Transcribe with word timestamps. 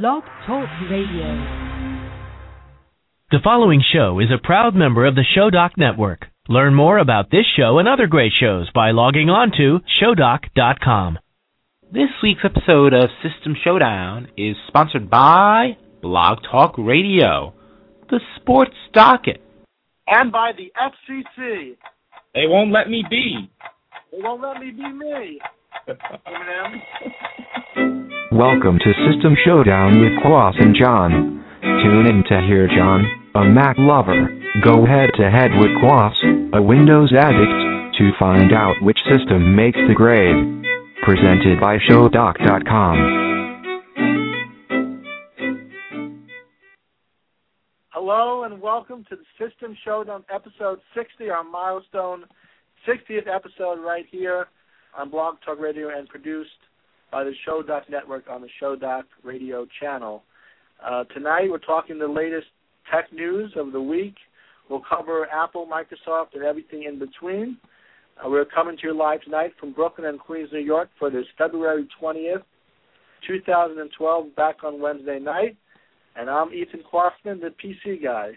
Blog 0.00 0.22
Talk 0.46 0.70
Radio. 0.90 1.28
The 3.30 3.40
following 3.44 3.82
show 3.92 4.20
is 4.20 4.28
a 4.32 4.42
proud 4.42 4.74
member 4.74 5.04
of 5.04 5.14
the 5.14 5.24
Showdock 5.34 5.72
Network. 5.76 6.28
Learn 6.48 6.74
more 6.74 6.96
about 6.96 7.30
this 7.30 7.44
show 7.58 7.78
and 7.78 7.86
other 7.86 8.06
great 8.06 8.32
shows 8.40 8.70
by 8.74 8.92
logging 8.92 9.28
on 9.28 9.52
to 9.58 9.80
showdock.com. 10.00 11.18
This 11.92 12.08
week's 12.22 12.40
episode 12.42 12.94
of 12.94 13.10
System 13.22 13.54
Showdown 13.62 14.28
is 14.34 14.56
sponsored 14.66 15.10
by 15.10 15.76
Blog 16.00 16.38
Talk 16.50 16.72
Radio, 16.78 17.52
the 18.08 18.20
sports 18.40 18.72
docket, 18.94 19.42
and 20.06 20.32
by 20.32 20.52
the 20.56 20.72
FCC. 20.80 21.76
They 22.34 22.46
won't 22.46 22.72
let 22.72 22.88
me 22.88 23.04
be. 23.10 23.50
They 24.10 24.22
won't 24.22 24.40
let 24.40 24.58
me 24.58 24.70
be 24.70 24.90
me. 24.90 25.38
Eminem. 25.88 26.82
Welcome 28.32 28.78
to 28.78 28.92
System 29.10 29.36
Showdown 29.44 30.00
with 30.00 30.12
Kwass 30.24 30.54
and 30.60 30.74
Jon. 30.74 31.44
Tune 31.60 32.06
in 32.06 32.24
to 32.28 32.40
hear 32.46 32.66
Jon, 32.68 33.04
a 33.34 33.44
Mac 33.44 33.76
lover, 33.78 34.28
go 34.64 34.86
head 34.86 35.10
to 35.16 35.30
head 35.30 35.50
with 35.58 35.70
Kwass, 35.82 36.14
a 36.54 36.62
Windows 36.62 37.12
addict, 37.12 37.98
to 37.98 38.12
find 38.18 38.52
out 38.52 38.80
which 38.82 38.98
system 39.10 39.56
makes 39.56 39.78
the 39.88 39.94
grade. 39.94 40.64
Presented 41.02 41.60
by 41.60 41.78
Showdock.com. 41.88 43.22
Hello 47.90 48.44
and 48.44 48.60
welcome 48.60 49.04
to 49.08 49.16
the 49.16 49.24
System 49.38 49.76
Showdown 49.84 50.24
episode 50.32 50.80
60, 50.94 51.30
our 51.30 51.44
milestone 51.44 52.24
60th 52.86 53.26
episode 53.28 53.80
right 53.84 54.06
here 54.10 54.46
on 54.96 55.10
Blog 55.10 55.36
Talk 55.44 55.58
Radio 55.58 55.88
and 55.96 56.08
produced 56.08 56.50
by 57.10 57.24
the 57.24 57.32
Showdock 57.44 57.88
Network 57.90 58.24
on 58.28 58.40
the 58.40 58.48
Showdock 58.60 59.06
Radio 59.22 59.66
channel. 59.80 60.22
Uh, 60.84 61.04
tonight 61.04 61.48
we're 61.48 61.58
talking 61.58 61.98
the 61.98 62.06
latest 62.06 62.46
tech 62.90 63.12
news 63.12 63.52
of 63.56 63.72
the 63.72 63.80
week. 63.80 64.14
We'll 64.68 64.82
cover 64.88 65.26
Apple, 65.30 65.66
Microsoft, 65.66 66.34
and 66.34 66.42
everything 66.42 66.84
in 66.84 66.98
between. 66.98 67.58
Uh, 68.18 68.28
we're 68.28 68.44
coming 68.44 68.76
to 68.76 68.88
you 68.88 68.96
live 68.96 69.22
tonight 69.22 69.52
from 69.58 69.72
Brooklyn 69.72 70.06
and 70.06 70.18
Queens, 70.18 70.48
New 70.52 70.60
York 70.60 70.88
for 70.98 71.10
this 71.10 71.26
February 71.36 71.86
20th, 72.00 72.42
2012, 73.26 74.36
back 74.36 74.64
on 74.64 74.80
Wednesday 74.80 75.18
night. 75.18 75.56
And 76.16 76.28
I'm 76.28 76.52
Ethan 76.52 76.82
Quarkman, 76.92 77.40
the 77.40 77.54
PC 77.62 78.02
guy. 78.02 78.32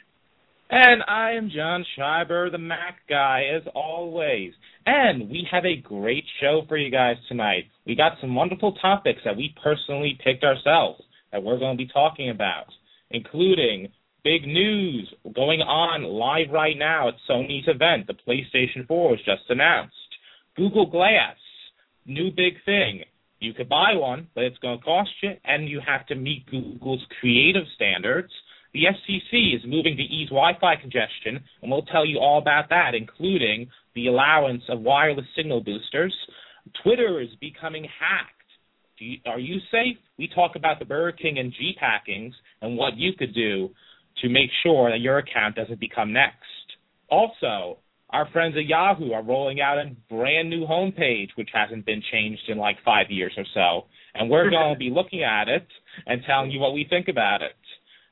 And 0.69 1.03
I 1.08 1.33
am 1.33 1.52
Jon 1.53 1.85
Scheiber, 1.95 2.52
the 2.52 2.58
Mac 2.58 2.97
guy, 3.08 3.44
as 3.55 3.61
always. 3.75 4.52
And 4.85 5.30
we 5.30 5.47
have 5.52 5.63
a 5.63 5.75
great 5.75 6.23
show 6.41 6.63
for 6.67 6.75
you 6.75 6.89
guys 6.89 7.17
tonight. 7.27 7.66
We 7.85 7.95
got 7.95 8.13
some 8.19 8.33
wonderful 8.33 8.73
topics 8.81 9.22
that 9.25 9.38
we 9.38 9.53
personally 9.61 10.17
picked 10.23 10.44
ourselves 10.44 11.03
that 11.31 11.44
we're 11.44 11.59
going 11.59 11.77
to 11.77 11.83
be 11.83 11.91
talking 11.91 12.31
about, 12.31 12.66
including 13.11 13.89
big 14.23 14.47
news 14.47 15.13
going 15.35 15.61
on 15.61 16.03
live 16.03 16.52
right 16.52 16.77
now 16.77 17.09
at 17.09 17.16
Sony's 17.29 17.67
event. 17.67 18.07
The 18.07 18.13
PlayStation 18.27 18.88
4 18.88 19.11
was 19.11 19.19
just 19.19 19.44
announced. 19.50 19.94
Google 20.57 20.89
Glass, 20.89 21.35
new 22.07 22.31
big 22.31 22.53
thing. 22.66 23.03
You 23.39 23.53
could 23.53 23.69
buy 23.69 23.94
one, 23.94 24.27
but 24.33 24.45
it's 24.45 24.57
going 24.59 24.79
to 24.79 24.83
cost 24.83 25.11
you, 25.22 25.33
and 25.44 25.69
you 25.69 25.79
have 25.85 26.07
to 26.07 26.16
meet 26.16 26.50
Google's 26.50 27.05
creative 27.19 27.66
standards. 27.75 28.31
The 28.75 28.87
FCC 28.91 29.55
is 29.55 29.61
moving 29.65 29.95
to 29.95 30.03
ease 30.03 30.27
Wi-Fi 30.27 30.75
congestion, 30.81 31.39
and 31.61 31.71
we'll 31.71 31.83
tell 31.83 32.05
you 32.05 32.19
all 32.19 32.39
about 32.39 32.67
that, 32.71 32.93
including 32.93 33.69
the 33.95 34.07
allowance 34.07 34.63
of 34.67 34.81
wireless 34.81 35.25
signal 35.33 35.63
boosters. 35.63 36.13
Twitter 36.83 37.21
is 37.21 37.29
becoming 37.39 37.83
hacked. 37.83 38.31
You, 38.97 39.19
are 39.27 39.39
you 39.39 39.61
safe? 39.71 39.95
We 40.19 40.27
talk 40.27 40.57
about 40.57 40.79
the 40.79 40.85
Burger 40.85 41.15
King 41.15 41.39
and 41.39 41.53
Jeep 41.53 41.77
hackings 41.79 42.35
and 42.61 42.75
what 42.75 42.97
you 42.97 43.13
could 43.13 43.33
do 43.33 43.69
to 44.21 44.27
make 44.27 44.49
sure 44.61 44.91
that 44.91 44.99
your 44.99 45.19
account 45.19 45.55
doesn't 45.55 45.79
become 45.79 46.11
next. 46.11 46.43
Also, 47.09 47.77
our 48.09 48.27
friends 48.33 48.55
at 48.57 48.65
Yahoo 48.65 49.13
are 49.13 49.23
rolling 49.23 49.61
out 49.61 49.77
a 49.77 49.95
brand 50.13 50.50
new 50.50 50.67
homepage, 50.67 51.29
which 51.35 51.50
hasn't 51.53 51.85
been 51.85 52.03
changed 52.11 52.44
in 52.50 52.57
like 52.57 52.75
five 52.83 53.09
years 53.09 53.33
or 53.38 53.45
so. 53.53 53.88
And 54.13 54.29
we're 54.29 54.50
going 54.50 54.73
to 54.73 54.79
be 54.79 54.89
looking 54.89 55.23
at 55.23 55.47
it 55.47 55.67
and 56.05 56.21
telling 56.27 56.51
you 56.51 56.59
what 56.59 56.73
we 56.73 56.85
think 56.89 57.07
about 57.07 57.41
it. 57.41 57.53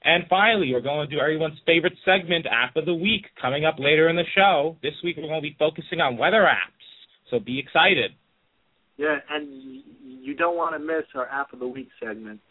And 0.06 0.26
finally, 0.30 0.72
we're 0.74 0.82
going 0.82 1.08
to 1.08 1.16
do 1.16 1.22
everyone's 1.22 1.60
favorite 1.66 1.94
segment, 2.04 2.46
App 2.46 2.76
of 2.76 2.86
the 2.86 2.94
Week, 2.94 3.26
coming 3.42 3.64
up 3.64 3.76
later 3.80 4.10
in 4.10 4.16
the 4.16 4.26
show. 4.36 4.76
This 4.84 4.94
week, 5.04 5.16
we're 5.18 5.28
going 5.28 5.42
to 5.42 5.42
be 5.42 5.56
focusing 5.58 6.02
on 6.02 6.18
weather 6.18 6.44
apps, 6.44 6.84
so 7.30 7.40
be 7.40 7.58
excited. 7.58 8.12
Yeah, 8.98 9.16
and 9.30 9.82
you 10.22 10.36
don't 10.36 10.58
want 10.58 10.76
to 10.76 10.80
miss 10.80 11.06
our 11.16 11.28
App 11.30 11.54
of 11.54 11.60
the 11.60 11.68
Week 11.68 11.88
segment. 12.04 12.42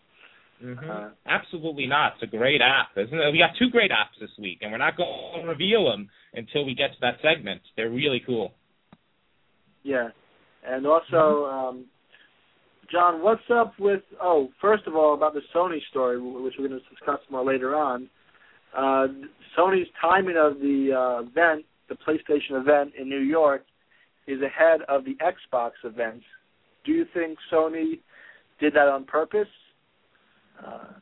Mm-hmm. 0.64 0.90
Uh, 0.90 1.08
Absolutely 1.26 1.86
not. 1.86 2.14
It's 2.14 2.32
a 2.32 2.36
great 2.36 2.60
app, 2.62 2.96
isn't 2.96 3.18
it? 3.18 3.32
We 3.32 3.38
got 3.38 3.50
two 3.58 3.68
great 3.70 3.90
apps 3.90 4.18
this 4.20 4.30
week, 4.38 4.58
and 4.62 4.72
we're 4.72 4.78
not 4.78 4.96
going 4.96 5.42
to 5.42 5.48
reveal 5.48 5.90
them 5.90 6.08
until 6.34 6.64
we 6.64 6.74
get 6.74 6.92
to 6.92 6.98
that 7.02 7.16
segment. 7.20 7.60
They're 7.76 7.90
really 7.90 8.22
cool. 8.24 8.52
Yeah, 9.82 10.08
and 10.66 10.86
also 10.86 11.02
mm-hmm. 11.12 11.68
um, 11.68 11.84
Jon, 12.92 13.22
what's 13.22 13.42
up 13.50 13.72
with? 13.78 14.02
Oh, 14.20 14.48
first 14.60 14.86
of 14.86 14.94
all, 14.94 15.14
about 15.14 15.32
the 15.32 15.40
Sony 15.54 15.78
story, 15.90 16.20
which 16.20 16.54
we're 16.58 16.68
going 16.68 16.78
to 16.78 16.88
discuss 16.90 17.20
more 17.30 17.44
later 17.44 17.74
on. 17.74 18.08
Uh, 18.76 19.08
Sony's 19.58 19.88
timing 20.00 20.36
of 20.38 20.58
the 20.60 20.90
uh, 20.92 21.22
event, 21.22 21.64
the 21.88 21.94
PlayStation 21.94 22.60
event 22.60 22.92
in 22.98 23.08
New 23.08 23.20
York, 23.20 23.64
is 24.26 24.40
ahead 24.42 24.80
of 24.88 25.04
the 25.04 25.16
Xbox 25.16 25.70
event. 25.84 26.22
Do 26.84 26.92
you 26.92 27.06
think 27.14 27.38
Sony 27.50 28.00
did 28.60 28.74
that 28.74 28.88
on 28.88 29.04
purpose? 29.04 29.48
Uh, 30.64 30.92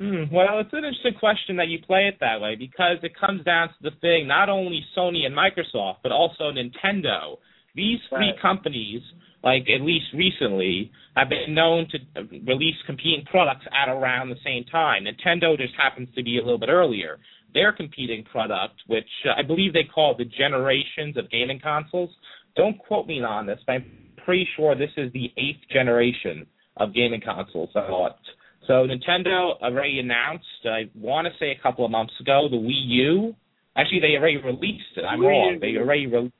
hmm, 0.00 0.24
well, 0.32 0.60
it's 0.60 0.72
an 0.72 0.84
interesting 0.84 1.14
question 1.18 1.56
that 1.56 1.68
you 1.68 1.78
play 1.86 2.08
it 2.08 2.16
that 2.20 2.40
way 2.40 2.56
because 2.56 2.96
it 3.02 3.12
comes 3.18 3.44
down 3.44 3.68
to 3.68 3.74
the 3.82 3.90
thing 4.00 4.26
not 4.26 4.48
only 4.48 4.80
Sony 4.96 5.26
and 5.26 5.36
Microsoft, 5.36 5.96
but 6.02 6.10
also 6.10 6.44
Nintendo. 6.44 7.36
These 7.74 7.98
three 8.10 8.34
companies 8.40 9.02
like 9.44 9.66
at 9.74 9.82
least 9.82 10.06
recently, 10.14 10.90
have 11.16 11.28
been 11.28 11.54
known 11.54 11.86
to 11.90 11.98
release 12.46 12.76
competing 12.86 13.24
products 13.30 13.66
at 13.72 13.90
around 13.90 14.30
the 14.30 14.36
same 14.44 14.64
time. 14.64 15.04
Nintendo 15.04 15.56
just 15.56 15.74
happens 15.76 16.08
to 16.14 16.22
be 16.22 16.38
a 16.38 16.42
little 16.42 16.58
bit 16.58 16.68
earlier. 16.68 17.18
Their 17.52 17.72
competing 17.72 18.24
product, 18.24 18.74
which 18.86 19.08
uh, 19.26 19.38
I 19.38 19.42
believe 19.42 19.72
they 19.72 19.84
call 19.84 20.16
the 20.16 20.24
generations 20.24 21.16
of 21.16 21.30
gaming 21.30 21.60
consoles, 21.60 22.10
don't 22.56 22.78
quote 22.78 23.06
me 23.06 23.22
on 23.22 23.46
this, 23.46 23.58
but 23.66 23.72
I'm 23.72 23.84
pretty 24.24 24.48
sure 24.56 24.74
this 24.74 24.90
is 24.96 25.12
the 25.12 25.26
eighth 25.36 25.60
generation 25.70 26.46
of 26.76 26.94
gaming 26.94 27.20
consoles. 27.20 27.70
I 27.74 27.86
thought. 27.86 28.18
So 28.66 28.86
Nintendo 28.86 29.60
already 29.60 29.98
announced, 29.98 30.46
I 30.64 30.88
want 30.94 31.26
to 31.26 31.32
say 31.38 31.50
a 31.50 31.62
couple 31.62 31.84
of 31.84 31.90
months 31.90 32.14
ago, 32.20 32.48
the 32.48 32.56
Wii 32.56 32.86
U. 32.86 33.34
Actually, 33.76 34.00
they 34.00 34.16
already 34.16 34.36
released 34.36 34.96
it. 34.96 35.02
I'm 35.02 35.20
wrong. 35.20 35.58
They 35.60 35.76
already, 35.76 36.06
re- 36.06 36.32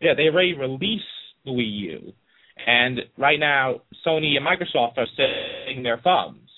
yeah, 0.00 0.14
they 0.16 0.24
already 0.24 0.54
released 0.54 1.04
the 1.44 1.50
Wii 1.50 1.80
U. 1.80 2.12
And 2.66 3.00
right 3.16 3.38
now, 3.38 3.80
Sony 4.06 4.36
and 4.36 4.46
Microsoft 4.46 4.98
are 4.98 5.06
sitting 5.16 5.82
their 5.82 5.98
thumbs. 5.98 6.48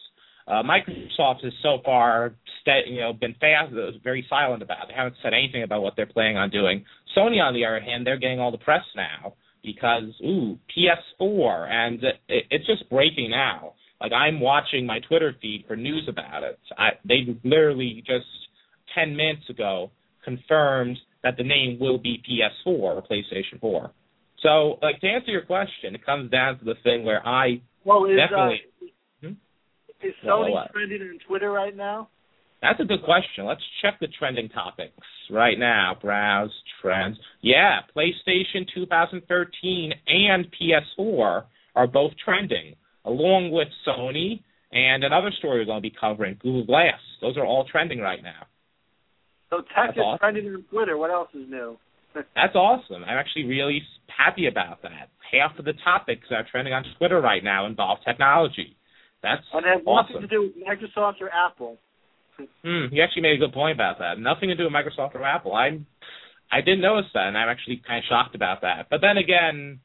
Uh, 0.46 0.62
Microsoft 0.62 1.44
has 1.44 1.52
so 1.62 1.78
far, 1.84 2.34
st- 2.60 2.88
you 2.88 3.00
know, 3.00 3.12
been 3.12 3.34
fast, 3.40 3.72
very 4.02 4.26
silent 4.28 4.62
about. 4.62 4.84
It. 4.84 4.88
They 4.88 4.94
haven't 4.94 5.16
said 5.22 5.32
anything 5.32 5.62
about 5.62 5.82
what 5.82 5.94
they're 5.96 6.06
planning 6.06 6.36
on 6.36 6.50
doing. 6.50 6.84
Sony, 7.16 7.40
on 7.40 7.54
the 7.54 7.64
other 7.64 7.80
hand, 7.80 8.06
they're 8.06 8.18
getting 8.18 8.40
all 8.40 8.50
the 8.50 8.58
press 8.58 8.84
now 8.96 9.34
because 9.62 10.04
ooh, 10.24 10.58
PS4, 10.76 11.70
and 11.70 12.02
it, 12.28 12.44
it's 12.50 12.66
just 12.66 12.88
breaking 12.90 13.30
now. 13.30 13.74
Like 14.00 14.12
I'm 14.12 14.40
watching 14.40 14.84
my 14.84 14.98
Twitter 15.08 15.32
feed 15.40 15.64
for 15.68 15.76
news 15.76 16.08
about 16.08 16.42
it. 16.42 16.58
I, 16.76 16.90
they 17.04 17.38
literally 17.44 18.02
just 18.04 18.26
ten 18.96 19.16
minutes 19.16 19.48
ago 19.48 19.90
confirmed 20.24 20.98
that 21.22 21.36
the 21.36 21.44
name 21.44 21.78
will 21.80 21.98
be 21.98 22.22
PS4 22.28 22.66
or 22.66 23.02
PlayStation 23.02 23.60
4. 23.60 23.90
So, 24.42 24.78
like 24.82 25.00
to 25.00 25.08
answer 25.08 25.30
your 25.30 25.42
question, 25.42 25.94
it 25.94 26.04
comes 26.04 26.30
down 26.30 26.58
to 26.58 26.64
the 26.64 26.74
thing 26.82 27.04
where 27.04 27.24
I 27.26 27.62
well, 27.84 28.04
is, 28.06 28.16
definitely 28.16 28.60
uh, 28.82 29.26
hmm? 29.28 30.06
is 30.06 30.14
Sony 30.24 30.52
well, 30.52 30.68
trending 30.72 31.02
on 31.02 31.18
Twitter 31.26 31.50
right 31.50 31.76
now? 31.76 32.08
That's 32.60 32.78
a 32.80 32.84
good 32.84 33.02
question. 33.02 33.44
Let's 33.44 33.62
check 33.82 33.94
the 34.00 34.06
trending 34.18 34.48
topics 34.48 34.94
right 35.30 35.58
now. 35.58 35.96
Browse 36.00 36.52
trends. 36.80 37.18
Yeah, 37.40 37.80
PlayStation 37.96 38.66
2013 38.72 39.92
and 40.06 40.46
PS4 40.60 41.44
are 41.74 41.86
both 41.86 42.12
trending, 42.24 42.76
along 43.04 43.50
with 43.50 43.68
Sony 43.86 44.42
and 44.70 45.02
another 45.04 45.32
story 45.38 45.58
we're 45.58 45.66
going 45.66 45.82
to 45.82 45.88
be 45.88 45.94
covering, 45.98 46.38
Google 46.40 46.64
Glass. 46.64 47.00
Those 47.20 47.36
are 47.36 47.44
all 47.44 47.66
trending 47.70 47.98
right 47.98 48.22
now. 48.22 48.46
So 49.52 49.58
tech 49.60 49.92
That's 49.92 49.98
is 49.98 50.00
awesome. 50.00 50.18
trending 50.18 50.46
on 50.48 50.64
Twitter. 50.72 50.96
What 50.96 51.10
else 51.10 51.28
is 51.34 51.44
new? 51.46 51.76
That's 52.14 52.56
awesome. 52.56 53.04
I'm 53.04 53.18
actually 53.18 53.44
really 53.44 53.82
happy 54.08 54.46
about 54.46 54.80
that. 54.80 55.12
Half 55.30 55.58
of 55.58 55.66
the 55.66 55.74
topics 55.84 56.26
that 56.30 56.36
are 56.36 56.46
trending 56.50 56.72
on 56.72 56.84
Twitter 56.96 57.20
right 57.20 57.44
now 57.44 57.66
involve 57.66 57.98
technology. 58.02 58.76
That's 59.22 59.42
and 59.52 59.66
it 59.66 59.68
has 59.68 59.82
awesome. 59.84 60.16
nothing 60.16 60.28
to 60.28 60.34
do 60.34 60.42
with 60.48 60.56
Microsoft 60.56 61.20
or 61.20 61.30
Apple. 61.30 61.76
Hmm, 62.64 62.86
you 62.90 63.02
actually 63.04 63.22
made 63.22 63.36
a 63.36 63.44
good 63.46 63.52
point 63.52 63.76
about 63.76 63.98
that. 64.00 64.18
Nothing 64.18 64.48
to 64.48 64.56
do 64.56 64.64
with 64.64 64.72
Microsoft 64.72 65.14
or 65.14 65.22
Apple. 65.22 65.54
I'm 65.54 65.86
I 66.50 66.60
didn't 66.60 66.80
notice 66.80 67.06
that, 67.14 67.28
and 67.28 67.36
I'm 67.36 67.48
actually 67.48 67.80
kind 67.86 67.98
of 67.98 68.04
shocked 68.08 68.34
about 68.34 68.62
that. 68.62 68.88
But 68.90 69.00
then 69.00 69.16
again, 69.16 69.80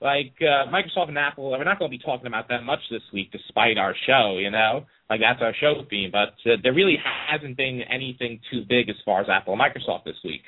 like 0.00 0.34
uh, 0.40 0.70
Microsoft 0.70 1.08
and 1.08 1.18
Apple, 1.18 1.50
we're 1.50 1.64
not 1.64 1.78
going 1.78 1.90
to 1.90 1.96
be 1.96 2.02
talking 2.02 2.26
about 2.26 2.48
that 2.48 2.62
much 2.62 2.80
this 2.90 3.02
week, 3.12 3.32
despite 3.32 3.78
our 3.78 3.94
show. 4.06 4.38
You 4.38 4.50
know, 4.50 4.86
like 5.10 5.20
that's 5.20 5.42
our 5.42 5.54
show 5.60 5.82
theme. 5.90 6.10
But 6.12 6.34
uh, 6.50 6.56
there 6.62 6.72
really 6.72 6.96
hasn't 7.28 7.56
been 7.56 7.80
anything 7.90 8.40
too 8.50 8.62
big 8.68 8.88
as 8.88 8.96
far 9.04 9.20
as 9.20 9.28
Apple 9.28 9.54
and 9.54 9.62
Microsoft 9.62 10.04
this 10.04 10.16
week. 10.24 10.42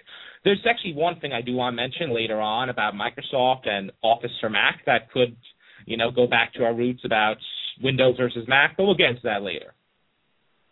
There's 0.44 0.64
actually 0.68 0.94
one 0.94 1.20
thing 1.20 1.32
I 1.32 1.42
do 1.42 1.54
want 1.54 1.74
to 1.74 1.76
mention 1.76 2.14
later 2.14 2.40
on 2.40 2.70
about 2.70 2.94
Microsoft 2.94 3.68
and 3.68 3.92
Office 4.02 4.30
for 4.40 4.48
Mac 4.48 4.80
that 4.86 5.10
could, 5.12 5.36
you 5.84 5.96
know, 5.96 6.10
go 6.10 6.26
back 6.26 6.54
to 6.54 6.64
our 6.64 6.74
roots 6.74 7.02
about 7.04 7.36
Windows 7.82 8.16
versus 8.16 8.46
Mac, 8.48 8.76
but 8.76 8.84
we'll 8.84 8.94
get 8.94 9.10
into 9.10 9.22
that 9.24 9.42
later. 9.42 9.74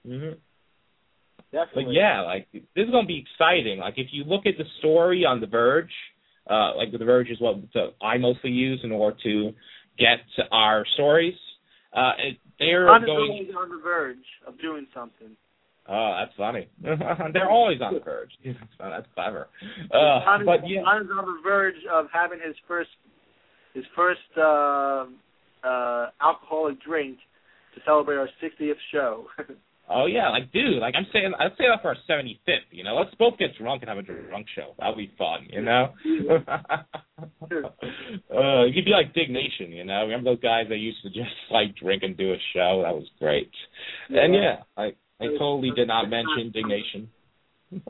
Mm-hmm. 0.07 0.39
Definitely. 1.51 1.85
But 1.87 1.93
yeah, 1.93 2.21
like 2.23 2.47
this 2.53 2.85
is 2.85 2.91
gonna 2.91 3.07
be 3.07 3.25
exciting. 3.25 3.79
Like 3.79 3.95
if 3.97 4.09
you 4.13 4.25
look 4.25 4.47
at 4.47 4.55
the 4.59 4.65
story 4.79 5.25
on 5.25 5.41
The 5.41 5.47
Verge, 5.47 5.91
uh, 6.49 6.77
like 6.77 6.93
The 6.93 7.05
Verge 7.05 7.31
is 7.31 7.41
what 7.41 7.56
I 8.03 8.19
mostly 8.19 8.50
use 8.50 8.81
in 8.83 8.93
order 8.93 9.17
to 9.25 9.53
get 9.99 10.21
our 10.50 10.85
stories. 10.95 11.35
Uh, 11.93 12.12
it, 12.19 12.39
they're 12.59 12.87
Jon 12.87 13.05
going 13.05 13.31
always 13.31 13.50
on 13.56 13.69
the 13.71 13.83
verge 13.83 14.17
of 14.47 14.61
doing 14.61 14.87
something. 14.95 15.37
Oh, 15.89 16.17
that's 16.21 16.37
funny. 16.37 16.69
they're 16.83 17.49
always 17.49 17.81
on 17.81 17.95
the 17.95 18.00
verge. 18.00 18.31
that's 18.45 19.06
clever. 19.15 19.49
Uh, 19.93 20.21
Jon, 20.25 20.45
but 20.45 20.69
yeah, 20.69 20.81
on 20.81 21.06
the 21.06 21.41
verge 21.43 21.77
of 21.91 22.06
having 22.12 22.41
his 22.45 22.56
first 22.67 22.91
his 23.75 23.85
first 23.95 24.21
uh, 24.37 25.06
uh, 25.65 26.11
alcoholic 26.21 26.83
drink 26.83 27.19
to 27.75 27.81
celebrate 27.87 28.17
our 28.17 28.29
60th 28.43 28.73
show. 28.93 29.27
Oh 29.90 30.06
yeah, 30.06 30.29
like 30.29 30.52
dude, 30.52 30.81
like 30.81 30.94
I'm 30.96 31.06
saying, 31.12 31.32
I'd 31.38 31.56
say 31.56 31.64
that 31.70 31.81
for 31.81 31.88
our 31.88 31.96
75th. 32.08 32.69
You 32.70 32.85
know, 32.85 32.94
let's 32.94 33.14
both 33.14 33.38
get 33.38 33.56
drunk 33.58 33.82
and 33.82 33.88
have 33.88 33.99
a 33.99 34.02
drunk 34.02 34.46
show. 34.55 34.75
That'd 34.79 34.96
be 34.96 35.11
fun. 35.17 35.46
You 35.49 35.62
know. 35.62 35.94
uh, 38.37 38.64
you'd 38.67 38.85
be 38.85 38.90
like 38.90 39.14
Diggnation. 39.14 39.73
You 39.73 39.85
know, 39.85 40.02
remember 40.02 40.31
those 40.31 40.40
guys 40.40 40.67
that 40.69 40.76
used 40.76 41.02
to 41.02 41.08
just 41.08 41.31
like 41.50 41.75
drink 41.76 42.02
and 42.02 42.17
do 42.17 42.32
a 42.32 42.37
show? 42.55 42.82
That 42.85 42.94
was 42.94 43.08
great. 43.19 43.50
Yeah. 44.11 44.25
And 44.25 44.35
yeah, 44.35 44.56
I 44.76 44.93
I 45.20 45.29
totally 45.38 45.70
did 45.75 45.88
not 45.88 46.11
mention 46.11 46.52
Diggnation. 46.52 47.08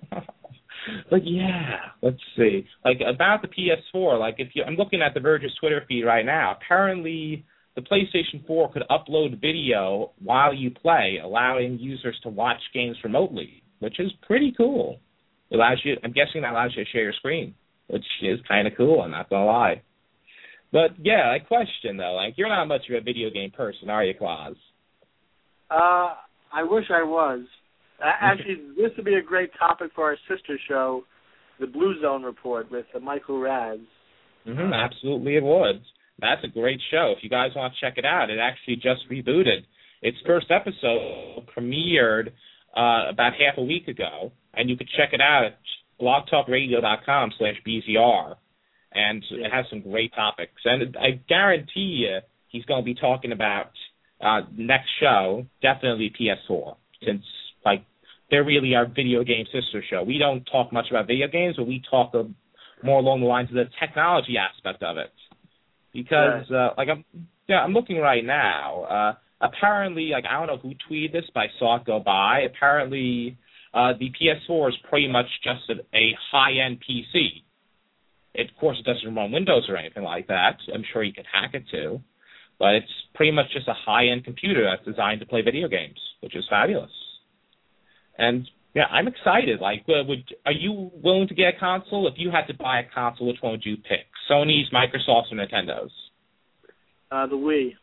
but 1.10 1.26
yeah, 1.26 1.78
let's 2.00 2.22
see. 2.36 2.66
Like 2.84 2.98
about 3.06 3.42
the 3.42 3.48
PS4, 3.48 4.20
like 4.20 4.36
if 4.38 4.50
you, 4.54 4.62
I'm 4.64 4.76
looking 4.76 5.02
at 5.02 5.14
the 5.14 5.20
Verge's 5.20 5.54
Twitter 5.60 5.84
feed 5.88 6.04
right 6.04 6.24
now. 6.24 6.56
Apparently 6.60 7.44
the 7.78 7.84
PlayStation 7.84 8.44
4 8.44 8.72
could 8.72 8.82
upload 8.90 9.40
video 9.40 10.10
while 10.20 10.52
you 10.52 10.70
play, 10.70 11.20
allowing 11.22 11.78
users 11.78 12.18
to 12.24 12.28
watch 12.28 12.58
games 12.74 12.96
remotely, 13.04 13.62
which 13.78 14.00
is 14.00 14.10
pretty 14.26 14.52
cool. 14.56 14.98
It 15.50 15.56
allows 15.56 15.80
you. 15.84 15.94
I'm 16.02 16.12
guessing 16.12 16.42
that 16.42 16.50
allows 16.50 16.74
you 16.76 16.84
to 16.84 16.90
share 16.90 17.04
your 17.04 17.12
screen, 17.12 17.54
which 17.86 18.04
is 18.20 18.40
kind 18.48 18.66
of 18.66 18.74
cool. 18.76 19.00
I'm 19.00 19.12
not 19.12 19.30
gonna 19.30 19.46
lie. 19.46 19.82
But 20.72 20.90
yeah, 21.00 21.32
I 21.32 21.38
question 21.38 21.96
though. 21.96 22.14
Like 22.14 22.34
you're 22.36 22.48
not 22.48 22.66
much 22.66 22.82
of 22.90 22.96
a 22.96 23.00
video 23.00 23.30
game 23.30 23.52
person, 23.52 23.88
are 23.88 24.04
you, 24.04 24.14
Kwass? 24.20 24.56
Uh, 25.70 26.14
I 26.52 26.64
wish 26.64 26.84
I 26.90 27.04
was. 27.04 27.44
Actually, 28.02 28.56
this 28.76 28.90
would 28.96 29.06
be 29.06 29.14
a 29.14 29.22
great 29.22 29.50
topic 29.56 29.92
for 29.94 30.04
our 30.04 30.16
sister 30.28 30.58
show, 30.68 31.04
the 31.60 31.66
Blue 31.66 31.94
Zone 32.02 32.24
Report 32.24 32.70
with 32.72 32.86
uh, 32.94 32.98
Michael 32.98 33.40
Raz. 33.40 33.78
Mm-hmm, 34.46 34.72
absolutely, 34.72 35.36
it 35.36 35.44
would. 35.44 35.80
That's 36.20 36.42
a 36.44 36.48
great 36.48 36.80
show. 36.90 37.14
If 37.16 37.22
you 37.22 37.30
guys 37.30 37.50
want 37.54 37.72
to 37.74 37.80
check 37.80 37.96
it 37.96 38.04
out, 38.04 38.30
it 38.30 38.38
actually 38.38 38.76
just 38.76 39.08
rebooted. 39.10 39.64
Its 40.02 40.16
first 40.26 40.46
episode 40.50 41.46
premiered 41.56 42.28
uh, 42.76 43.08
about 43.08 43.32
half 43.34 43.56
a 43.56 43.62
week 43.62 43.88
ago, 43.88 44.32
and 44.54 44.68
you 44.68 44.76
can 44.76 44.86
check 44.96 45.10
it 45.12 45.20
out 45.20 45.44
at 45.44 45.58
blogtalkradio.com 46.00 47.32
slash 47.38 47.54
BZR. 47.66 48.36
And 48.92 49.22
it 49.30 49.52
has 49.52 49.66
some 49.70 49.82
great 49.82 50.12
topics. 50.14 50.60
And 50.64 50.96
I 50.96 51.20
guarantee 51.28 52.06
you 52.06 52.18
he's 52.48 52.64
going 52.64 52.82
to 52.82 52.84
be 52.84 52.94
talking 52.94 53.32
about 53.32 53.70
uh, 54.20 54.40
next 54.56 54.88
show, 55.00 55.46
definitely 55.62 56.12
PS4, 56.18 56.74
since 57.04 57.22
like 57.64 57.84
they're 58.30 58.44
really 58.44 58.74
our 58.74 58.86
video 58.86 59.22
game 59.24 59.44
sister 59.52 59.84
show. 59.88 60.02
We 60.02 60.18
don't 60.18 60.44
talk 60.50 60.72
much 60.72 60.86
about 60.90 61.06
video 61.06 61.28
games, 61.28 61.56
but 61.56 61.66
we 61.66 61.82
talk 61.88 62.12
more 62.82 62.98
along 62.98 63.20
the 63.20 63.26
lines 63.26 63.50
of 63.50 63.56
the 63.56 63.68
technology 63.78 64.36
aspect 64.38 64.82
of 64.82 64.96
it 64.96 65.12
because 65.92 66.50
uh, 66.50 66.70
like 66.76 66.88
I'm 66.88 67.04
yeah 67.48 67.60
I'm 67.60 67.72
looking 67.72 67.98
right 67.98 68.24
now. 68.24 68.82
Uh, 68.84 69.14
apparently, 69.40 70.10
like 70.12 70.24
I 70.28 70.38
don't 70.38 70.46
know 70.46 70.58
who 70.58 70.74
tweeted 70.88 71.12
this, 71.12 71.24
but 71.34 71.40
I 71.40 71.46
saw 71.58 71.76
it 71.76 71.84
go 71.84 72.00
by. 72.00 72.40
Apparently, 72.40 73.38
uh, 73.74 73.92
the 73.98 74.10
PS4 74.10 74.68
is 74.68 74.74
pretty 74.88 75.08
much 75.08 75.26
just 75.42 75.70
a, 75.70 75.96
a 75.96 76.16
high-end 76.32 76.82
PC. 76.88 77.42
It, 78.34 78.50
of 78.50 78.56
course, 78.58 78.78
it 78.78 78.86
doesn't 78.86 79.14
run 79.14 79.32
Windows 79.32 79.66
or 79.68 79.76
anything 79.76 80.04
like 80.04 80.28
that. 80.28 80.58
I'm 80.72 80.84
sure 80.92 81.02
you 81.02 81.12
could 81.12 81.26
hack 81.32 81.50
it 81.54 81.64
too, 81.70 82.00
but 82.58 82.74
it's 82.74 82.92
pretty 83.14 83.32
much 83.32 83.46
just 83.52 83.68
a 83.68 83.74
high-end 83.74 84.24
computer 84.24 84.64
that's 84.64 84.86
designed 84.86 85.20
to 85.20 85.26
play 85.26 85.42
video 85.42 85.68
games, 85.68 85.98
which 86.20 86.36
is 86.36 86.44
fabulous. 86.48 86.90
And 88.16 88.48
yeah, 88.74 88.86
I'm 88.90 89.08
excited. 89.08 89.60
Like, 89.60 89.86
would 89.88 90.24
are 90.44 90.52
you 90.52 90.90
willing 91.02 91.28
to 91.28 91.34
get 91.34 91.54
a 91.56 91.58
console? 91.58 92.08
If 92.08 92.14
you 92.16 92.30
had 92.30 92.46
to 92.46 92.54
buy 92.54 92.80
a 92.80 92.84
console, 92.94 93.28
which 93.28 93.38
one 93.40 93.52
would 93.52 93.64
you 93.64 93.76
pick? 93.76 94.07
Sony's, 94.30 94.70
Microsoft's, 94.72 95.32
or 95.32 95.36
Nintendo's? 95.36 95.92
Uh, 97.10 97.26
the 97.26 97.36
Wii. 97.36 97.74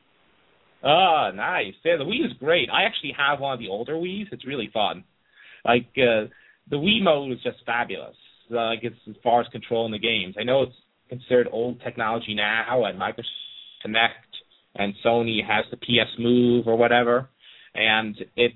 Ah, 0.84 1.32
nice. 1.32 1.74
Yeah, 1.84 1.98
the 1.98 2.04
Wii 2.04 2.26
is 2.26 2.34
great. 2.40 2.70
I 2.72 2.84
actually 2.84 3.14
have 3.18 3.40
one 3.40 3.54
of 3.54 3.60
the 3.60 3.70
older 3.70 3.96
Wii's. 3.96 4.28
It's 4.32 4.46
really 4.46 4.70
fun. 4.74 5.04
Like 5.64 5.88
uh, 5.98 6.30
the 6.70 6.76
Wiimote 6.78 7.34
is 7.34 7.42
just 7.44 7.58
fabulous. 7.66 8.16
Uh, 8.52 8.68
like 8.68 8.80
it's 8.84 8.96
as 9.10 9.16
far 9.24 9.42
as 9.42 9.48
controlling 9.52 9.92
the 9.92 10.00
games. 10.00 10.36
I 10.40 10.44
know 10.44 10.64
it's 10.64 10.76
considered 11.10 11.48
old 11.52 11.82
technology 11.82 12.36
now, 12.36 12.86
and 12.86 13.00
Microsoft 13.00 13.24
Kinect 13.86 14.10
and 14.76 14.94
Sony 15.04 15.40
has 15.46 15.66
the 15.72 15.78
PS 15.78 16.12
Move 16.20 16.68
or 16.68 16.76
whatever, 16.78 17.30
and 17.74 18.16
it's 18.36 18.56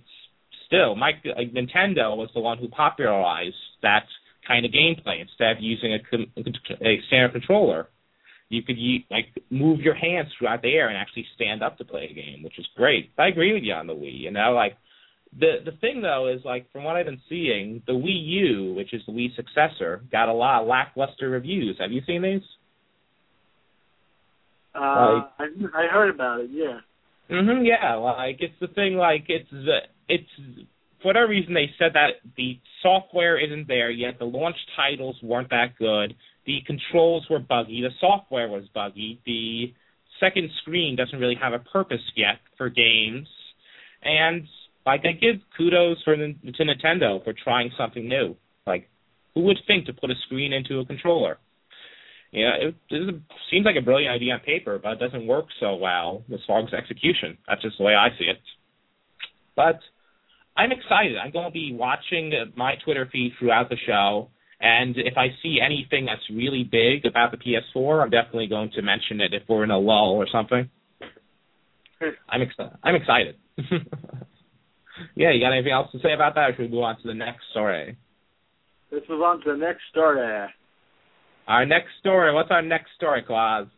still, 0.68 0.96
Mike, 0.96 1.24
like, 1.26 1.52
Nintendo 1.52 2.16
was 2.16 2.30
the 2.34 2.42
one 2.42 2.58
who 2.58 2.68
popularized 2.68 3.56
that 3.82 4.04
kind 4.50 4.66
of 4.66 4.72
gameplay. 4.72 5.22
Instead 5.22 5.52
of 5.52 5.58
using 5.62 5.94
a, 5.94 6.86
a 6.86 7.02
standard 7.08 7.32
controller, 7.32 7.88
you 8.50 8.64
could 8.64 8.78
like 9.12 9.28
move 9.50 9.80
your 9.80 9.94
hands 9.94 10.28
throughout 10.38 10.62
the 10.62 10.74
air 10.74 10.90
and 10.90 10.98
actually 10.98 11.26
stand 11.36 11.64
up 11.64 11.78
to 11.78 11.86
play 11.86 12.10
a 12.12 12.14
game, 12.14 12.44
which 12.44 12.58
is 12.58 12.68
great. 12.76 13.12
I 13.18 13.28
agree 13.28 13.54
with 13.54 13.64
you 13.64 13.74
on 13.74 13.88
the 13.88 13.94
Wii. 13.94 14.20
You 14.20 14.32
know, 14.32 14.52
like 14.54 14.74
the 15.40 15.58
the 15.64 15.78
thing 15.80 16.02
though 16.02 16.28
is 16.28 16.42
like 16.44 16.70
from 16.72 16.84
what 16.84 16.96
I've 16.96 17.06
been 17.06 17.22
seeing, 17.30 17.84
the 17.86 17.94
Wii 17.94 18.26
U, 18.42 18.74
which 18.74 18.94
is 18.94 19.02
the 19.06 19.14
Wii 19.14 19.36
successor, 19.36 20.02
got 20.12 20.30
a 20.30 20.34
lot 20.34 20.64
of 20.64 20.68
lackluster 20.68 21.30
reviews. 21.30 21.78
Have 21.80 21.92
you 21.92 22.02
seen 22.08 22.24
these? 22.24 22.42
Uh, 24.74 24.80
like, 24.80 25.24
I 25.74 25.84
I 25.84 25.88
heard 25.94 26.10
about 26.10 26.42
it. 26.42 26.50
Yeah. 26.52 26.80
Mhm. 27.30 27.68
Yeah. 27.68 27.96
Like 27.96 28.38
it's 28.40 28.60
the 28.60 28.68
thing. 28.68 28.96
Like 28.96 29.26
it's 29.28 29.50
it's 30.08 30.30
for 31.02 31.10
whatever 31.10 31.30
reason 31.30 31.54
they 31.54 31.70
said 31.78 31.94
that 31.94 32.22
the 32.36 32.60
software 32.82 33.38
isn't 33.38 33.68
there 33.68 33.90
yet. 33.90 34.20
The 34.20 34.26
launch 34.26 34.58
titles 34.76 35.18
weren't 35.24 35.50
that 35.50 35.78
good. 35.78 36.16
The 36.46 36.60
controls 36.66 37.28
were 37.30 37.40
buggy. 37.40 37.82
The 37.82 37.92
software 38.00 38.48
was 38.48 38.64
buggy. 38.74 39.22
The 39.26 39.74
second 40.20 40.50
screen 40.62 40.96
doesn't 40.96 41.20
really 41.20 41.38
have 41.42 41.54
a 41.54 41.60
purpose 41.60 42.02
yet 42.16 42.40
for 42.58 42.70
games. 42.70 43.28
And 44.04 44.48
like 44.86 45.02
I 45.06 45.14
give 45.14 45.36
kudos 45.58 46.02
for 46.04 46.16
to 46.16 46.34
Nintendo 46.44 47.24
for 47.24 47.34
trying 47.34 47.72
something 47.78 48.08
new. 48.08 48.36
Like 48.66 48.90
who 49.34 49.42
would 49.42 49.58
think 49.68 49.86
to 49.86 49.94
put 49.94 50.10
a 50.10 50.16
screen 50.26 50.54
into 50.54 50.80
a 50.80 50.86
controller? 50.86 51.38
You 52.32 52.46
know, 52.46 52.52
it, 52.62 52.76
it 52.92 53.16
seems 53.50 53.66
like 53.66 53.76
a 53.76 53.82
brilliant 53.82 54.14
idea 54.14 54.34
on 54.34 54.40
paper, 54.42 54.80
but 54.82 54.94
it 54.94 55.00
doesn't 55.00 55.26
work 55.26 55.46
so 55.60 55.76
well 55.76 56.24
as 56.32 56.40
far 56.46 56.60
as 56.60 56.74
execution. 56.74 57.38
That's 57.48 57.62
just 57.62 57.78
the 57.80 57.84
way 57.84 57.96
I 57.96 58.10
see 58.20 58.26
it. 58.26 58.38
But 59.56 59.80
I'm 60.60 60.74
excited. 60.74 61.16
I'm 61.18 61.32
going 61.32 61.46
to 61.46 61.52
be 61.52 61.74
watching 61.74 62.34
my 62.58 62.74
Twitter 62.84 63.08
feed 63.10 63.32
throughout 63.40 63.70
the 63.70 63.78
show, 63.88 64.28
and 64.60 64.98
if 64.98 65.14
I 65.16 65.28
see 65.42 65.60
anything 65.66 66.06
that's 66.06 66.22
really 66.30 66.68
big 66.70 67.06
about 67.06 67.32
the 67.32 67.38
PS4, 67.38 68.04
I'm 68.04 68.10
definitely 68.10 68.48
going 68.48 68.70
to 68.72 68.82
mention 68.82 69.22
it 69.22 69.34
if 69.34 69.44
we're 69.48 69.64
in 69.64 69.72
a 69.72 69.80
lull 69.80 70.16
or 70.16 70.28
something. 70.30 70.70
I'm 72.30 72.42
excited. 72.42 72.74
I'm 72.84 72.96
excited. 73.02 73.36
yeah, 75.16 75.32
you 75.32 75.40
got 75.40 75.54
anything 75.54 75.72
else 75.72 75.90
to 75.94 76.00
say 76.00 76.12
about 76.14 76.36
that, 76.36 76.50
or 76.50 76.56
should 76.58 76.64
we 76.64 76.76
move 76.76 76.84
on 76.84 77.02
to 77.04 77.08
the 77.08 77.14
next 77.14 77.44
story? 77.52 77.98
Let's 78.92 79.08
move 79.08 79.22
on 79.22 79.42
to 79.46 79.52
the 79.54 79.58
next 79.58 79.84
story. 79.92 80.50
Our 81.48 81.66
next 81.66 81.88
story. 82.02 82.34
What's 82.34 82.52
our 82.52 82.62
next 82.62 82.90
story, 82.98 83.24
Kwass? 83.28 83.70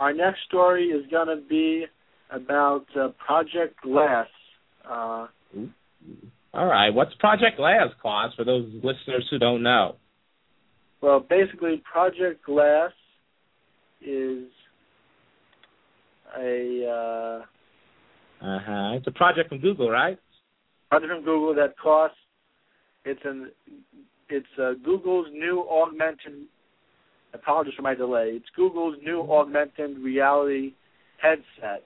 Our 0.00 0.12
next 0.12 0.40
story 0.48 0.86
is 0.86 1.08
going 1.08 1.28
to 1.28 1.40
be 1.48 1.84
about 2.32 2.86
uh, 2.98 3.10
Project 3.24 3.80
Glass. 3.80 4.26
Uh, 4.90 5.28
all 6.54 6.66
right. 6.66 6.90
What's 6.90 7.14
Project 7.14 7.56
Glass, 7.56 7.88
Kwass, 8.04 8.34
for 8.36 8.44
those 8.44 8.68
listeners 8.76 9.26
who 9.30 9.38
don't 9.38 9.62
know? 9.62 9.96
Well, 11.00 11.20
basically, 11.20 11.82
Project 11.90 12.44
Glass 12.44 12.92
is 14.00 14.44
a. 16.38 17.42
Uh 18.40 18.58
huh. 18.58 18.92
It's 18.96 19.06
a 19.06 19.12
project 19.12 19.48
from 19.48 19.60
Google, 19.60 19.88
right? 19.88 20.18
Project 20.90 21.12
from 21.12 21.24
Google 21.24 21.54
that 21.54 21.78
costs. 21.78 22.16
It's 23.04 23.20
an. 23.24 23.50
It's 24.28 24.46
uh, 24.58 24.72
Google's 24.84 25.26
new 25.32 25.66
augmented 25.70 26.48
Apologies 27.34 27.74
for 27.74 27.82
my 27.82 27.94
delay. 27.94 28.32
It's 28.34 28.46
Google's 28.54 28.96
new 29.02 29.22
augmented 29.22 29.98
reality 29.98 30.74
headset. 31.16 31.84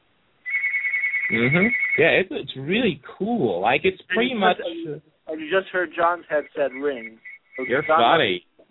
Mhm. 1.31 1.71
Yeah, 1.99 2.09
it's 2.11 2.29
it's 2.31 2.57
really 2.57 3.01
cool. 3.19 3.61
Like 3.61 3.83
it's 3.85 4.01
pretty 4.09 4.31
you 4.31 4.39
much. 4.39 4.59
just- 4.59 5.05
And 5.29 5.41
you 5.41 5.51
just 5.51 5.69
heard 5.69 5.91
Jon's 5.95 6.25
headset 6.29 6.73
ring. 6.73 7.19
So 7.57 7.65
You're 7.65 7.83
Jon 7.83 7.99
funny. 7.99 8.45
Must, 8.59 8.69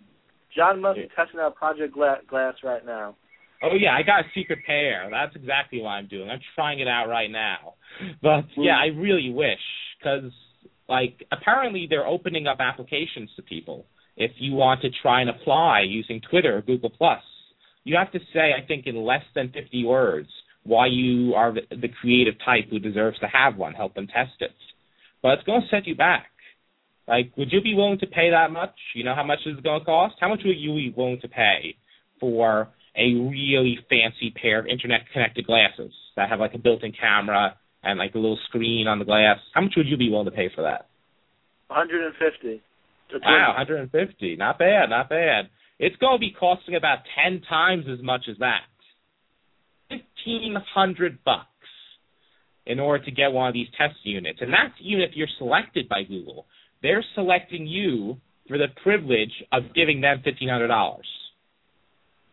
Jon 0.56 0.80
must 0.80 0.96
be 0.98 1.08
testing 1.14 1.40
out 1.40 1.54
Project 1.56 1.92
Gla- 1.92 2.20
Glass 2.26 2.54
right 2.64 2.84
now. 2.84 3.16
Oh 3.62 3.74
yeah, 3.74 3.94
I 3.94 4.02
got 4.02 4.20
a 4.20 4.28
secret 4.34 4.60
pair. 4.66 5.08
That's 5.10 5.34
exactly 5.36 5.80
what 5.82 5.90
I'm 5.90 6.06
doing. 6.06 6.30
I'm 6.30 6.40
trying 6.54 6.80
it 6.80 6.88
out 6.88 7.08
right 7.08 7.30
now. 7.30 7.74
But 8.22 8.44
yeah, 8.56 8.76
I 8.78 8.86
really 8.86 9.30
wish 9.30 9.60
because 9.98 10.30
like 10.88 11.26
apparently 11.32 11.86
they're 11.88 12.06
opening 12.06 12.46
up 12.46 12.58
applications 12.60 13.30
to 13.36 13.42
people. 13.42 13.86
If 14.16 14.30
you 14.38 14.54
want 14.54 14.80
to 14.82 14.88
try 15.02 15.20
and 15.20 15.28
apply 15.28 15.82
using 15.82 16.20
Twitter 16.30 16.56
or 16.56 16.62
Google 16.62 16.90
Plus, 16.90 17.22
you 17.84 17.96
have 17.96 18.12
to 18.12 18.20
say 18.32 18.52
I 18.54 18.64
think 18.66 18.86
in 18.86 18.96
less 18.96 19.24
than 19.34 19.50
50 19.52 19.84
words 19.84 20.28
why 20.66 20.86
you 20.86 21.34
are 21.34 21.52
the, 21.52 21.62
the 21.70 21.88
creative 22.00 22.34
type 22.44 22.64
who 22.70 22.78
deserves 22.78 23.18
to 23.20 23.26
have 23.26 23.56
one. 23.56 23.74
Help 23.74 23.94
them 23.94 24.06
test 24.06 24.32
it. 24.40 24.50
But 25.22 25.34
it's 25.34 25.44
going 25.44 25.62
to 25.62 25.68
set 25.68 25.86
you 25.86 25.94
back. 25.94 26.26
Like, 27.08 27.32
would 27.36 27.52
you 27.52 27.60
be 27.60 27.74
willing 27.74 27.98
to 28.00 28.06
pay 28.06 28.30
that 28.30 28.50
much? 28.50 28.74
You 28.94 29.04
know 29.04 29.14
how 29.14 29.24
much 29.24 29.38
is 29.46 29.58
it 29.58 29.64
going 29.64 29.80
to 29.80 29.84
cost? 29.84 30.16
How 30.20 30.28
much 30.28 30.40
would 30.44 30.58
you 30.58 30.74
be 30.74 30.94
willing 30.96 31.20
to 31.22 31.28
pay 31.28 31.76
for 32.18 32.68
a 32.96 33.14
really 33.14 33.78
fancy 33.88 34.34
pair 34.40 34.58
of 34.58 34.66
internet 34.66 35.00
connected 35.12 35.46
glasses 35.46 35.92
that 36.16 36.28
have 36.30 36.40
like 36.40 36.54
a 36.54 36.58
built-in 36.58 36.92
camera 36.92 37.56
and 37.82 37.98
like 37.98 38.14
a 38.14 38.18
little 38.18 38.38
screen 38.48 38.88
on 38.88 38.98
the 38.98 39.04
glass? 39.04 39.38
How 39.54 39.60
much 39.60 39.74
would 39.76 39.86
you 39.86 39.96
be 39.96 40.10
willing 40.10 40.26
to 40.26 40.32
pay 40.32 40.50
for 40.54 40.62
that? 40.62 40.88
150. 41.68 42.62
It's 43.10 43.24
Wow, 43.24 43.54
150. 43.56 44.36
Not 44.36 44.58
bad, 44.58 44.90
not 44.90 45.08
bad. 45.08 45.48
It's 45.78 45.96
going 45.96 46.16
to 46.16 46.20
be 46.20 46.34
costing 46.38 46.74
about 46.74 46.98
10 47.22 47.42
times 47.48 47.84
as 47.90 48.02
much 48.02 48.24
as 48.30 48.36
that. 48.38 48.62
1500 49.88 51.24
bucks 51.24 51.46
in 52.66 52.80
order 52.80 53.04
to 53.04 53.10
get 53.10 53.32
one 53.32 53.48
of 53.48 53.54
these 53.54 53.68
test 53.78 53.94
units. 54.02 54.40
And 54.40 54.52
that's 54.52 54.74
even 54.80 55.02
if 55.02 55.10
you're 55.14 55.28
selected 55.38 55.88
by 55.88 56.02
Google. 56.02 56.46
They're 56.82 57.04
selecting 57.14 57.66
you 57.66 58.16
for 58.48 58.58
the 58.58 58.66
privilege 58.82 59.32
of 59.52 59.74
giving 59.74 60.00
them 60.00 60.22
$1500. 60.24 60.98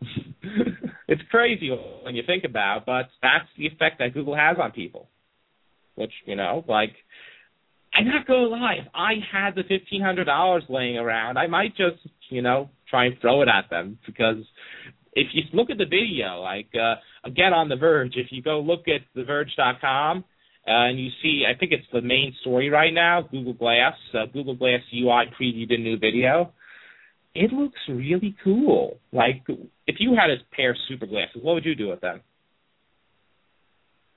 it's 1.08 1.22
crazy 1.30 1.70
when 2.02 2.14
you 2.14 2.22
think 2.26 2.44
about, 2.44 2.78
it, 2.78 2.82
but 2.86 3.06
that's 3.22 3.48
the 3.56 3.66
effect 3.66 4.00
that 4.00 4.12
Google 4.12 4.36
has 4.36 4.56
on 4.60 4.72
people. 4.72 5.08
Which, 5.94 6.12
you 6.26 6.34
know, 6.34 6.64
like 6.68 6.94
I'm 7.94 8.06
not 8.06 8.26
gonna 8.26 8.48
lie, 8.48 8.78
if 8.80 8.88
I 8.92 9.14
had 9.32 9.54
the 9.54 9.62
fifteen 9.62 10.02
hundred 10.02 10.24
dollars 10.24 10.64
laying 10.68 10.98
around, 10.98 11.38
I 11.38 11.46
might 11.46 11.76
just, 11.76 11.98
you 12.28 12.42
know, 12.42 12.68
try 12.90 13.06
and 13.06 13.14
throw 13.20 13.42
it 13.42 13.48
at 13.48 13.70
them 13.70 13.98
because 14.04 14.38
if 15.14 15.28
you 15.32 15.42
look 15.52 15.70
at 15.70 15.78
the 15.78 15.84
video, 15.84 16.40
like 16.40 16.68
uh 16.74 16.96
again 17.24 17.52
on 17.52 17.68
The 17.68 17.76
Verge, 17.76 18.14
if 18.16 18.28
you 18.30 18.42
go 18.42 18.60
look 18.60 18.84
at 18.88 19.02
TheVerge.com 19.16 20.24
uh, 20.66 20.70
and 20.70 20.98
you 20.98 21.10
see, 21.22 21.44
I 21.48 21.58
think 21.58 21.72
it's 21.72 21.86
the 21.92 22.00
main 22.00 22.34
story 22.40 22.70
right 22.70 22.92
now, 22.92 23.22
Google 23.22 23.52
Glass, 23.52 23.94
uh, 24.14 24.26
Google 24.32 24.54
Glass 24.54 24.80
UI 24.94 25.24
previewed 25.38 25.72
a 25.72 25.76
new 25.76 25.98
video. 25.98 26.52
It 27.34 27.52
looks 27.52 27.78
really 27.88 28.34
cool. 28.42 28.98
Like 29.12 29.44
if 29.86 29.96
you 29.98 30.16
had 30.18 30.30
a 30.30 30.36
pair 30.54 30.70
of 30.70 30.76
super 30.88 31.06
glasses, 31.06 31.42
what 31.42 31.54
would 31.54 31.64
you 31.64 31.74
do 31.74 31.88
with 31.88 32.00
them? 32.00 32.22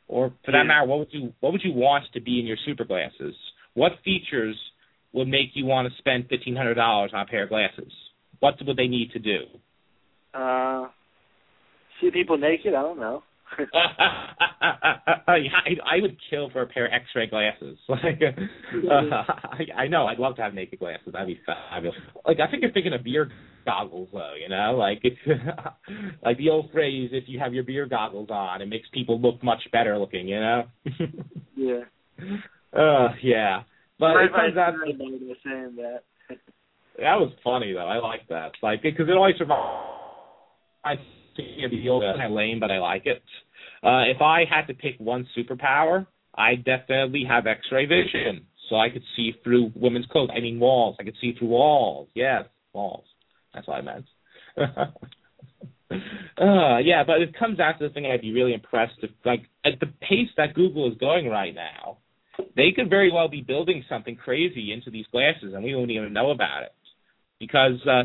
Or 0.07 0.31
for 0.45 0.51
that 0.51 0.63
matter, 0.63 0.87
what 0.87 0.99
would 0.99 1.09
you 1.11 1.33
what 1.41 1.51
would 1.51 1.63
you 1.63 1.73
want 1.73 2.05
to 2.13 2.21
be 2.21 2.39
in 2.39 2.45
your 2.45 2.57
super 2.65 2.85
glasses? 2.85 3.35
What 3.73 3.91
features 4.05 4.55
would 5.11 5.27
make 5.27 5.49
you 5.53 5.65
want 5.65 5.91
to 5.91 5.97
spend 5.97 6.27
fifteen 6.29 6.55
hundred 6.55 6.75
dollars 6.75 7.11
on 7.13 7.21
a 7.21 7.25
pair 7.25 7.43
of 7.43 7.49
glasses? 7.49 7.91
What 8.39 8.55
would 8.65 8.77
they 8.77 8.87
need 8.87 9.11
to 9.11 9.19
do? 9.19 9.39
Uh, 10.38 10.88
see 12.00 12.12
people 12.12 12.38
naked? 12.38 12.74
I 12.74 12.82
don't 12.82 13.00
know. 13.00 13.24
I, 15.27 15.38
I 15.86 16.01
would 16.01 16.17
kill 16.29 16.50
for 16.50 16.62
a 16.62 16.67
pair 16.67 16.86
of 16.86 16.91
X-ray 16.94 17.27
glasses. 17.27 17.77
Like, 17.89 18.22
uh, 18.22 18.91
I, 19.25 19.84
I 19.84 19.88
know 19.88 20.06
I'd 20.06 20.20
love 20.20 20.36
to 20.36 20.41
have 20.41 20.53
naked 20.53 20.79
glasses. 20.79 21.08
That'd 21.13 21.27
be 21.27 21.39
fabulous. 21.46 21.98
Like, 22.25 22.39
I 22.39 22.50
think 22.51 22.62
you're 22.62 22.72
thinking 22.72 22.94
of 22.94 23.03
beer 23.03 23.32
goggles, 23.65 24.10
though. 24.12 24.34
You 24.39 24.50
know, 24.50 24.75
like, 24.77 25.00
it's, 25.03 25.17
like 26.24 26.38
the 26.38 26.50
old 26.50 26.72
phrase: 26.72 27.10
"If 27.13 27.24
you 27.27 27.39
have 27.39 27.53
your 27.53 27.63
beer 27.63 27.86
goggles 27.86 28.29
on, 28.29 28.62
it 28.62 28.67
makes 28.67 28.88
people 28.94 29.20
look 29.20 29.44
much 29.44 29.62
better 29.72 29.98
looking." 29.98 30.27
You 30.27 30.39
know. 30.39 30.63
yeah. 31.56 31.79
Uh, 32.77 33.10
yeah. 33.24 33.63
But 34.00 34.13
My 34.13 34.25
it 34.25 34.32
comes 34.32 34.58
out. 34.58 34.74
saying 35.44 35.77
that. 35.77 36.01
That 37.00 37.20
was 37.20 37.32
funny 37.44 37.74
though. 37.74 37.88
I 37.88 37.98
like 37.98 38.27
that. 38.29 38.51
Like 38.62 38.82
because 38.82 39.08
it 39.08 39.13
always 39.15 39.36
survives. 39.38 39.96
I 40.84 40.96
think 41.36 41.50
it'd 41.60 41.72
be 41.72 41.88
kind 41.88 42.24
of 42.24 42.31
lame, 42.31 42.60
but 42.60 42.72
I 42.72 42.79
like 42.79 43.05
it. 43.05 43.22
Uh, 43.84 44.03
if 44.13 44.22
I 44.22 44.43
had 44.50 44.65
to 44.67 44.74
pick 44.74 44.96
one 45.00 45.27
superpower, 45.38 46.07
I 46.36 46.55
definitely 46.55 47.25
have 47.27 47.48
X-ray 47.48 47.86
vision, 47.86 48.46
so 48.69 48.77
I 48.77 48.89
could 48.89 49.03
see 49.15 49.34
through 49.43 49.72
women's 49.75 50.05
clothes. 50.07 50.29
I 50.36 50.39
mean 50.39 50.60
walls. 50.60 50.96
I 51.00 51.03
could 51.03 51.15
see 51.22 51.34
through 51.38 51.50
walls. 51.50 52.10
Yes, 52.13 52.46
walls. 52.74 53.05
That's 53.53 53.67
what 53.67 53.77
I 53.77 53.81
meant. 53.81 54.05
uh, 56.39 56.77
yeah, 56.84 57.03
but 57.05 57.22
it 57.22 57.38
comes 57.38 57.57
down 57.57 57.77
to 57.79 57.88
the 57.88 57.93
thing. 57.93 58.05
I'd 58.05 58.22
be 58.22 58.34
really 58.34 58.53
impressed 58.53 59.00
if, 59.01 59.12
like, 59.25 59.43
at 59.65 59.79
the 59.79 59.88
pace 59.88 60.29
that 60.38 60.53
Google 60.53 60.91
is 60.91 60.98
going 60.98 61.27
right 61.27 61.53
now, 61.53 61.98
they 62.55 62.72
could 62.75 62.89
very 62.89 63.12
well 63.12 63.27
be 63.27 63.41
building 63.41 63.84
something 63.89 64.15
crazy 64.15 64.72
into 64.72 64.91
these 64.91 65.05
glasses, 65.12 65.53
and 65.53 65.63
we 65.63 65.75
won't 65.75 65.91
even 65.91 66.13
know 66.13 66.31
about 66.31 66.63
it 66.63 66.74
because 67.39 67.79
uh, 67.88 68.03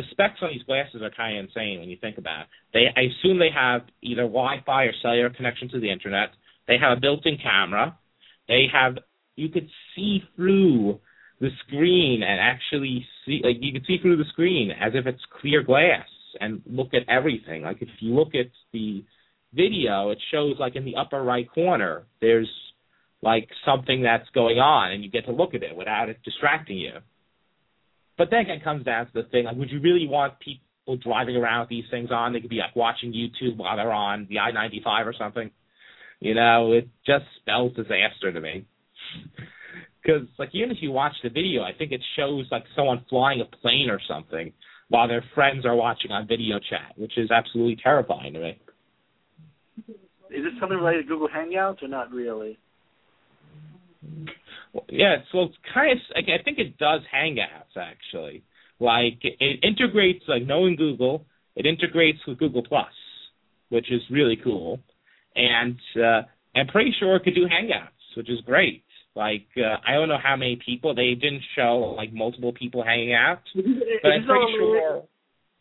the 0.00 0.06
specs 0.10 0.38
on 0.40 0.50
these 0.52 0.62
glasses 0.62 1.02
are 1.02 1.10
kind 1.10 1.38
of 1.38 1.44
insane 1.46 1.80
when 1.80 1.90
you 1.90 1.96
think 2.00 2.16
about 2.16 2.42
it. 2.42 2.46
They, 2.72 2.84
I 2.96 3.04
assume 3.04 3.38
they 3.38 3.50
have 3.54 3.82
either 4.02 4.22
Wi-Fi 4.22 4.84
or 4.84 4.92
cellular 5.02 5.30
connection 5.30 5.68
to 5.70 5.80
the 5.80 5.90
internet. 5.90 6.30
They 6.66 6.78
have 6.80 6.96
a 6.96 7.00
built-in 7.00 7.36
camera. 7.42 7.98
They 8.48 8.66
have 8.72 8.98
you 9.36 9.48
could 9.48 9.68
see 9.94 10.22
through 10.36 11.00
the 11.40 11.50
screen 11.66 12.22
and 12.22 12.40
actually 12.40 13.06
see 13.24 13.40
like 13.44 13.56
you 13.60 13.72
could 13.72 13.84
see 13.86 13.98
through 14.00 14.16
the 14.16 14.24
screen 14.32 14.70
as 14.70 14.92
if 14.94 15.06
it's 15.06 15.22
clear 15.40 15.62
glass 15.62 16.06
and 16.40 16.62
look 16.66 16.94
at 16.94 17.08
everything. 17.08 17.62
Like 17.62 17.80
if 17.80 17.88
you 18.00 18.14
look 18.14 18.34
at 18.34 18.50
the 18.72 19.04
video, 19.52 20.10
it 20.10 20.18
shows 20.30 20.56
like 20.58 20.76
in 20.76 20.84
the 20.84 20.96
upper 20.96 21.22
right 21.22 21.50
corner 21.50 22.04
there's 22.20 22.50
like 23.22 23.48
something 23.66 24.02
that's 24.02 24.28
going 24.34 24.58
on 24.58 24.92
and 24.92 25.04
you 25.04 25.10
get 25.10 25.26
to 25.26 25.32
look 25.32 25.54
at 25.54 25.62
it 25.62 25.76
without 25.76 26.08
it 26.08 26.18
distracting 26.24 26.78
you. 26.78 26.92
But 28.20 28.28
then 28.30 28.50
it 28.50 28.62
comes 28.62 28.84
down 28.84 29.06
to 29.06 29.12
the 29.14 29.22
thing, 29.22 29.46
like 29.46 29.56
would 29.56 29.70
you 29.70 29.80
really 29.80 30.06
want 30.06 30.34
people 30.40 30.98
driving 31.02 31.36
around 31.36 31.60
with 31.60 31.70
these 31.70 31.86
things 31.90 32.10
on? 32.12 32.34
They 32.34 32.40
could 32.40 32.50
be 32.50 32.58
like 32.58 32.76
watching 32.76 33.14
YouTube 33.14 33.56
while 33.56 33.78
they're 33.78 33.90
on 33.90 34.26
the 34.28 34.40
I 34.40 34.50
ninety 34.50 34.82
five 34.84 35.06
or 35.06 35.14
something. 35.18 35.50
You 36.20 36.34
know, 36.34 36.72
it 36.72 36.86
just 37.06 37.24
spells 37.40 37.72
disaster 37.74 38.30
to 38.30 38.38
me. 38.38 38.66
Because 40.02 40.28
like 40.38 40.50
even 40.52 40.70
if 40.70 40.82
you 40.82 40.92
watch 40.92 41.14
the 41.22 41.30
video, 41.30 41.62
I 41.62 41.72
think 41.72 41.92
it 41.92 42.02
shows 42.14 42.44
like 42.50 42.64
someone 42.76 43.06
flying 43.08 43.40
a 43.40 43.46
plane 43.56 43.88
or 43.88 44.00
something 44.06 44.52
while 44.90 45.08
their 45.08 45.24
friends 45.34 45.64
are 45.64 45.74
watching 45.74 46.10
on 46.10 46.28
video 46.28 46.58
chat, 46.58 46.92
which 46.98 47.16
is 47.16 47.30
absolutely 47.30 47.78
terrifying 47.82 48.34
to 48.34 48.40
me. 48.40 48.58
Is 50.28 50.44
this 50.44 50.52
something 50.60 50.76
related 50.76 51.04
to 51.04 51.08
Google 51.08 51.28
Hangouts 51.34 51.82
or 51.82 51.88
not 51.88 52.12
really? 52.12 52.58
Well, 54.72 54.84
yeah, 54.88 55.16
so 55.32 55.44
it's 55.44 55.56
kind 55.74 55.92
of. 55.92 55.98
I 56.16 56.42
think 56.44 56.58
it 56.58 56.78
does 56.78 57.00
Hangouts 57.12 57.76
actually. 57.76 58.42
Like 58.78 59.18
it 59.22 59.60
integrates, 59.62 60.24
like 60.28 60.46
knowing 60.46 60.76
Google, 60.76 61.26
it 61.56 61.66
integrates 61.66 62.18
with 62.26 62.38
Google 62.38 62.62
Plus, 62.62 62.92
which 63.68 63.90
is 63.90 64.00
really 64.10 64.38
cool, 64.42 64.80
and 65.34 65.78
uh, 65.96 66.22
I'm 66.54 66.66
pretty 66.68 66.94
sure 66.98 67.16
it 67.16 67.24
could 67.24 67.34
do 67.34 67.46
Hangouts, 67.46 68.16
which 68.16 68.30
is 68.30 68.40
great. 68.46 68.84
Like 69.14 69.48
uh, 69.56 69.76
I 69.86 69.94
don't 69.94 70.08
know 70.08 70.18
how 70.22 70.36
many 70.36 70.58
people 70.64 70.94
they 70.94 71.14
didn't 71.14 71.42
show 71.56 71.94
like 71.96 72.12
multiple 72.12 72.52
people 72.52 72.84
hanging 72.84 73.12
out, 73.12 73.42
but 73.54 73.64
I'm 73.64 74.24
pretty 74.24 74.52
sure. 74.56 75.02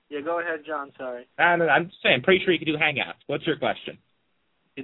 Yeah, 0.09 0.21
go 0.21 0.39
ahead, 0.39 0.61
Jon. 0.65 0.91
Sorry. 0.97 1.27
I 1.37 1.51
don't 1.51 1.59
know, 1.59 1.67
I'm 1.67 1.85
just 1.85 1.97
saying, 2.01 2.15
I'm 2.15 2.21
pretty 2.23 2.43
sure 2.43 2.51
you 2.51 2.59
could 2.59 2.65
do 2.65 2.77
Hangouts. 2.77 3.21
What's 3.27 3.45
your 3.45 3.57
question? 3.57 3.97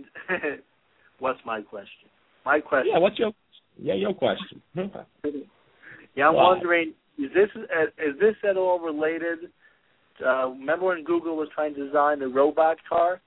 What's 1.20 1.39
my 1.46 1.62
question? 1.62 2.10
My 2.46 2.60
question. 2.60 2.91
Yeah, 2.94 3.00
what's 3.00 3.17
your 3.17 3.32
yeah 3.77 3.94
your 3.94 4.13
question? 4.13 4.62
Yeah, 4.75 6.29
I'm 6.29 6.36
wondering, 6.36 6.94
is 7.17 7.32
this 7.34 7.50
is 7.55 8.20
this 8.20 8.36
at 8.50 8.58
all 8.58 8.79
related? 8.79 9.51
Uh, 10.25 10.50
remember 10.50 10.88
when 10.88 11.03
Google 11.03 11.36
was 11.36 11.50
trying 11.53 11.75
to 11.75 11.86
design 11.86 12.20
the 12.20 12.27
robot 12.27 12.77
car? 12.88 13.22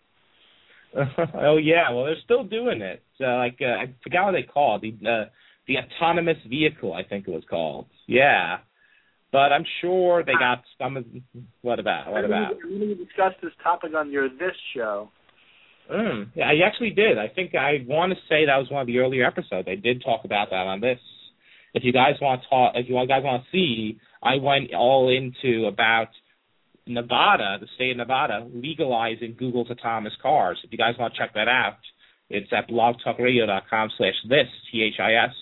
oh 1.35 1.59
yeah, 1.59 1.91
well 1.93 2.05
they're 2.05 2.17
still 2.25 2.45
doing 2.45 2.81
it. 2.81 3.03
Uh, 3.21 3.37
like 3.37 3.59
uh, 3.61 3.67
I 3.67 3.95
forgot 4.03 4.27
what 4.27 4.33
they 4.33 4.43
called 4.43 4.83
the 4.83 4.95
uh, 5.07 5.29
the 5.67 5.75
autonomous 5.77 6.39
vehicle. 6.49 6.95
I 6.95 7.03
think 7.03 7.29
it 7.29 7.31
was 7.31 7.45
called. 7.49 7.87
Yeah, 8.07 8.59
but 9.31 9.53
I'm 9.53 9.65
sure 9.83 10.25
they 10.25 10.33
got 10.33 10.63
some 10.81 10.97
of. 10.97 11.05
What 11.61 11.79
about? 11.79 12.11
What 12.11 12.25
about? 12.25 12.55
We 12.65 12.95
discussed 12.95 13.37
this 13.43 13.53
topic 13.63 13.93
on 13.95 14.11
your 14.11 14.29
this 14.31 14.57
show. 14.75 15.11
Mm, 15.91 16.31
yeah, 16.35 16.51
I 16.51 16.67
actually 16.67 16.91
did. 16.91 17.19
I 17.19 17.29
think 17.29 17.55
I 17.55 17.85
want 17.87 18.13
to 18.13 18.19
say 18.29 18.47
that 18.47 18.59
was 18.59 18.71
one 18.71 18.83
of 18.83 18.87
the 18.87 18.99
earlier 18.99 19.25
episodes. 19.27 19.69
I 19.71 19.75
did 19.75 20.03
talk 20.05 20.25
about 20.25 20.51
that 20.51 20.67
on 20.67 20.81
this. 20.81 20.99
If 21.75 21.85
you 21.85 21.93
guys 21.93 22.15
want 22.21 22.43
to 22.43 22.49
talk, 22.49 22.73
if 22.75 22.89
you 22.89 22.95
guys 23.07 23.23
want 23.23 23.45
to 23.45 23.49
see, 23.51 23.99
I 24.23 24.37
went 24.37 24.75
all 24.75 25.09
into 25.09 25.67
about 25.67 26.09
Nevada, 26.87 27.59
the 27.61 27.69
state 27.75 27.93
of 27.93 27.99
Nevada, 27.99 28.47
legalizing 28.53 29.37
Google's 29.39 29.71
autonomous 29.71 30.15
cars. 30.21 30.59
If 30.65 30.73
you 30.73 30.79
guys 30.79 30.95
want 30.99 31.15
to 31.15 31.19
check 31.19 31.35
that 31.35 31.49
out, 31.49 31.77
it's 32.31 32.51
at 32.53 32.69
blogtalkradio.com 32.69 33.91
slash 33.97 34.15
this, 34.29 34.49
T-H-I-S. 34.73 35.35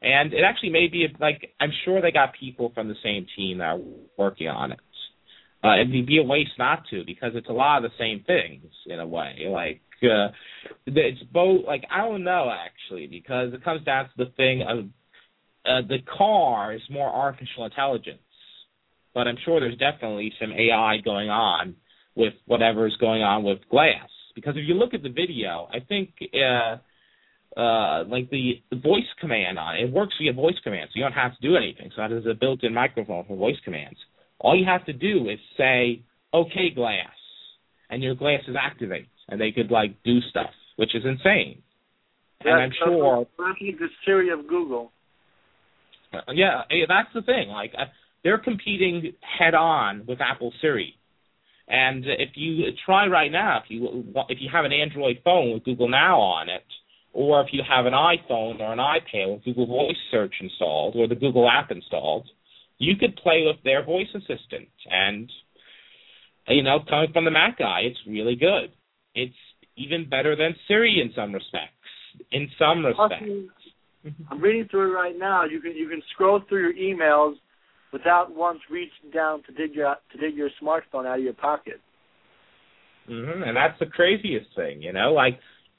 And 0.00 0.32
it 0.32 0.44
actually 0.44 0.70
may 0.70 0.86
be, 0.86 1.08
like, 1.18 1.50
I'm 1.60 1.72
sure 1.84 2.00
they 2.00 2.12
got 2.12 2.32
people 2.38 2.70
from 2.74 2.88
the 2.88 2.94
same 3.02 3.26
team 3.36 3.58
that 3.58 3.64
are 3.64 3.80
working 4.16 4.48
on 4.48 4.72
it. 4.72 4.78
Uh, 5.62 5.80
it'd 5.80 6.06
be 6.06 6.18
a 6.18 6.22
waste 6.22 6.52
not 6.58 6.84
to 6.90 7.02
because 7.04 7.32
it's 7.34 7.48
a 7.48 7.52
lot 7.52 7.84
of 7.84 7.90
the 7.90 7.96
same 7.98 8.24
things 8.26 8.72
in 8.86 9.00
a 9.00 9.06
way. 9.06 9.46
Like, 9.48 9.80
uh, 10.04 10.28
it's 10.86 11.22
both, 11.32 11.64
like, 11.66 11.84
I 11.90 12.02
don't 12.02 12.22
know 12.22 12.48
actually 12.50 13.08
because 13.08 13.52
it 13.52 13.64
comes 13.64 13.84
down 13.84 14.04
to 14.04 14.24
the 14.24 14.30
thing 14.36 14.62
of 14.62 14.78
uh, 15.66 15.86
the 15.88 15.98
car 16.16 16.74
is 16.74 16.82
more 16.88 17.08
artificial 17.08 17.64
intelligence 17.64 18.20
but 19.18 19.26
I'm 19.26 19.36
sure 19.44 19.58
there's 19.58 19.76
definitely 19.78 20.32
some 20.40 20.52
AI 20.52 20.98
going 21.04 21.28
on 21.28 21.74
with 22.14 22.34
whatever 22.46 22.86
is 22.86 22.96
going 23.00 23.22
on 23.22 23.42
with 23.42 23.58
Glass. 23.68 24.08
Because 24.34 24.54
if 24.56 24.62
you 24.64 24.74
look 24.74 24.94
at 24.94 25.02
the 25.02 25.08
video, 25.08 25.68
I 25.72 25.80
think 25.80 26.10
uh, 26.34 26.76
uh, 27.60 28.04
like 28.04 28.30
the, 28.30 28.62
the 28.70 28.76
voice 28.76 29.10
command 29.20 29.58
on 29.58 29.74
it, 29.74 29.86
it 29.86 29.92
works 29.92 30.14
via 30.20 30.32
voice 30.32 30.54
command, 30.62 30.90
so 30.92 30.98
you 30.98 31.02
don't 31.02 31.12
have 31.12 31.36
to 31.36 31.42
do 31.42 31.56
anything. 31.56 31.90
So 31.96 32.02
that 32.02 32.12
is 32.12 32.26
a 32.26 32.34
built-in 32.34 32.72
microphone 32.72 33.24
for 33.26 33.36
voice 33.36 33.56
commands. 33.64 33.98
All 34.40 34.56
you 34.56 34.66
have 34.66 34.84
to 34.86 34.92
do 34.92 35.28
is 35.28 35.38
say, 35.56 36.02
"Okay, 36.32 36.70
Glass," 36.74 37.16
and 37.90 38.02
your 38.02 38.14
glasses 38.14 38.56
activate, 38.60 39.08
and 39.28 39.40
they 39.40 39.52
could 39.52 39.70
like 39.70 40.02
do 40.04 40.20
stuff, 40.30 40.50
which 40.76 40.94
is 40.94 41.04
insane. 41.04 41.62
That's, 42.40 42.52
and 42.52 42.60
I'm 42.62 42.70
sure 42.84 43.26
the 43.36 43.88
Siri 44.04 44.30
of 44.30 44.46
Google. 44.46 44.92
Uh, 46.12 46.20
yeah, 46.32 46.62
that's 46.88 47.12
the 47.14 47.22
thing. 47.22 47.48
Like 47.48 47.72
uh, 47.76 47.86
they're 48.22 48.38
competing 48.38 49.12
head 49.38 49.54
on 49.54 50.04
with 50.06 50.20
Apple 50.20 50.52
Siri. 50.60 50.94
And 51.66 52.04
if 52.06 52.30
you 52.34 52.64
try 52.86 53.06
right 53.08 53.30
now, 53.30 53.58
if 53.62 53.64
you 53.68 54.04
if 54.28 54.38
you 54.40 54.48
have 54.52 54.64
an 54.64 54.72
Android 54.72 55.18
phone 55.22 55.52
with 55.52 55.64
Google 55.64 55.88
Now 55.88 56.18
on 56.18 56.48
it, 56.48 56.64
or 57.12 57.42
if 57.42 57.48
you 57.52 57.62
have 57.68 57.84
an 57.84 57.92
iPhone 57.92 58.60
or 58.60 58.72
an 58.72 58.78
iPad 58.78 59.34
with 59.34 59.44
Google 59.44 59.66
Voice 59.66 59.96
Search 60.10 60.34
installed 60.40 60.96
or 60.96 61.06
the 61.06 61.14
Google 61.14 61.48
app 61.48 61.70
installed, 61.70 62.26
you 62.78 62.96
could 62.96 63.16
play 63.16 63.44
with 63.44 63.56
their 63.64 63.84
voice 63.84 64.08
assistant. 64.14 64.68
And 64.90 65.30
you 66.48 66.62
know, 66.62 66.78
coming 66.88 67.12
from 67.12 67.24
the 67.24 67.30
Mac 67.30 67.58
guy, 67.58 67.80
it's 67.82 67.98
really 68.06 68.36
good. 68.36 68.72
It's 69.14 69.34
even 69.76 70.08
better 70.08 70.34
than 70.34 70.54
Siri 70.66 71.00
in 71.02 71.12
some 71.14 71.32
respects. 71.32 71.72
In 72.32 72.48
some 72.58 72.84
respects. 72.84 73.30
I'm 74.30 74.40
reading 74.40 74.66
through 74.70 74.92
it 74.92 74.94
right 74.94 75.18
now. 75.18 75.44
You 75.44 75.60
can 75.60 75.72
you 75.76 75.88
can 75.88 76.02
scroll 76.14 76.40
through 76.48 76.72
your 76.72 76.74
emails 76.74 77.34
without 77.92 78.34
once 78.34 78.60
reaching 78.70 79.10
down 79.12 79.42
to 79.44 79.52
dig 79.52 79.74
your 79.74 79.96
to 80.12 80.18
dig 80.18 80.36
your 80.36 80.50
smartphone 80.62 81.06
out 81.06 81.18
of 81.18 81.24
your 81.24 81.34
pocket. 81.34 81.80
Mm-hmm. 83.10 83.42
And 83.42 83.56
that's 83.56 83.78
the 83.78 83.86
craziest 83.86 84.48
thing, 84.54 84.82
you 84.82 84.92
know. 84.92 85.12
Like 85.12 85.38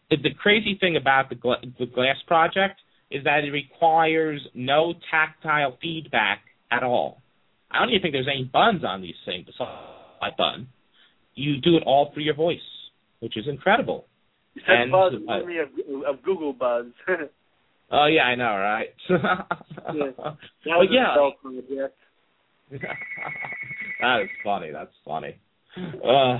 the, 0.09 0.17
the 0.17 0.33
crazy 0.41 0.77
thing 0.79 0.97
about 0.97 1.29
the, 1.29 1.35
gla- 1.35 1.61
the 1.77 1.85
Glass 1.85 2.17
project 2.27 2.79
is 3.11 3.23
that 3.23 3.43
it 3.43 3.51
requires 3.51 4.41
no 4.53 4.93
tactile 5.11 5.77
feedback 5.81 6.39
at 6.71 6.83
all. 6.83 7.21
I 7.71 7.79
don't 7.79 7.89
even 7.89 8.01
think 8.01 8.13
there's 8.13 8.27
any 8.27 8.49
buns 8.51 8.83
on 8.83 9.01
these 9.01 9.15
things 9.25 9.45
besides 9.45 9.71
my 10.21 10.29
bun. 10.37 10.67
You 11.35 11.61
do 11.61 11.77
it 11.77 11.83
all 11.85 12.11
through 12.13 12.23
your 12.23 12.35
voice, 12.35 12.57
which 13.19 13.37
is 13.37 13.45
incredible. 13.47 14.05
You 14.55 14.61
said 14.65 14.81
and, 14.81 14.91
Buzz 14.91 15.13
uh, 15.13 15.45
me 15.45 15.59
of, 15.59 15.69
of 16.07 16.23
Google 16.23 16.53
Buzz. 16.53 16.87
Oh 17.91 18.05
yeah, 18.05 18.21
I 18.21 18.35
know, 18.35 18.55
right? 18.55 18.89
yeah. 20.91 21.15
That 21.15 21.33
was 21.43 21.63
yeah. 21.67 21.87
That 24.01 24.21
is 24.21 24.29
funny. 24.43 24.69
That's 24.71 24.91
funny. 25.03 25.35
Uh, 25.75 26.37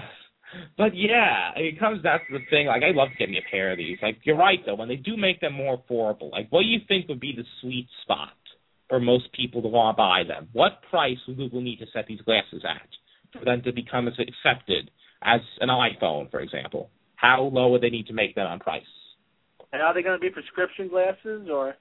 but 0.77 0.95
yeah, 0.95 1.51
it 1.55 1.79
comes 1.79 2.03
down 2.03 2.19
to 2.19 2.37
the 2.37 2.45
thing. 2.49 2.67
Like, 2.67 2.83
I 2.83 2.91
love 2.91 3.09
getting 3.17 3.35
a 3.35 3.51
pair 3.51 3.71
of 3.71 3.77
these. 3.77 3.97
Like, 4.01 4.17
you're 4.23 4.37
right 4.37 4.59
though. 4.65 4.75
When 4.75 4.89
they 4.89 4.95
do 4.95 5.17
make 5.17 5.41
them 5.41 5.53
more 5.53 5.77
affordable, 5.77 6.31
like, 6.31 6.47
what 6.51 6.61
do 6.61 6.67
you 6.67 6.79
think 6.87 7.07
would 7.09 7.19
be 7.19 7.33
the 7.35 7.45
sweet 7.61 7.87
spot 8.03 8.29
for 8.89 8.99
most 8.99 9.31
people 9.33 9.61
to 9.61 9.67
want 9.67 9.95
to 9.95 9.97
buy 9.97 10.23
them? 10.27 10.49
What 10.51 10.81
price 10.89 11.17
would 11.27 11.37
Google 11.37 11.61
need 11.61 11.77
to 11.79 11.85
set 11.93 12.07
these 12.07 12.21
glasses 12.21 12.63
at 12.67 12.89
for 13.39 13.45
them 13.45 13.61
to 13.63 13.71
become 13.71 14.07
as 14.07 14.15
accepted 14.19 14.91
as 15.21 15.41
an 15.61 15.69
iPhone, 15.69 16.29
for 16.31 16.39
example? 16.39 16.89
How 17.15 17.43
low 17.43 17.69
would 17.69 17.81
they 17.81 17.89
need 17.89 18.07
to 18.07 18.13
make 18.13 18.35
them 18.35 18.47
on 18.47 18.59
price? 18.59 18.81
And 19.71 19.81
are 19.81 19.93
they 19.93 20.01
going 20.01 20.17
to 20.17 20.21
be 20.21 20.29
prescription 20.29 20.87
glasses 20.87 21.47
or? 21.51 21.75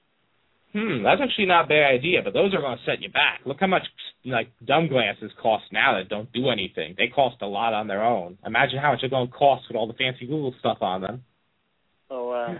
Hmm, 0.73 1.01
that's 1.03 1.21
actually 1.23 1.47
not 1.47 1.65
a 1.65 1.67
bad 1.67 1.91
idea, 1.91 2.21
but 2.23 2.33
those 2.33 2.53
are 2.53 2.61
going 2.61 2.77
to 2.77 2.83
set 2.85 3.01
you 3.01 3.09
back. 3.09 3.41
Look 3.45 3.57
how 3.59 3.67
much 3.67 3.87
like 4.23 4.49
dumb 4.63 4.87
glasses 4.87 5.31
cost 5.41 5.63
now 5.71 5.97
that 5.97 6.09
don't 6.09 6.31
do 6.31 6.49
anything. 6.49 6.93
They 6.95 7.07
cost 7.07 7.37
a 7.41 7.47
lot 7.47 7.73
on 7.73 7.87
their 7.87 8.03
own. 8.03 8.37
Imagine 8.45 8.77
how 8.79 8.91
much 8.91 9.01
they're 9.01 9.09
going 9.09 9.27
to 9.27 9.33
cost 9.33 9.63
with 9.67 9.75
all 9.75 9.87
the 9.87 9.93
fancy 9.93 10.27
Google 10.27 10.53
stuff 10.59 10.77
on 10.81 11.01
them. 11.01 11.23
Oh, 12.11 12.29
uh, 12.29 12.59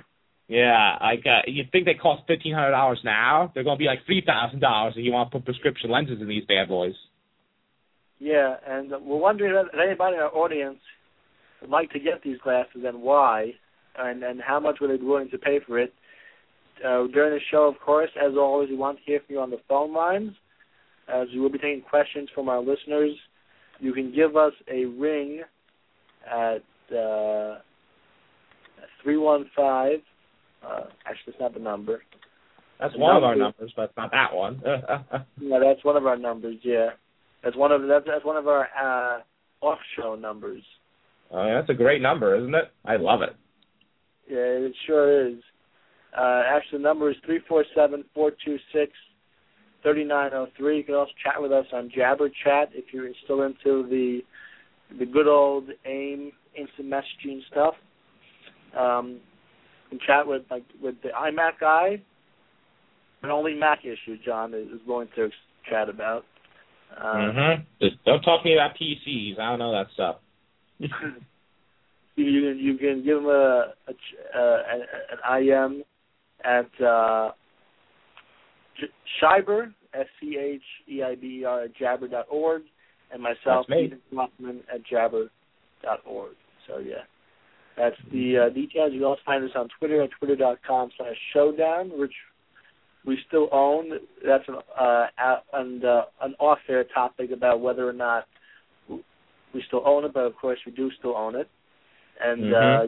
Yeah, 0.49 0.97
like 0.99 1.23
uh, 1.25 1.43
you 1.47 1.63
think 1.71 1.85
they 1.85 1.93
cost 1.93 2.23
fifteen 2.27 2.55
hundred 2.55 2.71
dollars 2.71 2.99
now? 3.05 3.51
They're 3.53 3.63
going 3.63 3.77
to 3.77 3.79
be 3.79 3.85
like 3.85 4.05
three 4.07 4.23
thousand 4.25 4.59
dollars 4.61 4.95
if 4.97 5.05
you 5.05 5.11
want 5.13 5.31
to 5.31 5.37
put 5.37 5.45
prescription 5.45 5.91
lenses 5.91 6.19
in 6.19 6.27
these 6.27 6.43
bad 6.45 6.67
boys. 6.67 6.95
yeah. 8.19 8.55
And 8.67 8.89
we're 8.91 9.17
wondering 9.17 9.53
if 9.55 9.73
anybody 9.79 10.15
in 10.15 10.21
our 10.21 10.35
audience 10.35 10.79
would 11.61 11.69
like 11.69 11.91
to 11.91 11.99
get 11.99 12.23
these 12.23 12.39
glasses 12.43 12.83
and 12.85 13.01
why, 13.01 13.53
and 13.97 14.23
and 14.23 14.41
how 14.41 14.59
much 14.59 14.79
would 14.81 14.89
they 14.89 14.97
be 14.97 15.05
willing 15.05 15.29
to 15.29 15.37
pay 15.37 15.59
for 15.65 15.79
it. 15.79 15.93
Uh, 16.79 17.07
during 17.13 17.33
the 17.33 17.39
show, 17.51 17.67
of 17.67 17.79
course, 17.79 18.09
as 18.17 18.33
always, 18.37 18.69
we 18.69 18.75
want 18.75 18.97
to 18.97 19.03
hear 19.05 19.19
from 19.19 19.35
you 19.35 19.41
on 19.41 19.51
the 19.51 19.59
phone 19.67 19.93
lines. 19.93 20.31
As 21.07 21.27
we 21.33 21.39
will 21.39 21.51
be 21.51 21.59
taking 21.59 21.81
questions 21.81 22.29
from 22.33 22.49
our 22.49 22.59
listeners, 22.61 23.15
you 23.79 23.93
can 23.93 24.13
give 24.15 24.35
us 24.35 24.53
a 24.71 24.85
ring 24.85 25.41
at 26.25 26.63
uh, 26.95 27.59
three 29.03 29.17
one 29.17 29.45
five. 29.55 29.99
Uh, 30.65 30.85
actually, 31.05 31.33
it's 31.33 31.39
not 31.39 31.53
the 31.53 31.59
number. 31.59 32.01
That's 32.79 32.93
The 32.93 32.99
one 32.99 33.15
of 33.15 33.23
our 33.23 33.35
numbers, 33.35 33.73
but 33.75 33.83
it's 33.83 33.97
not 33.97 34.11
that 34.11 34.33
one. 34.33 34.61
Yeah, 35.41 35.59
that's 35.59 35.83
one 35.83 35.97
of 35.97 36.05
our 36.05 36.17
numbers. 36.17 36.57
Yeah, 36.63 36.89
that's 37.43 37.55
one 37.55 37.71
of 37.71 37.81
that's, 37.87 38.05
that's 38.05 38.25
one 38.25 38.37
of 38.37 38.47
our 38.47 38.67
uh, 38.81 39.65
off-show 39.65 40.15
numbers. 40.15 40.63
oh, 41.31 41.45
yeah, 41.45 41.55
that's 41.55 41.69
a 41.69 41.73
great 41.73 42.01
number, 42.01 42.35
isn't 42.37 42.55
it? 42.55 42.71
I 42.85 42.95
love 42.97 43.21
it. 43.21 43.35
Yeah, 44.29 44.37
it 44.67 44.73
sure 44.85 45.27
is. 45.29 45.37
Uh, 46.17 46.43
actually, 46.47 46.79
the 46.79 46.83
number 46.83 47.09
is 47.09 47.17
three 47.25 47.39
four 47.47 47.65
seven 47.75 48.03
four 48.13 48.31
two 48.45 48.57
six 48.73 48.91
thirty 49.83 50.03
nine 50.03 50.31
zero 50.31 50.47
three. 50.57 50.77
You 50.77 50.83
can 50.83 50.95
also 50.95 51.11
chat 51.23 51.41
with 51.41 51.51
us 51.51 51.65
on 51.73 51.91
Jabber 51.95 52.29
Chat 52.43 52.69
if 52.73 52.85
you're 52.93 53.09
still 53.23 53.41
into 53.43 53.87
the 53.89 54.21
the 54.97 55.05
good 55.05 55.27
old 55.27 55.69
AIM 55.85 56.31
instant 56.55 56.89
messaging 56.89 57.39
stuff. 57.51 57.73
Um, 58.77 59.19
can 59.89 59.99
chat 60.05 60.27
with 60.27 60.43
like 60.49 60.63
with 60.81 60.95
the 61.03 61.09
iMac 61.09 61.59
guy. 61.59 62.01
An 63.21 63.31
only 63.31 63.53
Mac 63.53 63.79
issue 63.83 64.17
Jon 64.25 64.53
is, 64.53 64.67
is 64.67 64.79
willing 64.87 65.09
to 65.15 65.29
chat 65.69 65.89
about. 65.89 66.23
Uh, 66.97 67.03
mm-hmm. 67.03 67.61
Just 67.81 68.03
don't 68.05 68.21
talk 68.21 68.43
to 68.43 68.49
me 68.49 68.55
about 68.55 68.77
PCs. 68.77 69.39
I 69.39 69.49
don't 69.49 69.59
know 69.59 69.71
that 69.71 69.87
stuff. 69.93 70.17
you 70.79 70.87
can 70.87 72.57
you 72.59 72.77
can 72.77 73.03
give 73.03 73.17
them 73.17 73.25
a, 73.25 73.73
a 73.87 73.93
ch- 73.93 74.35
uh, 74.35 74.57
an, 75.27 75.43
IM 75.43 75.83
at 76.43 76.85
uh, 76.85 77.31
Scheiber 79.21 79.73
S 79.93 80.07
C 80.21 80.37
H 80.39 80.61
E 80.89 81.03
I 81.03 81.15
B 81.15 81.41
E 81.41 81.45
R 81.45 81.63
at 81.63 81.75
jabber 81.75 82.07
dot 82.07 82.25
org 82.29 82.63
and 83.11 83.21
myself 83.21 83.67
me. 83.69 83.93
Kaufman 84.13 84.61
at 84.73 84.85
jabber 84.85 85.29
dot 85.83 85.99
org. 86.05 86.33
So 86.67 86.79
yeah. 86.79 87.03
That's 87.79 87.95
the 88.11 88.37
uh, 88.37 88.49
details. 88.49 88.91
You 88.91 88.99
can 88.99 89.05
also 89.05 89.21
find 89.25 89.43
us 89.45 89.51
on 89.55 89.69
Twitter 89.79 90.01
at 90.03 90.09
twitter.com 90.19 90.89
slash 90.97 91.15
showdown, 91.33 91.97
which 91.97 92.11
we 93.05 93.17
still 93.25 93.47
own. 93.53 93.91
That's 94.25 94.43
an 94.49 94.55
uh, 94.77 95.05
and 95.53 95.85
uh, 95.85 96.03
an 96.21 96.35
off-air 96.39 96.83
topic 96.93 97.31
about 97.31 97.61
whether 97.61 97.87
or 97.87 97.93
not 97.93 98.25
we 99.53 99.63
still 99.67 99.81
own 99.85 100.03
it, 100.03 100.13
but 100.13 100.25
of 100.25 100.35
course 100.35 100.59
we 100.65 100.73
do 100.73 100.91
still 100.99 101.15
own 101.15 101.35
it. 101.35 101.47
And 102.21 102.43
Mhm. 102.43 102.53
uh, 102.53 102.87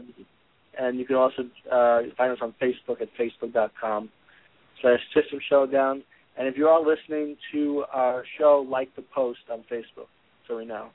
and 0.78 1.00
you 1.00 1.06
can 1.06 1.16
also 1.16 1.44
uh, 1.72 2.02
find 2.18 2.32
us 2.34 2.40
on 2.42 2.54
Facebook 2.62 3.02
at 3.02 3.10
facebook.com 3.16 4.10
slash 4.82 5.00
System 5.14 5.40
Showdown. 5.50 6.04
And 6.38 6.48
if 6.48 6.58
you 6.58 6.68
are 6.68 6.82
listening 6.82 7.38
to 7.54 7.86
our 7.92 8.26
show, 8.38 8.66
like 8.68 8.94
the 8.96 9.04
post 9.14 9.40
on 9.50 9.64
Facebook, 9.72 10.08
so 10.48 10.58
we 10.58 10.66
know. 10.66 10.90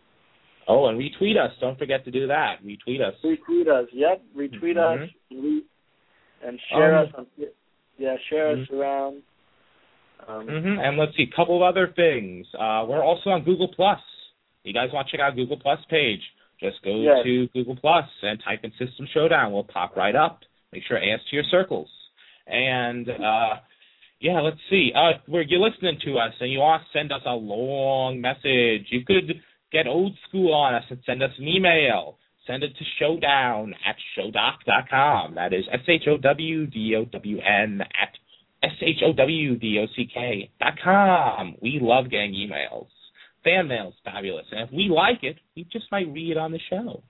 Oh, 0.68 0.86
and 0.86 0.98
retweet 0.98 1.36
us. 1.36 1.52
Don't 1.60 1.78
forget 1.78 2.04
to 2.04 2.10
do 2.10 2.26
that. 2.26 2.56
Retweet 2.64 3.00
us. 3.00 3.14
Retweet 3.24 3.68
us. 3.68 3.88
Yep, 3.92 4.22
retweet 4.36 4.76
Mhm. 4.76 5.02
us. 5.04 5.10
Re- 5.30 5.62
and 6.42 6.60
share 6.68 6.96
Um, 6.96 7.06
us 7.06 7.14
on. 7.14 7.26
Yeah, 7.98 8.16
share 8.28 8.48
us 8.48 8.70
around. 8.70 9.22
Um, 10.26 10.46
hmm 10.48 10.78
And 10.80 10.98
let's 10.98 11.16
see, 11.16 11.22
a 11.22 11.36
couple 11.36 11.56
of 11.56 11.62
other 11.62 11.86
things. 11.88 12.46
Uh, 12.54 12.84
we're 12.88 13.02
also 13.02 13.30
on 13.30 13.42
Google 13.42 13.68
Plus. 13.68 14.00
You 14.64 14.72
guys 14.72 14.90
want 14.92 15.06
to 15.08 15.12
check 15.12 15.20
out 15.20 15.36
Google 15.36 15.56
Plus 15.58 15.82
page? 15.86 16.20
Just 16.60 16.82
go 16.82 16.96
Yes. 16.96 17.22
to 17.24 17.46
Google 17.48 17.76
Plus 17.76 18.08
and 18.22 18.40
type 18.40 18.64
in 18.64 18.72
System 18.72 19.06
Showdown. 19.06 19.52
We'll 19.52 19.64
pop 19.64 19.96
right 19.96 20.14
up. 20.16 20.44
Make 20.72 20.84
sure 20.84 20.96
it 20.96 21.08
adds 21.08 21.24
to 21.26 21.36
your 21.36 21.44
circles. 21.44 21.88
And 22.46 23.08
uh, 23.08 23.56
yeah, 24.20 24.40
let's 24.40 24.60
see. 24.68 24.92
Uh, 24.94 25.18
where 25.26 25.42
you're 25.42 25.60
listening 25.60 25.98
to 26.00 26.18
us 26.18 26.34
and 26.40 26.50
you 26.50 26.58
want 26.58 26.82
to 26.82 26.88
send 26.92 27.12
us 27.12 27.22
a 27.24 27.34
long 27.34 28.20
message, 28.20 28.86
you 28.90 29.04
could 29.04 29.40
get 29.76 29.86
old 29.86 30.16
school 30.28 30.54
on 30.54 30.74
us 30.74 30.84
and 30.88 30.98
send 31.04 31.22
us 31.22 31.30
an 31.38 31.46
email. 31.46 32.16
Send 32.46 32.62
it 32.62 32.72
to 32.78 32.84
showdown 32.98 33.74
at 33.86 33.96
showdock.com. 34.14 35.34
That 35.34 35.52
is 35.52 35.64
S 35.72 35.80
H 35.88 36.02
O 36.08 36.16
W 36.16 36.66
D 36.66 36.94
O 36.96 37.04
W 37.04 37.38
N 37.38 37.80
at 37.80 38.10
S 38.62 38.76
H 38.80 39.02
O 39.04 39.12
W 39.12 39.56
D 39.56 39.78
O 39.82 39.86
C 39.94 40.08
K 40.12 40.50
dot 40.60 40.74
com. 40.82 41.56
We 41.60 41.78
love 41.82 42.10
getting 42.10 42.32
emails. 42.32 42.86
Fan 43.44 43.68
mail's 43.68 43.94
fabulous. 44.04 44.46
And 44.52 44.60
if 44.68 44.72
we 44.72 44.88
like 44.88 45.22
it, 45.22 45.36
we 45.56 45.64
just 45.64 45.86
might 45.90 46.08
read 46.12 46.32
it 46.32 46.38
on 46.38 46.52
the 46.52 46.60
show. 46.70 47.02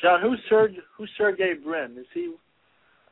Jon, 0.00 0.20
who's 0.20 0.40
Sergey, 0.50 0.78
who's 0.98 1.10
Sergey 1.16 1.54
Brin? 1.62 1.96
Is 1.98 2.06
he 2.12 2.34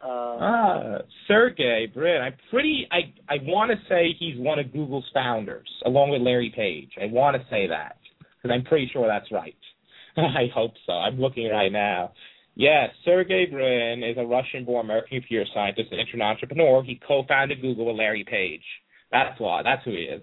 uh, 0.04 0.08
ah, 0.08 0.98
Sergey 1.28 1.86
Brin. 1.86 2.20
I'm 2.22 2.34
pretty. 2.50 2.88
I 2.90 3.14
I 3.32 3.36
want 3.42 3.70
to 3.70 3.76
say 3.88 4.16
he's 4.18 4.36
one 4.36 4.58
of 4.58 4.72
Google's 4.72 5.08
founders, 5.14 5.68
along 5.86 6.10
with 6.10 6.22
Larry 6.22 6.52
Page. 6.54 6.90
I 7.00 7.06
want 7.06 7.36
to 7.36 7.42
say 7.48 7.68
that 7.68 7.96
because 8.42 8.54
I'm 8.54 8.64
pretty 8.64 8.90
sure 8.92 9.06
that's 9.06 9.30
right. 9.30 9.56
I 10.16 10.46
hope 10.54 10.72
so. 10.86 10.92
I'm 10.92 11.18
looking 11.20 11.48
right 11.48 11.72
now. 11.72 12.12
Yes, 12.54 12.90
Sergey 13.04 13.46
Brin 13.46 14.02
is 14.02 14.18
a 14.18 14.26
Russian-born 14.26 14.84
American 14.84 15.20
computer 15.20 15.46
scientist 15.54 15.88
and 15.90 16.00
internet 16.00 16.26
entrepreneur. 16.26 16.82
He 16.82 17.00
co-founded 17.06 17.62
Google 17.62 17.86
with 17.86 17.96
Larry 17.96 18.24
Page. 18.28 18.62
That's 19.10 19.38
why. 19.40 19.62
That's 19.62 19.82
who 19.84 19.92
he 19.92 20.02
is. 20.02 20.22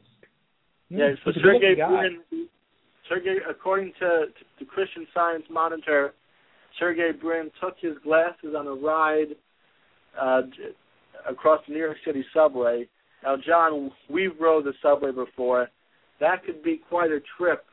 Yeah, 0.90 1.14
so 1.26 1.32
Sergey 1.42 1.76
Brin. 1.76 2.48
Sergey, 3.08 3.38
according 3.50 3.94
to, 4.00 4.26
to 4.28 4.46
the 4.60 4.66
Christian 4.66 5.08
Science 5.14 5.44
Monitor, 5.50 6.14
Sergey 6.80 7.12
Brin 7.20 7.50
took 7.62 7.76
his 7.80 7.94
glasses 8.04 8.54
on 8.56 8.68
a 8.68 8.74
ride 8.74 9.36
uh, 10.20 10.42
across 11.28 11.62
the 11.68 11.74
New 11.74 11.80
York 11.80 11.98
City 12.06 12.24
subway. 12.34 12.88
Now, 13.24 13.38
John, 13.46 13.92
we've 14.10 14.40
rode 14.40 14.66
the 14.66 14.74
subway 14.84 15.12
before. 15.12 15.70
That 16.20 16.44
could 16.46 16.62
be 16.62 16.82
quite 16.90 17.12
a 17.12 17.20
trip 17.38 17.66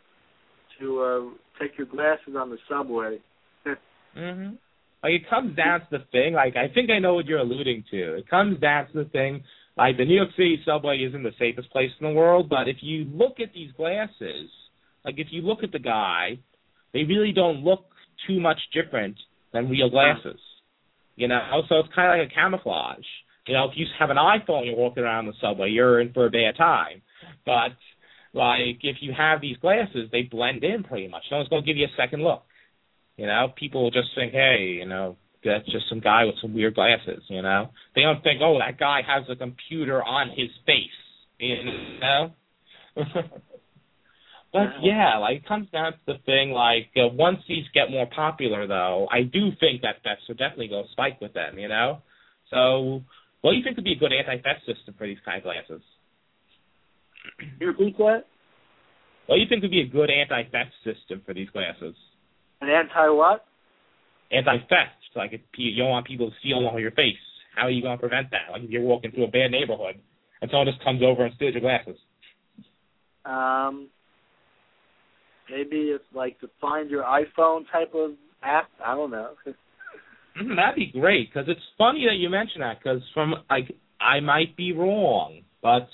to 0.80 1.00
uh, 1.00 1.60
take 1.60 1.76
your 1.78 1.86
glasses 1.86 2.34
on 2.38 2.50
the 2.50 2.58
subway. 2.68 3.18
mhm. 4.16 4.58
Like 5.02 5.12
it 5.12 5.30
comes 5.30 5.56
down 5.56 5.80
to 5.80 5.86
the 5.90 6.04
thing. 6.12 6.34
Like 6.34 6.56
I 6.56 6.72
think 6.72 6.90
I 6.90 6.98
know 6.98 7.14
what 7.14 7.26
you're 7.26 7.38
alluding 7.38 7.84
to. 7.90 8.14
It 8.14 8.28
comes 8.28 8.58
down 8.60 8.86
to 8.88 9.04
the 9.04 9.10
thing. 9.10 9.44
Like 9.76 9.98
the 9.98 10.04
New 10.04 10.16
York 10.16 10.30
City 10.36 10.58
subway 10.64 10.98
isn't 11.06 11.22
the 11.22 11.34
safest 11.38 11.70
place 11.70 11.90
in 12.00 12.06
the 12.06 12.12
world, 12.12 12.48
but 12.48 12.66
if 12.66 12.78
you 12.80 13.04
look 13.04 13.40
at 13.40 13.52
these 13.52 13.70
glasses, 13.76 14.50
like 15.04 15.16
if 15.18 15.28
you 15.30 15.42
look 15.42 15.62
at 15.62 15.70
the 15.70 15.78
guy, 15.78 16.38
they 16.92 17.04
really 17.04 17.32
don't 17.32 17.62
look 17.62 17.84
too 18.26 18.40
much 18.40 18.58
different 18.72 19.16
than 19.52 19.68
real 19.68 19.90
glasses. 19.90 20.40
You 21.16 21.28
know, 21.28 21.40
so 21.68 21.78
it's 21.80 21.94
kind 21.94 22.12
of 22.12 22.18
like 22.18 22.32
a 22.32 22.34
camouflage. 22.34 23.04
You 23.46 23.54
know, 23.54 23.64
if 23.66 23.72
you 23.76 23.86
have 23.98 24.10
an 24.10 24.16
iPhone, 24.16 24.66
you're 24.66 24.76
walking 24.76 25.04
around 25.04 25.26
the 25.26 25.32
subway, 25.40 25.70
you're 25.70 26.00
in 26.00 26.12
for 26.12 26.26
a 26.26 26.30
bad 26.30 26.56
time. 26.56 27.02
But 27.44 27.76
like 28.36 28.78
if 28.82 28.96
you 29.00 29.12
have 29.16 29.40
these 29.40 29.56
glasses, 29.58 30.08
they 30.12 30.22
blend 30.22 30.62
in 30.62 30.84
pretty 30.84 31.08
much. 31.08 31.22
No 31.30 31.38
one's 31.38 31.48
gonna 31.48 31.62
give 31.62 31.76
you 31.76 31.86
a 31.86 31.96
second 31.96 32.22
look. 32.22 32.42
You 33.16 33.26
know, 33.26 33.52
people 33.56 33.82
will 33.82 33.90
just 33.90 34.08
think, 34.14 34.32
hey, 34.32 34.76
you 34.78 34.86
know, 34.86 35.16
that's 35.44 35.64
just 35.66 35.88
some 35.88 36.00
guy 36.00 36.24
with 36.24 36.34
some 36.42 36.54
weird 36.54 36.74
glasses. 36.74 37.22
You 37.28 37.42
know, 37.42 37.70
they 37.94 38.02
don't 38.02 38.22
think, 38.22 38.40
oh, 38.42 38.58
that 38.58 38.78
guy 38.78 39.00
has 39.06 39.24
a 39.28 39.36
computer 39.36 40.02
on 40.02 40.28
his 40.30 40.50
face. 40.66 40.90
You 41.38 41.56
know. 42.00 42.32
But 44.56 44.80
yeah, 44.82 45.18
like 45.18 45.38
it 45.38 45.46
comes 45.46 45.68
down 45.70 45.92
to 45.92 45.98
the 46.06 46.18
thing. 46.24 46.50
Like 46.50 46.88
uh, 46.96 47.12
once 47.12 47.38
these 47.46 47.64
get 47.74 47.90
more 47.90 48.06
popular, 48.06 48.66
though, 48.66 49.06
I 49.12 49.22
do 49.22 49.50
think 49.60 49.82
that 49.82 49.96
thefts 50.02 50.24
will 50.28 50.36
definitely 50.36 50.68
go 50.68 50.84
spike 50.92 51.20
with 51.20 51.34
them. 51.34 51.58
You 51.58 51.68
know, 51.68 51.98
so 52.50 53.02
what 53.42 53.50
do 53.50 53.58
you 53.58 53.64
think 53.64 53.76
would 53.76 53.84
be 53.84 53.92
a 53.92 53.96
good 53.98 54.12
anti-theft 54.14 54.60
system 54.64 54.94
for 54.96 55.06
these 55.06 55.18
kind 55.26 55.38
of 55.38 55.44
glasses? 55.44 55.82
You 57.60 57.68
repeat 57.68 57.96
that? 57.98 58.24
What 59.26 59.36
do 59.36 59.40
you 59.40 59.48
think 59.48 59.62
would 59.62 59.70
be 59.70 59.80
a 59.80 59.86
good 59.86 60.10
anti-theft 60.10 60.72
system 60.84 61.22
for 61.26 61.34
these 61.34 61.48
glasses? 61.50 61.94
An 62.60 62.68
anti 62.68 63.08
what? 63.08 63.44
Anti-theft. 64.30 65.16
Like 65.16 65.32
if 65.32 65.40
you 65.56 65.76
don't 65.76 65.90
want 65.90 66.06
people 66.06 66.30
to 66.30 66.36
steal 66.40 66.66
all 66.70 66.78
your 66.78 66.90
face, 66.90 67.16
how 67.54 67.62
are 67.62 67.70
you 67.70 67.82
going 67.82 67.96
to 67.96 68.00
prevent 68.00 68.30
that? 68.30 68.52
Like 68.52 68.62
if 68.62 68.70
you're 68.70 68.82
walking 68.82 69.10
through 69.10 69.24
a 69.24 69.28
bad 69.28 69.50
neighborhood 69.50 69.96
and 70.40 70.50
someone 70.50 70.66
just 70.66 70.84
comes 70.84 71.02
over 71.02 71.24
and 71.24 71.34
steals 71.36 71.54
your 71.54 71.62
glasses. 71.62 71.96
Um, 73.24 73.88
Maybe 75.50 75.90
it's 75.94 76.04
like 76.14 76.40
the 76.40 76.48
Find 76.60 76.90
Your 76.90 77.04
iPhone 77.04 77.64
type 77.70 77.92
of 77.94 78.12
app. 78.42 78.68
I 78.84 78.94
don't 78.94 79.10
know. 79.10 79.30
Mm-hmm, 80.36 80.56
that'd 80.56 80.76
be 80.76 80.92
great 80.92 81.32
because 81.32 81.48
it's 81.48 81.64
funny 81.78 82.04
that 82.06 82.16
you 82.16 82.28
mention 82.28 82.60
that 82.60 82.76
because 82.78 83.00
from 83.14 83.36
like 83.48 83.74
I 83.98 84.20
might 84.20 84.54
be 84.54 84.74
wrong, 84.74 85.40
but 85.62 85.88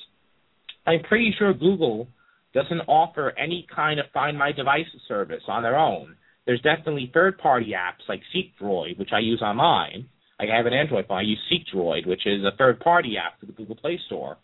I'm 0.86 1.02
pretty 1.02 1.34
sure 1.38 1.54
Google 1.54 2.08
doesn't 2.54 2.80
offer 2.88 3.32
any 3.38 3.66
kind 3.74 3.98
of 4.00 4.06
Find 4.12 4.36
My 4.36 4.52
Device 4.52 4.86
service 5.08 5.42
on 5.48 5.62
their 5.62 5.78
own. 5.78 6.16
There's 6.44 6.60
definitely 6.60 7.10
third-party 7.14 7.72
apps 7.76 8.08
like 8.08 8.20
SeekDroid, 8.34 8.98
which 8.98 9.10
I 9.12 9.20
use 9.20 9.40
on 9.42 9.56
mine. 9.56 10.08
I 10.40 10.56
have 10.56 10.66
an 10.66 10.72
Android 10.72 11.06
phone, 11.06 11.18
I 11.18 11.22
use 11.22 11.38
SeekDroid, 11.50 12.06
which 12.06 12.26
is 12.26 12.44
a 12.44 12.56
third-party 12.56 13.14
app 13.16 13.38
for 13.38 13.46
the 13.46 13.52
Google 13.52 13.76
Play 13.76 13.98
Store. 14.06 14.38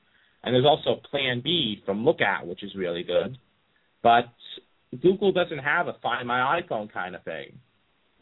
And 0.45 0.55
there's 0.55 0.65
also 0.65 1.01
Plan 1.11 1.41
B 1.43 1.83
from 1.85 2.05
Lookout, 2.05 2.47
which 2.47 2.63
is 2.63 2.75
really 2.77 3.03
good. 3.03 3.37
But 4.03 4.27
Google 5.03 5.33
doesn't 5.33 5.59
have 5.59 5.89
a 5.89 5.97
Find 6.01 6.29
My 6.29 6.61
iPhone 6.61 6.93
kind 6.93 7.17
of 7.17 7.25
thing 7.25 7.59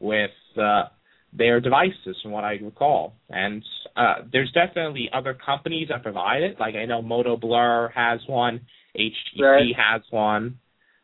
with 0.00 0.31
uh, 0.57 0.85
their 1.33 1.61
devices, 1.61 2.17
from 2.23 2.33
what 2.33 2.45
I 2.45 2.53
recall. 2.53 3.15
And 3.29 3.62
uh, 3.97 4.17
there's 4.33 4.51
definitely 4.53 5.11
other 5.12 5.35
companies 5.35 5.89
that 5.91 6.03
provide 6.03 6.43
it. 6.43 6.59
Like 6.59 6.75
I 6.75 6.87
know 6.87 7.03
Moto 7.03 7.37
Blur 7.37 7.91
has 7.95 8.21
one, 8.27 8.61
HTC 8.97 9.41
right. 9.41 9.62
has 9.77 10.03
one, 10.11 10.59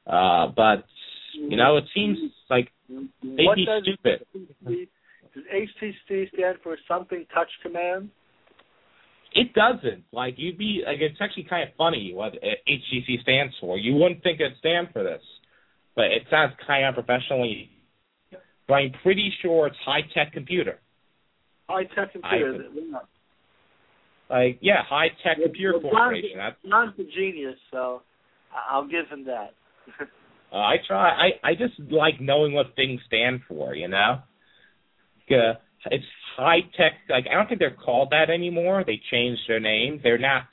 uh, 0.06 0.48
but 0.54 0.84
you 1.34 1.56
know 1.56 1.76
it 1.76 1.84
seems 1.94 2.18
like 2.48 2.68
they'd 2.88 3.46
what 3.46 3.56
be 3.56 3.66
does, 3.66 3.82
stupid. 3.82 4.26
Does 5.34 5.44
HTC 5.52 6.28
stand 6.34 6.58
for 6.62 6.76
Something 6.88 7.26
Touch 7.34 7.48
Command? 7.62 8.10
It 9.34 9.54
doesn't. 9.54 10.04
Like 10.12 10.34
you'd 10.36 10.58
be 10.58 10.82
like 10.86 10.98
it's 11.00 11.18
actually 11.20 11.44
kind 11.44 11.68
of 11.68 11.74
funny 11.76 12.12
what 12.14 12.34
HTC 12.34 13.22
stands 13.22 13.54
for. 13.60 13.78
You 13.78 13.94
wouldn't 13.94 14.22
think 14.22 14.40
it'd 14.40 14.58
stand 14.58 14.88
for 14.92 15.02
this 15.02 15.22
but 15.94 16.06
it 16.06 16.22
sounds 16.30 16.52
kind 16.66 16.86
of 16.86 16.94
professionally. 16.94 17.70
But 18.68 18.74
I'm 18.74 18.92
pretty 19.02 19.32
sure 19.42 19.66
it's 19.66 19.76
high 19.84 20.02
tech 20.14 20.32
computer. 20.32 20.78
High 21.68 21.84
tech 21.84 22.12
computer. 22.12 22.64
like 24.30 24.58
yeah, 24.60 24.82
high 24.88 25.08
tech 25.24 25.38
computer 25.42 25.78
well, 25.78 25.92
corporation. 25.92 26.38
Jon's 26.68 26.94
a 26.98 27.04
genius, 27.04 27.56
so 27.70 28.02
I'll 28.70 28.86
give 28.86 29.08
him 29.10 29.24
that. 29.24 29.54
uh, 30.52 30.56
I 30.56 30.76
try. 30.86 31.10
I 31.10 31.50
I 31.50 31.54
just 31.54 31.74
like 31.90 32.20
knowing 32.20 32.52
what 32.52 32.74
things 32.76 33.00
stand 33.06 33.40
for. 33.48 33.74
You 33.74 33.88
know. 33.88 34.18
Uh, 35.30 35.54
it's 35.90 36.04
high 36.36 36.60
tech. 36.76 36.92
Like 37.08 37.24
I 37.30 37.34
don't 37.34 37.48
think 37.48 37.58
they're 37.58 37.70
called 37.74 38.10
that 38.10 38.30
anymore. 38.30 38.84
They 38.86 39.00
changed 39.10 39.42
their 39.48 39.60
name. 39.60 40.00
They're 40.02 40.18
not 40.18 40.44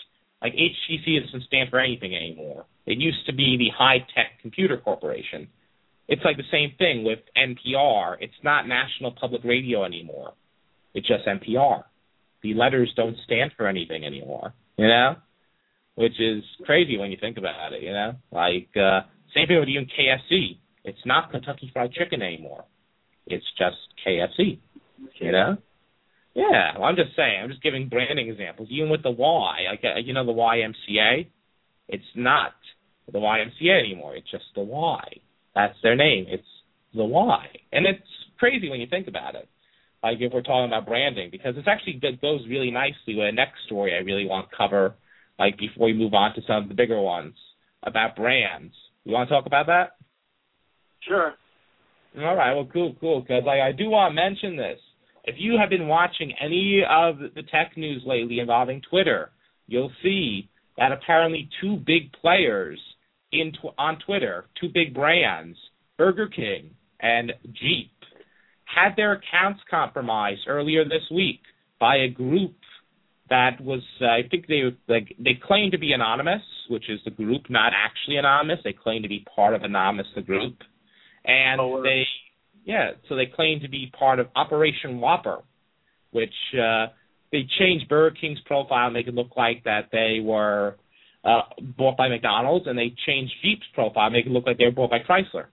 like 0.41 0.53
HTC 0.53 1.25
doesn't 1.25 1.43
stand 1.43 1.69
for 1.69 1.79
anything 1.79 2.15
anymore. 2.15 2.65
It 2.85 2.97
used 2.97 3.25
to 3.27 3.33
be 3.33 3.57
the 3.57 3.69
High 3.77 3.99
Tech 4.15 4.41
Computer 4.41 4.77
Corporation. 4.77 5.47
It's 6.09 6.23
like 6.25 6.37
the 6.37 6.43
same 6.51 6.73
thing 6.79 7.03
with 7.03 7.19
NPR. 7.37 8.17
It's 8.19 8.33
not 8.43 8.67
National 8.67 9.11
Public 9.11 9.43
Radio 9.43 9.85
anymore. 9.85 10.33
It's 10.95 11.07
just 11.07 11.27
NPR. 11.27 11.83
The 12.41 12.55
letters 12.55 12.91
don't 12.95 13.15
stand 13.25 13.51
for 13.55 13.67
anything 13.67 14.03
anymore, 14.03 14.53
you 14.75 14.87
know? 14.87 15.17
Which 15.93 16.19
is 16.19 16.43
crazy 16.65 16.97
when 16.97 17.11
you 17.11 17.17
think 17.21 17.37
about 17.37 17.73
it, 17.73 17.83
you 17.83 17.91
know? 17.91 18.13
Like, 18.31 18.69
uh, 18.75 19.01
same 19.35 19.47
thing 19.47 19.59
with 19.59 19.69
even 19.69 19.85
KFC. 19.85 20.57
It's 20.83 21.05
not 21.05 21.29
Kentucky 21.29 21.69
Fried 21.71 21.91
Chicken 21.91 22.23
anymore. 22.23 22.65
It's 23.27 23.45
just 23.59 23.77
KFC, 24.03 24.57
you 25.19 25.31
know? 25.31 25.57
Yeah, 26.33 26.73
well, 26.75 26.85
I'm 26.85 26.95
just 26.95 27.15
saying. 27.15 27.41
I'm 27.43 27.49
just 27.49 27.61
giving 27.61 27.87
branding 27.87 28.29
examples. 28.29 28.69
Even 28.71 28.89
with 28.89 29.03
the 29.03 29.11
Y, 29.11 29.57
like 29.69 29.83
uh, 29.83 29.99
you 29.99 30.13
know 30.13 30.25
the 30.25 30.31
YMCA, 30.31 31.27
it's 31.87 32.03
not 32.15 32.53
the 33.11 33.19
YMCA 33.19 33.79
anymore. 33.79 34.15
It's 34.15 34.29
just 34.31 34.45
the 34.55 34.61
Y. 34.61 35.03
That's 35.55 35.75
their 35.83 35.95
name. 35.95 36.25
It's 36.27 36.43
the 36.93 37.03
Y, 37.03 37.45
and 37.71 37.85
it's 37.85 38.01
crazy 38.37 38.69
when 38.69 38.79
you 38.79 38.87
think 38.87 39.07
about 39.07 39.35
it. 39.35 39.47
Like 40.01 40.17
if 40.19 40.31
we're 40.33 40.41
talking 40.41 40.67
about 40.67 40.85
branding, 40.85 41.29
because 41.31 41.55
it's 41.57 41.67
actually 41.67 41.99
it 42.01 42.21
goes 42.21 42.41
really 42.47 42.71
nicely 42.71 43.15
with 43.15 43.27
the 43.27 43.31
next 43.33 43.65
story 43.65 43.93
I 43.93 44.03
really 44.03 44.25
want 44.25 44.49
to 44.49 44.55
cover. 44.55 44.95
Like 45.37 45.57
before 45.57 45.87
we 45.87 45.93
move 45.93 46.13
on 46.13 46.33
to 46.35 46.41
some 46.47 46.63
of 46.63 46.69
the 46.69 46.75
bigger 46.75 46.99
ones 47.01 47.35
about 47.83 48.15
brands. 48.15 48.73
You 49.03 49.13
want 49.13 49.29
to 49.29 49.35
talk 49.35 49.45
about 49.45 49.67
that? 49.67 49.91
Sure. 51.07 51.33
All 52.17 52.35
right. 52.35 52.53
Well, 52.53 52.67
cool, 52.71 52.95
cool. 52.99 53.21
Because 53.21 53.43
like 53.45 53.61
I 53.61 53.71
do 53.71 53.89
want 53.89 54.11
to 54.11 54.15
mention 54.15 54.57
this. 54.57 54.79
If 55.25 55.35
you 55.37 55.57
have 55.59 55.69
been 55.69 55.87
watching 55.87 56.33
any 56.41 56.81
of 56.89 57.19
the 57.19 57.43
tech 57.51 57.77
news 57.77 58.03
lately 58.05 58.39
involving 58.39 58.81
Twitter, 58.89 59.31
you'll 59.67 59.91
see 60.01 60.49
that 60.77 60.91
apparently 60.91 61.49
two 61.61 61.77
big 61.77 62.11
players 62.13 62.79
in 63.31 63.51
on 63.77 63.97
Twitter, 64.05 64.45
two 64.59 64.69
big 64.73 64.93
brands, 64.93 65.57
Burger 65.97 66.27
King 66.27 66.71
and 66.99 67.33
Jeep, 67.45 67.91
had 68.65 68.95
their 68.95 69.13
accounts 69.13 69.61
compromised 69.69 70.41
earlier 70.47 70.83
this 70.83 71.09
week 71.11 71.41
by 71.79 71.97
a 71.97 72.09
group 72.09 72.55
that 73.29 73.61
was 73.61 73.81
uh, 74.01 74.05
I 74.05 74.21
think 74.29 74.47
they 74.47 74.61
like 74.87 75.15
they 75.19 75.39
claim 75.41 75.71
to 75.71 75.77
be 75.77 75.93
anonymous, 75.93 76.41
which 76.69 76.89
is 76.89 76.99
the 77.05 77.11
group 77.11 77.43
not 77.49 77.73
actually 77.75 78.17
anonymous. 78.17 78.59
They 78.63 78.73
claim 78.73 79.03
to 79.03 79.07
be 79.07 79.25
part 79.35 79.53
of 79.53 79.63
anonymous 79.63 80.07
the 80.15 80.21
group, 80.21 80.57
and 81.25 81.61
Oh, 81.61 81.81
they 81.83 82.03
yeah 82.65 82.91
so 83.07 83.15
they 83.15 83.27
claim 83.27 83.59
to 83.61 83.69
be 83.69 83.91
part 83.97 84.19
of 84.19 84.27
Operation 84.35 84.99
Whopper, 84.99 85.39
which 86.11 86.33
uh, 86.55 86.87
they 87.31 87.47
changed 87.59 87.87
Burger 87.87 88.15
King's 88.19 88.39
profile 88.45 88.87
and 88.87 88.93
make 88.93 89.07
it 89.07 89.13
look 89.13 89.37
like 89.37 89.63
that 89.65 89.89
they 89.91 90.19
were 90.21 90.77
uh, 91.23 91.41
bought 91.77 91.97
by 91.97 92.07
McDonald's, 92.07 92.67
and 92.67 92.77
they 92.77 92.93
changed 93.05 93.33
Jeep's 93.43 93.65
profile 93.73 94.09
make 94.09 94.25
it 94.25 94.31
look 94.31 94.45
like 94.45 94.57
they 94.57 94.65
were 94.65 94.71
bought 94.71 94.89
by 94.91 94.99
Chrysler. 94.99 95.45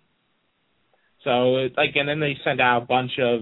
So 1.25 1.57
it's 1.57 1.77
like 1.77 1.91
and 1.97 2.09
then 2.09 2.21
they 2.21 2.37
send 2.45 2.61
out 2.61 2.83
a 2.83 2.87
bunch 2.87 3.13
of 3.19 3.41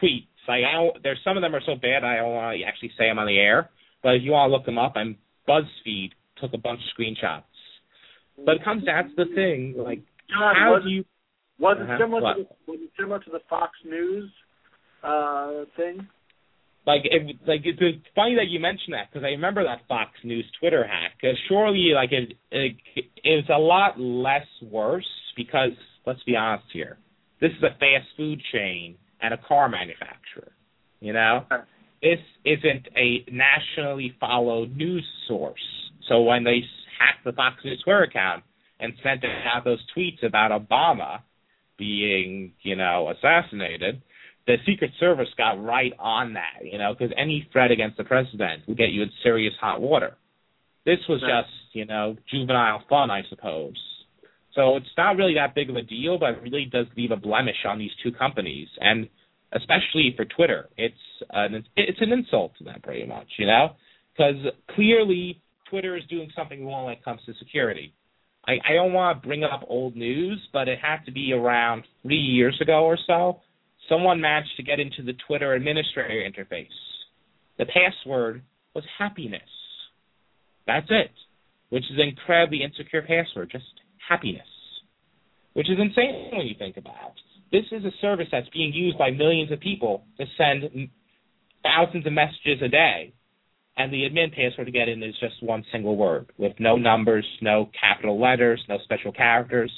tweets. 0.00 0.26
Like 0.46 0.64
I 0.64 0.72
don't, 0.72 1.02
there's 1.02 1.18
some 1.24 1.36
of 1.36 1.42
them 1.42 1.54
are 1.54 1.60
so 1.66 1.74
bad 1.74 2.04
I 2.04 2.16
don't 2.16 2.32
want 2.34 2.58
to 2.58 2.64
actually 2.64 2.92
say 2.98 3.08
them 3.08 3.18
on 3.18 3.26
the 3.26 3.38
air. 3.38 3.70
But 4.02 4.14
if 4.14 4.22
you 4.22 4.32
want 4.32 4.50
to 4.50 4.56
look 4.56 4.64
them 4.64 4.78
up, 4.78 4.94
I'm 4.96 5.16
BuzzFeed 5.48 6.10
took 6.40 6.54
a 6.54 6.58
bunch 6.58 6.80
of 6.80 6.88
screenshots. 6.98 7.42
But 8.44 8.56
it 8.56 8.64
comes 8.64 8.84
down 8.84 9.10
to 9.10 9.14
the 9.16 9.34
thing, 9.34 9.74
like 9.76 10.00
Jon, 10.30 10.54
how 10.56 10.72
was, 10.72 10.82
do 10.84 10.90
you? 10.90 11.04
was 11.58 11.76
it 11.78 11.82
Uh-huh. 11.82 11.98
similar 11.98 12.22
What? 12.22 12.36
to 12.36 12.42
the, 12.44 12.72
was 12.72 12.80
it 12.80 12.90
similar 12.98 13.18
to 13.18 13.30
the 13.30 13.40
Fox 13.50 13.72
News 13.84 14.30
uh, 15.02 15.64
thing? 15.76 16.06
Like, 16.86 17.02
it, 17.04 17.36
like 17.46 17.60
it's 17.64 17.78
it's 17.80 18.06
funny 18.14 18.36
that 18.36 18.48
you 18.48 18.58
mention 18.58 18.92
that 18.92 19.10
because 19.12 19.24
I 19.24 19.30
remember 19.30 19.62
that 19.64 19.80
Fox 19.86 20.12
News 20.24 20.46
Twitter 20.58 20.86
hack. 20.86 21.12
Uh, 21.22 21.36
surely, 21.48 21.92
like 21.94 22.10
it, 22.12 22.32
it, 22.50 22.76
it's 23.22 23.48
a 23.50 23.58
lot 23.58 24.00
less 24.00 24.46
worse 24.62 25.06
because 25.36 25.72
let's 26.06 26.22
be 26.24 26.36
honest 26.36 26.64
here, 26.72 26.98
this 27.40 27.50
is 27.50 27.62
a 27.62 27.78
fast 27.78 28.08
food 28.16 28.40
chain 28.52 28.96
and 29.20 29.34
a 29.34 29.38
car 29.46 29.68
manufacturer. 29.68 30.52
You 31.00 31.12
know, 31.12 31.44
this 32.02 32.18
isn't 32.44 32.88
a 32.96 33.24
nationally 33.30 34.14
followed 34.18 34.76
news 34.76 35.06
source. 35.28 35.60
So 36.08 36.22
when 36.22 36.44
they 36.44 36.62
hacked 36.98 37.24
the 37.24 37.32
Fox 37.32 37.56
News 37.64 37.80
Twitter 37.84 38.02
account 38.02 38.44
and 38.78 38.92
sent 39.02 39.24
out 39.24 39.64
those 39.64 39.84
tweets 39.96 40.26
about 40.26 40.50
Obama 40.50 41.20
being, 41.78 42.52
you 42.62 42.76
know, 42.76 43.10
assassinated, 43.10 44.02
the 44.50 44.56
Secret 44.66 44.90
Service 44.98 45.28
got 45.36 45.62
right 45.62 45.92
on 45.98 46.34
that, 46.34 46.64
you 46.64 46.76
know, 46.76 46.92
because 46.92 47.14
any 47.16 47.48
threat 47.52 47.70
against 47.70 47.96
the 47.96 48.04
president 48.04 48.66
would 48.66 48.76
get 48.76 48.90
you 48.90 49.02
in 49.02 49.10
serious 49.22 49.54
hot 49.60 49.80
water. 49.80 50.16
This 50.84 50.98
was 51.08 51.22
Right. 51.22 51.44
just, 51.44 51.74
you 51.74 51.84
know, 51.84 52.16
juvenile 52.26 52.80
fun, 52.88 53.10
I 53.10 53.22
suppose. 53.24 53.76
So 54.54 54.76
it's 54.76 54.96
not 54.96 55.16
really 55.16 55.34
that 55.34 55.54
big 55.54 55.70
of 55.70 55.76
a 55.76 55.82
deal, 55.82 56.18
but 56.18 56.30
it 56.34 56.42
really 56.42 56.64
does 56.64 56.86
leave 56.96 57.12
a 57.12 57.16
blemish 57.16 57.64
on 57.64 57.78
these 57.78 57.94
two 58.02 58.10
companies, 58.10 58.68
and 58.80 59.08
especially 59.52 60.12
for 60.16 60.24
Twitter, 60.24 60.68
it's 60.76 61.22
an 61.30 61.64
it's 61.76 62.00
an 62.00 62.12
insult 62.12 62.56
to 62.58 62.64
them 62.64 62.80
pretty 62.82 63.06
much, 63.06 63.28
you 63.38 63.46
know, 63.46 63.76
because 64.12 64.52
clearly 64.74 65.40
Twitter 65.68 65.96
is 65.96 66.04
doing 66.06 66.32
something 66.34 66.66
wrong 66.66 66.86
when 66.86 66.94
it 66.94 67.04
comes 67.04 67.20
to 67.26 67.34
security. 67.34 67.92
I, 68.48 68.54
I 68.68 68.72
don't 68.74 68.92
want 68.92 69.22
to 69.22 69.28
bring 69.28 69.44
up 69.44 69.62
old 69.68 69.94
news, 69.94 70.40
but 70.52 70.66
it 70.66 70.78
had 70.80 71.04
to 71.04 71.12
be 71.12 71.32
around 71.32 71.84
three 72.02 72.16
years 72.16 72.58
ago 72.60 72.84
or 72.84 72.98
so. 73.06 73.40
Someone 73.90 74.20
managed 74.20 74.56
to 74.56 74.62
get 74.62 74.78
into 74.78 75.02
the 75.02 75.14
Twitter 75.26 75.52
administrator 75.52 76.22
interface. 76.22 76.68
The 77.58 77.66
password 77.66 78.42
was 78.72 78.84
happiness. 78.96 79.42
That's 80.66 80.86
it, 80.88 81.10
which 81.70 81.82
is 81.90 81.98
an 81.98 82.08
incredibly 82.08 82.62
insecure 82.62 83.02
password, 83.02 83.50
just 83.50 83.64
happiness, 84.08 84.46
which 85.54 85.68
is 85.68 85.76
insane 85.78 86.30
when 86.32 86.46
you 86.46 86.54
think 86.56 86.76
about 86.76 87.14
it. 87.16 87.22
This 87.50 87.64
is 87.72 87.84
a 87.84 87.90
service 88.00 88.28
that's 88.30 88.48
being 88.50 88.72
used 88.72 88.96
by 88.96 89.10
millions 89.10 89.50
of 89.50 89.58
people 89.58 90.04
to 90.18 90.24
send 90.38 90.88
thousands 91.64 92.06
of 92.06 92.12
messages 92.12 92.62
a 92.64 92.68
day, 92.68 93.12
and 93.76 93.92
the 93.92 94.08
admin 94.08 94.32
password 94.32 94.68
to 94.68 94.72
get 94.72 94.88
in 94.88 95.02
is 95.02 95.14
just 95.20 95.42
one 95.42 95.64
single 95.72 95.96
word 95.96 96.30
with 96.38 96.52
no 96.60 96.76
numbers, 96.76 97.26
no 97.42 97.68
capital 97.78 98.20
letters, 98.20 98.62
no 98.68 98.78
special 98.84 99.10
characters. 99.10 99.72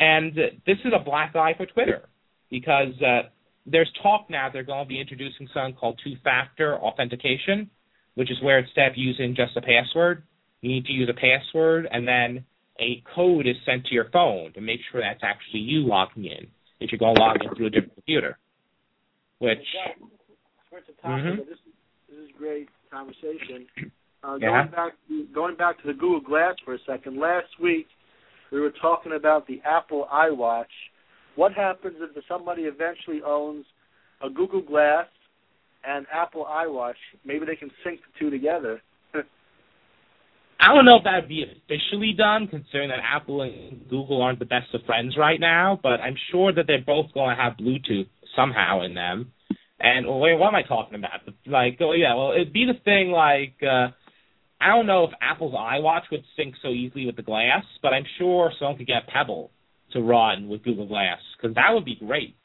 And 0.00 0.34
this 0.34 0.78
is 0.82 0.92
a 0.98 1.04
black 1.04 1.36
eye 1.36 1.52
for 1.58 1.66
Twitter 1.66 2.08
because 2.52 2.92
uh, 3.00 3.22
there's 3.66 3.90
talk 4.02 4.26
now 4.28 4.48
they're 4.52 4.62
going 4.62 4.84
to 4.84 4.88
be 4.88 5.00
introducing 5.00 5.48
something 5.52 5.74
called 5.74 5.98
two-factor 6.04 6.76
authentication, 6.76 7.68
which 8.14 8.30
is 8.30 8.36
where 8.42 8.58
instead 8.58 8.88
of 8.88 8.92
using 8.96 9.34
just 9.34 9.56
a 9.56 9.62
password, 9.62 10.22
you 10.60 10.70
need 10.70 10.84
to 10.84 10.92
use 10.92 11.08
a 11.10 11.14
password 11.14 11.88
and 11.90 12.06
then 12.06 12.44
a 12.78 13.02
code 13.16 13.46
is 13.46 13.56
sent 13.66 13.86
to 13.86 13.94
your 13.94 14.10
phone 14.12 14.52
to 14.52 14.60
make 14.60 14.80
sure 14.90 15.00
that's 15.00 15.22
actually 15.24 15.60
you 15.60 15.80
logging 15.80 16.26
in 16.26 16.46
if 16.78 16.92
you're 16.92 16.98
going 16.98 17.16
to 17.16 17.20
log 17.20 17.36
in 17.42 17.54
through 17.56 17.66
a 17.66 17.70
different 17.70 17.94
computer. 17.94 18.38
Which, 19.38 19.58
mm-hmm. 21.04 21.38
this 21.38 21.48
is 21.48 21.58
this 22.08 22.18
is 22.18 22.30
great 22.38 22.68
conversation. 22.90 23.66
Uh, 24.24 24.36
Yeah. 24.40 24.50
Going 24.50 24.70
back 24.70 24.92
going 25.34 25.56
back 25.56 25.82
to 25.82 25.88
the 25.88 25.94
Google 25.94 26.20
Glass 26.20 26.54
for 26.64 26.74
a 26.74 26.78
second. 26.86 27.18
Last 27.18 27.48
week 27.60 27.88
we 28.52 28.60
were 28.60 28.72
talking 28.80 29.14
about 29.16 29.48
the 29.48 29.60
Apple 29.64 30.06
iWatch. 30.14 30.70
What 31.36 31.52
happens 31.52 31.96
if 32.00 32.24
somebody 32.28 32.62
eventually 32.62 33.20
owns 33.24 33.64
a 34.22 34.28
Google 34.28 34.62
Glass 34.62 35.06
and 35.84 36.06
Apple 36.12 36.46
iWatch? 36.48 36.94
Maybe 37.24 37.46
they 37.46 37.56
can 37.56 37.70
sync 37.84 38.00
the 38.00 38.18
two 38.18 38.30
together. 38.30 38.82
I 40.60 40.74
don't 40.74 40.84
know 40.84 40.96
if 40.96 41.04
that 41.04 41.22
would 41.22 41.28
be 41.28 41.44
officially 41.44 42.14
done, 42.16 42.48
considering 42.48 42.90
that 42.90 43.00
Apple 43.02 43.42
and 43.42 43.88
Google 43.88 44.22
aren't 44.22 44.38
the 44.38 44.44
best 44.44 44.74
of 44.74 44.82
friends 44.84 45.16
right 45.18 45.40
now. 45.40 45.80
But 45.82 46.00
I'm 46.00 46.16
sure 46.30 46.52
that 46.52 46.66
they're 46.66 46.84
both 46.84 47.12
going 47.14 47.36
to 47.36 47.42
have 47.42 47.54
Bluetooth 47.54 48.08
somehow 48.36 48.82
in 48.82 48.94
them. 48.94 49.32
And 49.80 50.06
wait, 50.06 50.38
what 50.38 50.48
am 50.48 50.54
I 50.54 50.62
talking 50.62 50.94
about? 50.94 51.20
Like, 51.46 51.78
oh 51.80 51.92
yeah, 51.92 52.14
well, 52.14 52.32
it'd 52.32 52.52
be 52.52 52.66
the 52.66 52.78
thing 52.84 53.10
like 53.10 53.54
uh, 53.62 53.88
I 54.60 54.68
don't 54.68 54.86
know 54.86 55.04
if 55.04 55.10
Apple's 55.20 55.54
iWatch 55.54 56.02
would 56.12 56.22
sync 56.36 56.54
so 56.62 56.68
easily 56.68 57.06
with 57.06 57.16
the 57.16 57.22
Glass, 57.22 57.64
but 57.82 57.92
I'm 57.92 58.04
sure 58.18 58.52
someone 58.58 58.76
could 58.76 58.86
get 58.86 59.08
Pebble 59.08 59.50
to 59.92 60.00
run 60.00 60.48
with 60.48 60.62
Google 60.62 60.86
Glass 60.86 61.18
because 61.36 61.54
that 61.54 61.70
would 61.72 61.84
be 61.84 61.96
great. 61.96 62.36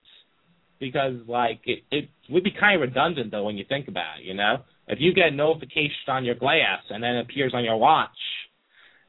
Because 0.79 1.15
like 1.27 1.61
it, 1.65 1.83
it 1.91 2.09
would 2.29 2.43
be 2.43 2.51
kind 2.51 2.75
of 2.75 2.81
redundant 2.81 3.31
though 3.31 3.45
when 3.45 3.57
you 3.57 3.65
think 3.67 3.87
about 3.87 4.19
it, 4.19 4.25
you 4.25 4.33
know. 4.33 4.57
If 4.87 4.99
you 5.01 5.13
get 5.13 5.27
a 5.27 5.31
notification 5.31 6.07
on 6.07 6.23
your 6.23 6.35
glass 6.35 6.81
and 6.89 7.03
then 7.03 7.15
it 7.15 7.21
appears 7.21 7.53
on 7.53 7.65
your 7.65 7.77
watch, 7.77 8.09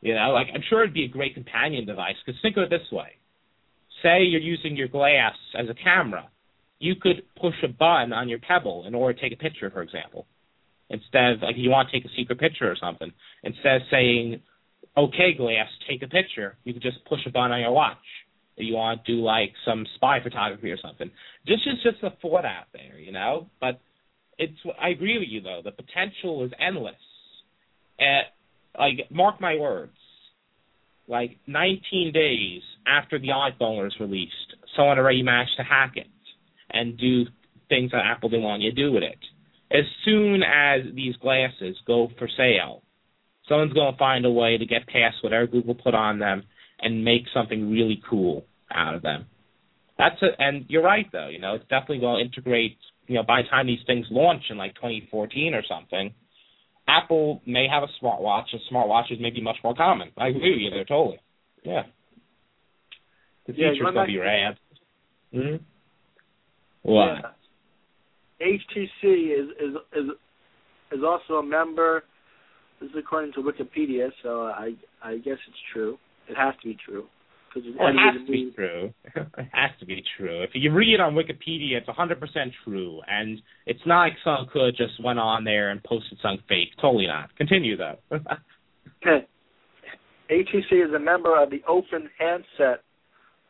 you 0.00 0.14
know, 0.14 0.30
like 0.30 0.48
I'm 0.54 0.62
sure 0.68 0.82
it'd 0.82 0.94
be 0.94 1.04
a 1.04 1.08
great 1.08 1.34
companion 1.34 1.86
device. 1.86 2.14
Because 2.24 2.40
think 2.40 2.56
of 2.56 2.64
it 2.64 2.70
this 2.70 2.90
way: 2.90 3.10
say 4.02 4.22
you're 4.22 4.40
using 4.40 4.76
your 4.76 4.88
glass 4.88 5.34
as 5.58 5.68
a 5.68 5.74
camera, 5.74 6.28
you 6.78 6.94
could 6.96 7.22
push 7.40 7.54
a 7.62 7.68
button 7.68 8.12
on 8.12 8.28
your 8.28 8.38
Pebble 8.38 8.86
in 8.86 8.94
order 8.94 9.14
to 9.14 9.20
take 9.20 9.32
a 9.32 9.42
picture, 9.42 9.70
for 9.70 9.82
example. 9.82 10.26
Instead 10.90 11.32
of 11.32 11.42
like 11.42 11.56
you 11.56 11.70
want 11.70 11.88
to 11.90 12.00
take 12.00 12.10
a 12.10 12.14
secret 12.16 12.38
picture 12.38 12.70
or 12.70 12.76
something, 12.76 13.12
instead 13.42 13.76
of 13.76 13.82
saying, 13.90 14.40
"Okay, 14.96 15.34
glass, 15.34 15.68
take 15.88 16.02
a 16.02 16.08
picture," 16.08 16.56
you 16.64 16.72
could 16.72 16.82
just 16.82 17.04
push 17.04 17.20
a 17.26 17.30
button 17.30 17.52
on 17.52 17.60
your 17.60 17.72
watch. 17.72 17.98
You 18.64 18.74
want 18.74 19.04
to 19.04 19.16
do 19.16 19.22
like 19.22 19.52
some 19.64 19.86
spy 19.94 20.18
photography 20.22 20.70
or 20.70 20.78
something, 20.82 21.10
this 21.46 21.60
is 21.66 21.82
just 21.82 22.02
a 22.02 22.10
thought 22.20 22.44
out 22.44 22.66
there, 22.72 22.98
you 22.98 23.12
know. 23.12 23.48
But 23.60 23.80
it's 24.38 24.58
I 24.80 24.88
agree 24.90 25.18
with 25.18 25.28
you 25.28 25.40
though. 25.40 25.60
The 25.64 25.72
potential 25.72 26.44
is 26.44 26.52
endless. 26.60 26.94
And 27.98 28.26
like 28.78 29.10
mark 29.10 29.40
my 29.40 29.56
words, 29.56 29.92
like 31.08 31.38
19 31.46 32.12
days 32.12 32.62
after 32.86 33.18
the 33.18 33.28
iPhone 33.28 33.82
was 33.82 33.94
released, 33.98 34.54
someone 34.76 34.98
already 34.98 35.22
managed 35.22 35.56
to 35.56 35.64
hack 35.64 35.92
it 35.96 36.06
and 36.70 36.98
do 36.98 37.24
things 37.68 37.90
that 37.90 38.02
Apple 38.04 38.28
didn't 38.28 38.44
want 38.44 38.62
you 38.62 38.70
to 38.70 38.76
do 38.76 38.92
with 38.92 39.02
it. 39.02 39.18
As 39.70 39.84
soon 40.04 40.42
as 40.42 40.82
these 40.94 41.16
glasses 41.16 41.76
go 41.86 42.08
for 42.18 42.28
sale, 42.36 42.82
someone's 43.48 43.72
going 43.72 43.92
to 43.92 43.98
find 43.98 44.24
a 44.24 44.30
way 44.30 44.56
to 44.56 44.66
get 44.66 44.86
past 44.86 45.16
whatever 45.22 45.46
Google 45.46 45.74
put 45.74 45.94
on 45.94 46.18
them 46.18 46.44
and 46.80 47.04
make 47.04 47.22
something 47.34 47.70
really 47.70 48.00
cool 48.08 48.44
out 48.70 48.94
of 48.94 49.02
them. 49.02 49.26
That's 49.98 50.20
a, 50.22 50.40
and 50.40 50.64
you're 50.68 50.82
right 50.82 51.06
though. 51.12 51.28
You 51.28 51.40
know, 51.40 51.54
it's 51.54 51.64
definitely 51.64 52.00
going 52.00 52.18
to 52.18 52.24
integrate. 52.24 52.78
You 53.06 53.16
know, 53.16 53.22
by 53.22 53.42
the 53.42 53.48
time 53.48 53.66
these 53.66 53.80
things 53.86 54.06
launch 54.10 54.42
in 54.50 54.56
like 54.56 54.74
2014 54.74 55.54
or 55.54 55.62
something, 55.68 56.12
Apple 56.86 57.42
may 57.46 57.66
have 57.70 57.82
a 57.82 58.04
smartwatch, 58.04 58.46
and 58.52 58.60
smartwatches 58.72 59.20
may 59.20 59.30
be 59.30 59.42
much 59.42 59.56
more 59.64 59.74
common. 59.74 60.10
I 60.16 60.28
agree 60.28 60.52
with 60.52 60.60
you 60.60 60.70
there 60.70 60.84
totally. 60.84 61.20
Yeah. 61.64 61.82
The 63.46 63.54
future's 63.54 63.78
going 63.80 63.94
gonna 63.94 64.06
be 64.06 64.18
rad. 64.18 64.58
Mm-hmm. 65.34 65.64
What? 66.82 67.16
Yeah. 68.40 68.46
HTC 68.46 69.40
is 69.40 69.48
is 69.60 69.76
is 69.96 70.10
is 70.92 71.00
also 71.04 71.34
a 71.34 71.42
member. 71.42 72.04
This 72.80 72.90
is 72.90 72.96
according 72.98 73.32
to 73.32 73.40
Wikipedia, 73.40 74.10
so 74.22 74.42
I 74.44 74.74
I 75.02 75.16
guess 75.16 75.38
it's 75.48 75.58
true. 75.72 75.98
It 76.28 76.36
has 76.36 76.54
to 76.62 76.68
be 76.68 76.76
true 76.84 77.06
because 77.54 77.68
Well, 77.78 77.88
it 77.88 77.94
has 77.96 78.26
to 78.26 78.30
be 78.30 78.52
true. 78.54 78.92
it 79.16 79.48
has 79.52 79.70
to 79.80 79.86
be 79.86 80.02
true. 80.16 80.42
If 80.42 80.50
you 80.54 80.72
read 80.72 80.94
it 80.94 81.00
on 81.00 81.14
Wikipedia, 81.14 81.78
it's 81.78 81.88
100% 81.88 82.52
true, 82.64 83.00
and 83.06 83.40
it's 83.66 83.80
not 83.86 84.02
like 84.02 84.12
someone 84.22 84.48
could 84.52 84.76
just 84.76 85.02
went 85.02 85.18
on 85.18 85.44
there 85.44 85.70
and 85.70 85.82
posted 85.82 86.18
some 86.22 86.38
fake. 86.48 86.68
Totally 86.80 87.06
not. 87.06 87.34
Continue 87.36 87.76
though. 87.76 87.98
HTC 90.30 90.86
is 90.86 90.92
a 90.94 90.98
member 90.98 91.40
of 91.42 91.50
the 91.50 91.62
Open 91.66 92.10
Handset 92.18 92.82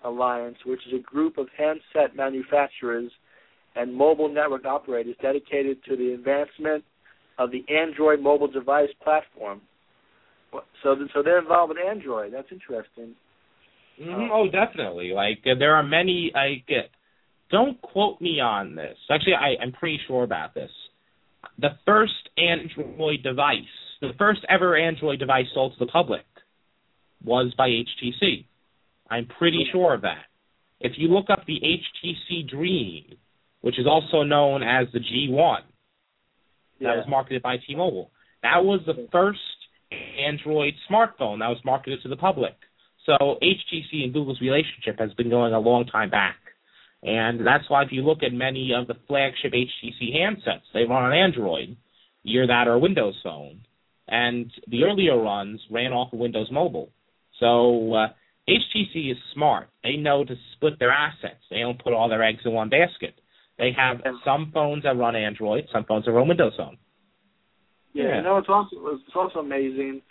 Alliance, 0.05 0.57
which 0.65 0.81
is 0.87 0.95
a 0.95 1.03
group 1.03 1.37
of 1.39 1.49
handset 1.57 2.15
manufacturers 2.17 3.11
and 3.75 3.93
mobile 3.93 4.29
network 4.29 4.65
operators 4.65 5.17
dedicated 5.21 5.83
to 5.85 5.97
the 5.97 6.13
advancement 6.13 6.85
of 7.39 7.51
the 7.51 7.65
Android 7.73 8.21
mobile 8.21 8.49
device 8.49 8.91
platform. 9.03 9.61
So, 10.83 10.97
so 11.15 11.23
they're 11.23 11.41
involved 11.41 11.71
with 11.71 11.79
Android. 11.79 12.33
That's 12.33 12.49
interesting. 12.51 13.15
Mm-hmm. 14.01 14.31
Oh, 14.33 14.49
definitely. 14.51 15.13
Like 15.15 15.41
uh, 15.45 15.59
there 15.59 15.75
are 15.75 15.83
many. 15.83 16.31
Like, 16.35 16.65
uh, 16.69 16.89
don't 17.51 17.81
quote 17.81 18.21
me 18.21 18.41
on 18.41 18.75
this. 18.75 18.97
Actually, 19.11 19.35
I, 19.35 19.63
I'm 19.63 19.73
pretty 19.73 19.99
sure 20.07 20.23
about 20.23 20.55
this. 20.55 20.71
The 21.59 21.71
first 21.87 22.13
Android 22.37 23.23
device, 23.23 23.57
the 24.01 24.11
first 24.19 24.41
ever 24.49 24.77
Android 24.77 25.19
device 25.19 25.47
sold 25.55 25.73
to 25.73 25.85
the 25.85 25.91
public, 25.91 26.25
was 27.25 27.53
by 27.57 27.69
HTC. 27.69 28.45
I'm 29.11 29.27
pretty 29.39 29.67
sure 29.73 29.95
of 29.95 30.03
that. 30.03 30.25
If 30.81 30.93
you 30.97 31.09
look 31.09 31.27
up 31.31 31.45
the 31.47 31.61
HTC 31.61 32.49
Dream, 32.49 33.17
which 33.63 33.79
is 33.79 33.87
also 33.87 34.23
known 34.23 34.63
as 34.63 34.87
the 34.93 35.01
G1, 35.01 35.59
yeah. 36.79 36.89
that 36.89 36.97
was 36.99 37.07
marketed 37.09 37.43
by 37.43 37.57
T-Mobile. 37.67 38.11
That 38.43 38.65
was 38.65 38.81
the 38.87 39.09
first 39.11 39.41
Android 40.29 40.75
smartphone 40.91 41.39
that 41.41 41.49
was 41.49 41.59
marketed 41.65 42.03
to 42.03 42.09
the 42.09 42.17
public. 42.17 42.55
So 43.07 43.39
HTC 43.43 44.05
and 44.05 44.13
Google's 44.13 44.41
relationship 44.41 44.99
has 44.99 45.13
been 45.15 45.31
going 45.31 45.55
a 45.55 45.59
long 45.59 45.87
time 45.87 46.11
back. 46.11 46.37
And 47.03 47.47
that's 47.47 47.69
why 47.69 47.85
if 47.85 47.89
you 47.93 48.03
look 48.03 48.23
at 48.23 48.33
many 48.33 48.73
of 48.75 48.87
the 48.87 48.95
flagship 49.07 49.53
HTC 49.53 50.15
handsets, 50.15 50.67
they 50.75 50.81
run 50.81 51.05
on 51.05 51.13
Android, 51.13 51.77
either 52.25 52.47
that 52.49 52.67
or 52.67 52.79
Windows 52.79 53.15
Phone. 53.23 53.61
And 54.09 54.51
the 54.67 54.85
earlier 54.85 55.17
runs 55.17 55.61
ran 55.71 55.93
off 55.93 56.13
of 56.13 56.19
Windows 56.19 56.49
Mobile. 56.51 56.91
So 57.39 57.95
uh, 57.95 58.09
HTC 58.49 59.13
is 59.13 59.17
smart. 59.35 59.69
They 59.85 59.97
know 59.97 60.25
to 60.25 60.35
split 60.55 60.79
their 60.79 60.91
assets. 60.91 61.41
They 61.51 61.61
don't 61.61 61.83
put 61.83 61.93
all 61.93 62.09
their 62.09 62.23
eggs 62.23 62.41
in 62.45 62.53
one 62.53 62.69
basket. 62.69 63.15
They 63.59 63.71
have 63.77 63.99
some 64.25 64.51
phones 64.53 64.85
that 64.85 64.97
run 64.97 65.17
Android, 65.17 65.65
some 65.73 65.85
phones 65.85 66.05
that 66.05 66.13
run 66.13 66.29
Windows 66.29 66.55
Phone. 66.57 66.79
Yeah, 67.93 68.05
yeah. 68.05 68.17
you 68.17 68.23
know 68.23 68.39
it's 68.39 68.49
also 68.49 68.77
it's 68.93 69.17
also 69.17 69.41
amazing 69.41 70.03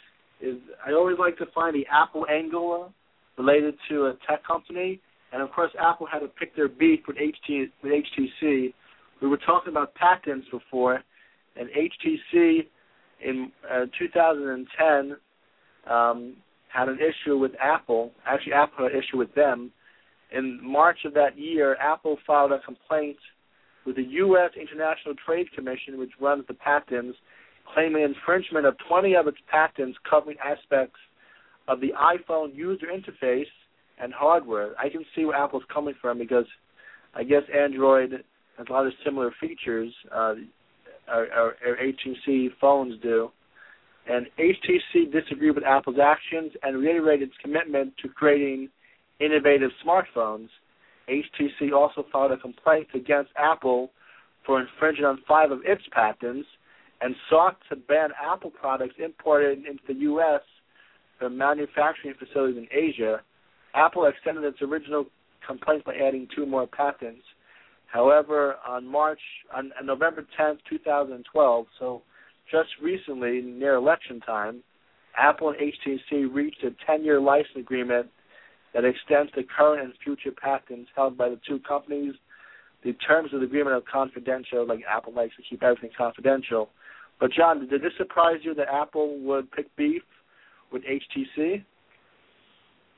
is 0.41 0.57
I 0.85 0.93
always 0.93 1.17
like 1.19 1.37
to 1.37 1.45
find 1.53 1.75
the 1.75 1.85
Apple 1.91 2.25
angle 2.29 2.93
related 3.37 3.75
to 3.89 4.07
a 4.07 4.13
tech 4.27 4.45
company, 4.45 4.99
and 5.31 5.41
of 5.41 5.51
course 5.51 5.71
Apple 5.79 6.07
had 6.11 6.19
to 6.19 6.27
pick 6.27 6.55
their 6.55 6.67
beef 6.67 7.01
with 7.07 7.17
HT 7.17 7.69
with 7.83 7.91
HTC. 7.91 8.73
We 9.21 9.27
were 9.27 9.37
talking 9.37 9.71
about 9.71 9.95
patents 9.95 10.47
before, 10.51 11.01
and 11.55 11.69
HTC 11.69 12.67
in 13.23 13.51
uh, 13.69 13.85
2010 13.97 15.17
um, 15.89 16.35
had 16.69 16.89
an 16.89 16.99
issue 16.99 17.37
with 17.37 17.51
Apple. 17.61 18.11
Actually, 18.25 18.53
Apple 18.53 18.85
had 18.85 18.91
an 18.93 18.99
issue 18.99 19.17
with 19.17 19.33
them. 19.33 19.71
In 20.31 20.59
March 20.61 20.99
of 21.05 21.13
that 21.13 21.37
year, 21.37 21.75
Apple 21.75 22.17
filed 22.27 22.51
a 22.51 22.59
complaint 22.59 23.17
with 23.85 23.95
the 23.95 24.03
U.S. 24.03 24.51
International 24.59 25.15
Trade 25.25 25.47
Commission, 25.55 25.97
which 25.97 26.11
runs 26.19 26.43
the 26.47 26.53
patents, 26.53 27.17
claiming 27.73 28.03
infringement 28.03 28.65
of 28.65 28.75
20 28.87 29.15
of 29.15 29.27
its 29.27 29.37
patents 29.49 29.97
covering 30.09 30.37
aspects 30.43 30.99
of 31.67 31.81
the 31.81 31.91
iPhone 31.99 32.55
user 32.55 32.87
interface 32.87 33.45
and 33.99 34.13
hardware. 34.13 34.73
I 34.79 34.89
can 34.89 35.03
see 35.15 35.25
where 35.25 35.35
Apple's 35.35 35.63
coming 35.73 35.95
from 36.01 36.17
because 36.17 36.45
I 37.13 37.23
guess 37.23 37.43
Android 37.53 38.11
has 38.57 38.67
a 38.69 38.71
lot 38.71 38.87
of 38.87 38.93
similar 39.03 39.31
features 39.39 39.93
uh, 40.13 40.35
our, 41.07 41.27
our, 41.31 41.55
our 41.65 41.77
HTC 41.81 42.49
phones 42.59 43.01
do. 43.01 43.29
And 44.09 44.27
HTC 44.39 45.11
disagreed 45.11 45.55
with 45.55 45.63
Apple's 45.65 45.97
actions 46.01 46.51
and 46.63 46.77
reiterated 46.77 47.29
its 47.29 47.37
commitment 47.41 47.93
to 48.01 48.09
creating 48.09 48.69
innovative 49.19 49.71
smartphones. 49.85 50.47
HTC 51.09 51.73
also 51.73 52.05
filed 52.11 52.31
a 52.31 52.37
complaint 52.37 52.87
against 52.93 53.31
Apple 53.37 53.91
for 54.45 54.61
infringing 54.61 55.05
on 55.05 55.19
five 55.27 55.51
of 55.51 55.59
its 55.65 55.81
patents 55.91 56.47
and 57.01 57.15
sought 57.29 57.57
to 57.69 57.75
ban 57.75 58.09
Apple 58.21 58.51
products 58.51 58.95
imported 59.03 59.59
into 59.65 59.81
the 59.87 59.93
U.S. 59.93 60.41
from 61.19 61.37
manufacturing 61.37 62.15
facilities 62.17 62.57
in 62.57 62.67
Asia. 62.71 63.21
Apple 63.73 64.05
extended 64.05 64.43
its 64.43 64.61
original 64.61 65.05
complaint 65.45 65.85
by 65.85 65.95
adding 65.95 66.27
two 66.35 66.45
more 66.45 66.67
patents. 66.67 67.23
However, 67.87 68.55
on 68.67 68.85
March, 68.85 69.19
on, 69.55 69.71
on 69.79 69.85
November 69.85 70.25
10th, 70.39 70.57
2012, 70.69 71.65
so 71.79 72.01
just 72.51 72.69
recently, 72.81 73.41
near 73.41 73.75
election 73.75 74.19
time, 74.21 74.63
Apple 75.17 75.49
and 75.49 75.57
HTC 75.57 76.33
reached 76.33 76.63
a 76.63 76.71
10-year 76.89 77.19
license 77.19 77.57
agreement 77.57 78.07
that 78.73 78.85
extends 78.85 79.31
the 79.35 79.43
current 79.43 79.83
and 79.83 79.93
future 80.03 80.31
patents 80.31 80.89
held 80.95 81.17
by 81.17 81.29
the 81.29 81.39
two 81.47 81.59
companies. 81.59 82.13
The 82.83 82.93
terms 82.93 83.33
of 83.33 83.39
the 83.39 83.45
agreement 83.45 83.75
are 83.75 83.81
confidential, 83.81 84.67
like 84.67 84.81
Apple 84.87 85.13
likes 85.13 85.35
to 85.37 85.43
keep 85.49 85.63
everything 85.63 85.89
confidential. 85.97 86.69
But 87.19 87.31
Jon, 87.31 87.67
did 87.67 87.81
this 87.81 87.93
surprise 87.97 88.37
you 88.43 88.53
that 88.55 88.67
Apple 88.71 89.19
would 89.21 89.51
pick 89.51 89.75
beef 89.75 90.03
with 90.71 90.83
HTC? 90.83 91.63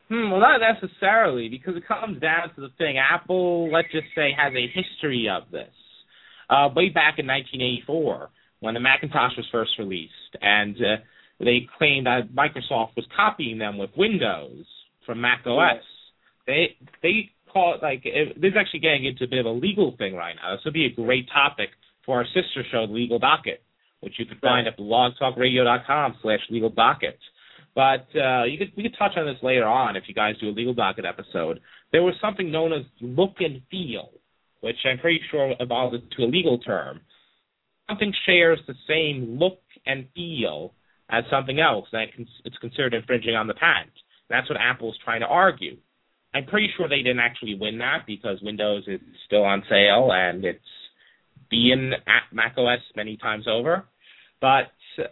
Hmm, 0.09 0.31
well, 0.31 0.41
not 0.41 0.59
necessarily, 0.59 1.49
because 1.49 1.75
it 1.75 1.87
comes 1.87 2.19
down 2.19 2.53
to 2.55 2.61
the 2.61 2.69
thing. 2.77 2.97
Apple, 2.97 3.71
let's 3.71 3.91
just 3.91 4.07
say, 4.15 4.31
has 4.35 4.51
a 4.53 4.67
history 4.67 5.29
of 5.29 5.51
this. 5.51 5.69
Uh, 6.49 6.67
way 6.75 6.89
back 6.89 7.19
in 7.19 7.27
1984, 7.27 8.29
when 8.59 8.73
the 8.73 8.79
Macintosh 8.79 9.37
was 9.37 9.45
first 9.51 9.71
released, 9.77 10.11
and 10.41 10.75
uh, 10.77 10.97
they 11.39 11.67
claimed 11.77 12.07
that 12.07 12.33
Microsoft 12.35 12.95
was 12.95 13.05
copying 13.15 13.59
them 13.59 13.77
with 13.77 13.91
Windows 13.95 14.65
from 15.05 15.21
Mac 15.21 15.45
OS. 15.45 15.83
They 16.47 16.75
they 17.03 17.29
call 17.53 17.75
it 17.75 17.83
like 17.83 18.01
it, 18.03 18.41
this 18.41 18.49
is 18.49 18.57
actually 18.59 18.79
getting 18.79 19.05
into 19.05 19.25
a 19.25 19.27
bit 19.27 19.39
of 19.39 19.45
a 19.45 19.51
legal 19.51 19.95
thing 19.97 20.15
right 20.15 20.35
now. 20.35 20.55
This 20.55 20.65
would 20.65 20.73
be 20.73 20.85
a 20.85 20.89
great 20.91 21.29
topic 21.31 21.69
for 22.03 22.17
our 22.17 22.25
sister 22.25 22.63
show, 22.71 22.85
Legal 22.89 23.19
Docket 23.19 23.61
which 24.01 24.13
you 24.17 24.25
can 24.25 24.37
find 24.39 24.67
at 24.67 24.77
blogtalkradio.com 24.77 26.15
slash 26.21 26.39
legal 26.49 26.69
docket. 26.69 27.19
But 27.75 28.07
uh, 28.15 28.43
you 28.45 28.57
could 28.57 28.71
we 28.75 28.83
could 28.83 28.95
touch 28.97 29.11
on 29.15 29.25
this 29.25 29.41
later 29.43 29.65
on 29.65 29.95
if 29.95 30.03
you 30.07 30.13
guys 30.13 30.35
do 30.41 30.49
a 30.49 30.51
legal 30.51 30.73
docket 30.73 31.05
episode. 31.05 31.59
There 31.91 32.03
was 32.03 32.15
something 32.21 32.51
known 32.51 32.73
as 32.73 32.83
look 33.01 33.35
and 33.39 33.61
feel, 33.69 34.09
which 34.61 34.75
I'm 34.85 34.99
pretty 34.99 35.21
sure 35.31 35.53
evolved 35.59 35.95
into 35.95 36.23
a 36.23 36.29
legal 36.29 36.57
term. 36.59 37.01
Something 37.87 38.13
shares 38.25 38.59
the 38.67 38.75
same 38.87 39.37
look 39.39 39.59
and 39.85 40.07
feel 40.13 40.73
as 41.09 41.23
something 41.31 41.59
else, 41.59 41.87
and 41.91 42.09
it's 42.45 42.57
considered 42.57 42.93
infringing 42.93 43.35
on 43.35 43.47
the 43.47 43.55
patent. 43.55 43.93
That's 44.29 44.47
what 44.49 44.59
Apple's 44.59 44.97
trying 45.03 45.21
to 45.21 45.27
argue. 45.27 45.77
I'm 46.33 46.45
pretty 46.45 46.69
sure 46.77 46.87
they 46.87 46.97
didn't 46.97 47.19
actually 47.19 47.55
win 47.59 47.79
that 47.79 48.05
because 48.05 48.37
Windows 48.43 48.83
is 48.87 48.99
still 49.25 49.43
on 49.43 49.63
sale 49.67 50.11
and 50.13 50.45
it's 50.45 50.59
being 51.49 51.91
at 51.93 52.33
macOS 52.33 52.79
many 52.95 53.17
times 53.17 53.45
over. 53.47 53.85
But 54.41 54.71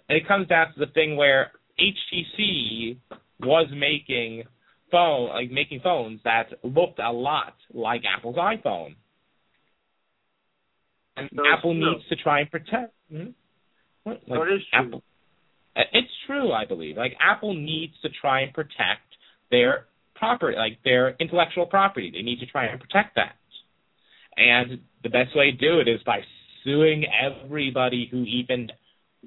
it 0.10 0.28
comes 0.28 0.47
down 0.47 0.73
to 0.73 0.80
the 0.80 0.91
thing 0.91 1.17
where 1.17 1.52
HTC 1.80 2.97
was 3.41 3.67
making 3.73 4.43
phone 4.91 5.30
like 5.30 5.52
making 5.52 5.82
phones 5.82 6.19
that 6.23 6.47
looked 6.63 7.00
a 7.00 7.12
lot 7.12 7.54
like 7.73 8.02
Apple's 8.06 8.38
iPhone. 8.38 8.95
And 11.17 11.30
so 11.36 11.41
Apple 11.52 11.73
needs 11.73 12.08
to 12.10 12.15
try 12.15 12.41
and 12.41 12.52
protect. 12.52 12.93
Hmm? 13.12 13.32
What? 14.04 14.21
Like 14.28 14.39
it 14.39 14.54
is 14.54 14.62
true. 14.71 14.88
Apple, 14.88 15.04
it's 15.76 16.12
true, 16.26 16.52
I 16.52 16.65
believe. 16.65 16.95
Like 16.97 17.13
Apple 17.19 17.54
needs 17.54 17.93
to 18.04 18.10
try 18.21 18.41
and 18.41 18.54
protect 18.54 19.02
their 19.52 19.86
property, 20.15 20.58
like 20.58 20.80
their 20.84 21.15
intellectual 21.19 21.65
property. 21.65 22.12
They 22.13 22.21
need 22.21 22.39
to 22.39 22.45
try 22.45 22.65
and 22.65 22.80
protect 22.80 23.15
that. 23.15 23.36
And 24.38 24.80
the 25.04 25.10
best 25.10 25.36
way 25.36 25.52
to 25.52 25.58
do 25.58 25.80
it 25.80 25.88
is 25.88 26.02
by 26.06 26.19
suing 26.63 27.06
everybody 27.06 28.08
who 28.10 28.23
even 28.23 28.69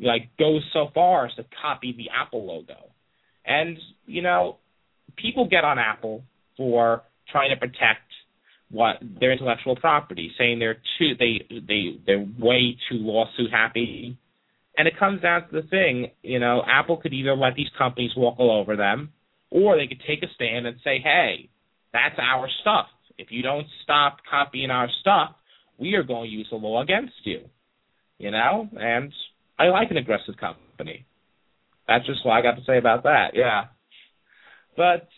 like 0.01 0.31
goes 0.39 0.63
so 0.73 0.89
far 0.95 1.27
as 1.27 1.35
to 1.35 1.45
copy 1.61 1.93
the 1.97 2.09
Apple 2.11 2.47
logo. 2.47 2.91
And 3.45 3.77
you 4.07 4.23
know, 4.23 4.59
people 5.17 5.49
get 5.49 5.65
on 5.65 5.79
Apple 5.79 6.23
for 6.57 7.03
trying 7.31 7.51
to 7.51 7.57
protect 7.57 8.03
what 8.71 8.97
their 9.19 9.33
intellectual 9.33 9.75
property, 9.77 10.33
saying 10.39 10.59
they're 10.59 10.81
too 10.99 11.15
they 11.19 11.45
they 11.51 12.01
they're 12.07 12.27
way 12.39 12.77
too 12.89 12.99
lawsuit 12.99 13.51
happy. 13.51 14.17
And 14.79 14.87
it 14.87 14.99
comes 14.99 15.21
down 15.21 15.49
to 15.49 15.63
the 15.63 15.67
thing, 15.67 16.13
you 16.23 16.39
know, 16.39 16.63
Apple 16.67 16.97
could 16.97 17.13
either 17.13 17.35
let 17.35 17.55
these 17.55 17.69
companies 17.77 18.13
walk 18.17 18.39
all 18.39 18.61
over 18.61 18.77
them, 18.77 19.13
or 19.51 19.77
they 19.77 19.89
could 19.89 20.01
take 20.07 20.23
a 20.23 20.33
stand 20.35 20.67
and 20.67 20.79
say, 20.85 21.01
"Hey, 21.01 21.49
that's 21.93 22.15
our 22.19 22.49
stuff. 22.61 22.87
If 23.21 23.29
you 23.31 23.43
don't 23.43 23.67
stop 23.85 24.19
copying 24.29 24.71
our 24.71 24.89
stuff, 25.01 25.37
we 25.79 25.95
are 25.95 26.03
going 26.03 26.31
to 26.31 26.37
use 26.37 26.49
the 26.51 26.57
law 26.57 26.83
against 26.83 27.15
you. 27.25 27.41
You 28.19 28.31
know, 28.31 28.69
and 28.79 29.13
I 29.59 29.69
like 29.69 29.91
an 29.91 29.97
aggressive 29.97 30.37
company. 30.39 31.07
That's 31.89 32.07
just 32.07 32.25
what 32.25 32.33
I 32.33 32.43
got 32.43 32.57
to 32.57 32.65
say 32.67 32.79
about 32.79 33.05
that. 33.05 33.31
Yeah, 33.35 33.65
but 34.77 35.09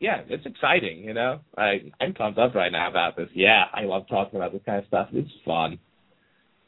yeah, 0.00 0.22
it's 0.28 0.46
exciting. 0.46 1.00
You 1.00 1.14
know, 1.14 1.40
I 1.56 1.92
I'm 2.00 2.14
pumped 2.14 2.38
up 2.38 2.54
right 2.54 2.72
now 2.72 2.88
about 2.88 3.16
this. 3.16 3.28
Yeah, 3.34 3.64
I 3.72 3.82
love 3.82 4.04
talking 4.08 4.36
about 4.36 4.52
this 4.52 4.62
kind 4.64 4.78
of 4.78 4.86
stuff. 4.86 5.08
It's 5.12 5.30
fun. 5.44 5.78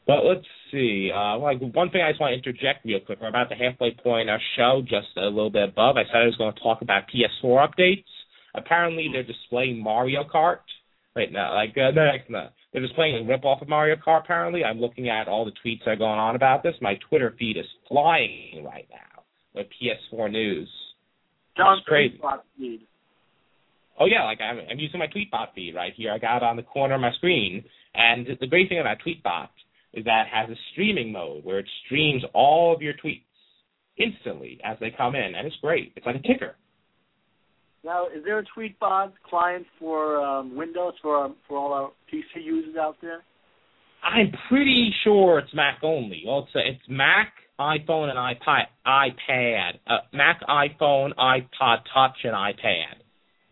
But 0.07 0.23
let's 0.23 0.45
see. 0.71 1.11
Uh, 1.13 1.37
like 1.39 1.59
one 1.59 1.89
thing 1.89 2.01
I 2.01 2.11
just 2.11 2.21
want 2.21 2.31
to 2.31 2.37
interject 2.37 2.85
real 2.85 2.99
quick. 2.99 3.19
We're 3.21 3.29
about 3.29 3.49
the 3.49 3.55
halfway 3.55 3.91
point 3.91 4.23
in 4.23 4.29
our 4.29 4.41
show, 4.55 4.81
just 4.83 5.07
a 5.17 5.25
little 5.25 5.49
bit 5.49 5.69
above. 5.69 5.97
I 5.97 6.03
said 6.03 6.21
I 6.21 6.25
was 6.25 6.35
going 6.37 6.53
to 6.53 6.59
talk 6.59 6.81
about 6.81 7.03
PS4 7.09 7.67
updates. 7.67 8.03
Apparently, 8.53 9.09
they're 9.11 9.23
displaying 9.23 9.81
Mario 9.81 10.23
Kart. 10.23 10.59
Wait, 11.15 11.31
no, 11.31 11.51
like 11.53 11.73
uh, 11.77 11.91
no, 11.91 12.11
no, 12.27 12.49
they're 12.73 12.81
just 12.81 12.95
playing 12.95 13.23
a 13.23 13.27
rip 13.27 13.45
off 13.45 13.61
of 13.61 13.69
Mario 13.69 13.95
Kart. 13.95 14.23
Apparently, 14.23 14.65
I'm 14.65 14.81
looking 14.81 15.09
at 15.09 15.29
all 15.29 15.45
the 15.45 15.51
tweets 15.51 15.79
that 15.85 15.91
are 15.91 15.95
going 15.95 16.19
on 16.19 16.35
about 16.35 16.61
this. 16.61 16.75
My 16.81 16.95
Twitter 17.09 17.33
feed 17.39 17.57
is 17.57 17.65
flying 17.87 18.63
right 18.65 18.87
now 18.91 19.23
with 19.53 19.67
PS4 19.81 20.29
news. 20.29 20.69
Jon's 21.55 21.81
crazy. 21.85 22.19
feed. 22.59 22.85
Oh 23.97 24.07
yeah, 24.07 24.25
like 24.25 24.41
I'm, 24.41 24.59
I'm 24.69 24.77
using 24.77 24.99
my 24.99 25.07
Tweetbot 25.07 25.53
feed 25.55 25.73
right 25.73 25.93
here. 25.95 26.11
I 26.11 26.17
got 26.17 26.37
it 26.37 26.43
on 26.43 26.57
the 26.57 26.63
corner 26.63 26.95
of 26.95 27.01
my 27.01 27.13
screen, 27.13 27.63
and 27.93 28.27
the 28.39 28.47
great 28.47 28.67
thing 28.67 28.81
about 28.81 28.97
Tweetbot 29.05 29.47
is 29.93 30.03
that 30.03 30.25
it 30.27 30.33
has 30.33 30.49
a 30.49 30.59
streaming 30.73 31.13
mode 31.13 31.45
where 31.45 31.59
it 31.59 31.69
streams 31.85 32.23
all 32.33 32.75
of 32.75 32.81
your 32.81 32.93
tweets 32.93 33.21
instantly 33.97 34.59
as 34.65 34.75
they 34.81 34.91
come 34.91 35.15
in, 35.15 35.35
and 35.35 35.47
it's 35.47 35.55
great. 35.61 35.93
It's 35.95 36.05
like 36.05 36.17
a 36.17 36.27
ticker. 36.27 36.55
Now, 37.85 38.07
is 38.07 38.23
there 38.25 38.39
a 38.39 38.43
Tweetbot 38.43 39.11
client 39.29 39.67
for 39.79 40.19
um, 40.19 40.55
Windows 40.55 40.93
for 41.03 41.23
um, 41.23 41.35
for 41.47 41.55
all 41.55 41.71
our 41.71 41.91
PC 42.11 42.43
users 42.43 42.75
out 42.75 42.95
there? 42.99 43.21
I'm 44.03 44.31
pretty 44.49 44.91
sure 45.03 45.37
it's 45.37 45.53
Mac 45.53 45.79
only. 45.83 46.23
Well, 46.25 46.39
it's, 46.39 46.51
it's 46.55 46.89
Mac, 46.89 47.33
iPhone, 47.59 48.09
and 48.09 48.17
iPad. 48.17 48.65
iPad. 48.87 49.73
Uh, 49.85 49.97
Mac, 50.13 50.41
iPhone, 50.49 51.13
iPod 51.15 51.77
Touch, 51.93 52.17
and 52.23 52.33
iPad. 52.33 52.95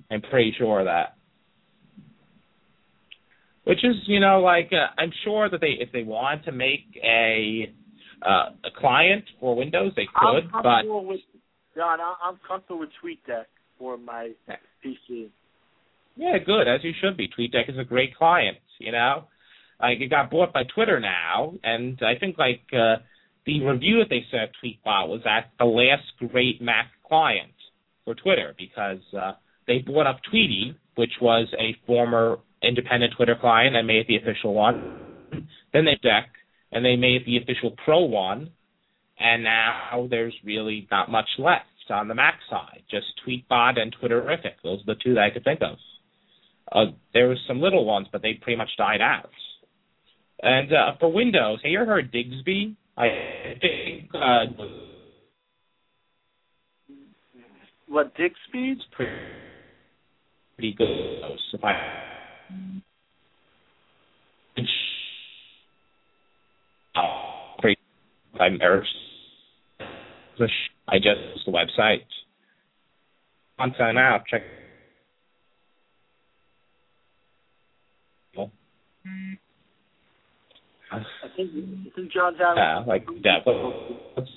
I'm 0.09 0.21
pretty 0.21 0.55
sure 0.57 0.79
of 0.79 0.85
that. 0.85 1.15
Which 3.65 3.83
is, 3.83 3.95
you 4.07 4.19
know, 4.19 4.41
like 4.41 4.71
uh, 4.73 4.99
I'm 4.99 5.11
sure 5.23 5.47
that 5.47 5.61
they, 5.61 5.77
if 5.79 5.91
they 5.91 6.03
want 6.03 6.45
to 6.45 6.51
make 6.51 6.99
a 7.03 7.71
uh, 8.23 8.49
a 8.65 8.79
client 8.79 9.25
for 9.39 9.55
Windows, 9.55 9.93
they 9.95 10.07
could. 10.15 10.49
I'm 10.53 10.63
but 10.63 11.05
with 11.05 11.19
Jon. 11.75 11.99
I'm 12.01 12.39
comfortable 12.47 12.79
with 12.79 12.89
TweetDeck 13.03 13.45
for 13.83 13.97
my 13.97 14.29
PC. 14.83 15.29
Yeah, 16.15 16.37
good 16.45 16.69
as 16.69 16.81
you 16.83 16.93
should 17.01 17.17
be. 17.17 17.27
TweetDeck 17.27 17.69
is 17.69 17.77
a 17.77 17.83
great 17.83 18.15
client. 18.15 18.57
You 18.79 18.93
know, 18.93 19.25
like 19.81 19.99
it 19.99 20.09
got 20.09 20.31
bought 20.31 20.53
by 20.53 20.63
Twitter 20.73 21.01
now, 21.01 21.53
and 21.63 21.99
I 22.01 22.17
think 22.17 22.37
like 22.37 22.61
uh, 22.71 23.01
the 23.45 23.61
review 23.61 23.99
that 23.99 24.09
they 24.09 24.23
said 24.31 24.51
Tweetbot 24.63 25.09
was 25.09 25.21
at 25.25 25.51
the 25.59 25.65
last 25.65 26.31
great 26.31 26.61
Mac 26.61 26.85
client 27.05 27.51
for 28.05 28.15
Twitter 28.15 28.55
because 28.57 29.01
uh, 29.17 29.33
they 29.67 29.79
bought 29.79 30.07
up 30.07 30.21
Tweetie, 30.33 30.75
which 30.95 31.11
was 31.21 31.47
a 31.59 31.75
former 31.85 32.37
independent 32.61 33.13
Twitter 33.17 33.35
client, 33.39 33.75
and 33.75 33.85
made 33.85 33.97
it 33.97 34.07
the 34.07 34.15
official 34.15 34.53
one. 34.53 34.99
Then 35.73 35.83
they 35.83 35.99
deck, 36.01 36.29
and 36.71 36.85
they 36.85 36.95
made 36.95 37.21
it 37.21 37.25
the 37.25 37.37
official 37.37 37.75
Pro 37.83 38.05
one, 38.05 38.51
and 39.19 39.43
now 39.43 40.07
there's 40.09 40.35
really 40.45 40.87
not 40.89 41.11
much 41.11 41.27
left 41.37 41.65
on 41.89 42.07
the 42.07 42.15
Mac 42.15 42.39
side. 42.49 42.83
Just 42.89 43.05
Tweetbot 43.25 43.79
and 43.79 43.95
Twitterrific. 43.95 44.55
Those 44.63 44.81
are 44.81 44.93
the 44.93 44.99
two 45.03 45.15
that 45.15 45.23
I 45.23 45.29
could 45.29 45.43
think 45.43 45.61
of. 45.61 45.77
Uh, 46.71 46.91
there 47.13 47.27
was 47.27 47.37
some 47.47 47.61
little 47.61 47.85
ones, 47.85 48.07
but 48.11 48.21
they 48.21 48.33
pretty 48.33 48.57
much 48.57 48.69
died 48.77 49.01
out. 49.01 49.29
And 50.41 50.71
uh, 50.73 50.91
for 50.99 51.11
Windows, 51.11 51.59
have 51.63 51.71
you 51.71 51.79
ever 51.79 51.91
heard 51.91 52.11
Digsby? 52.11 52.75
I 52.97 53.07
think 53.59 54.09
uh, 54.13 54.45
what 57.87 58.13
Digsby? 58.15 58.75
Pretty, 58.91 59.11
pretty 60.55 60.73
good. 60.77 60.87
If 61.53 61.63
I 61.63 61.73
I'm 68.39 68.59
I 70.87 70.97
just 70.97 71.45
the 71.45 71.51
website. 71.51 72.05
On 73.59 73.73
sign 73.77 73.97
out, 73.97 74.23
check. 74.29 74.41
I 80.93 80.99
think 81.35 81.51
I 81.55 81.89
think 81.95 82.11
Jon's 82.11 82.39
out. 82.39 82.55
Yeah, 82.55 82.83
like 82.85 83.05
that. 83.23 84.27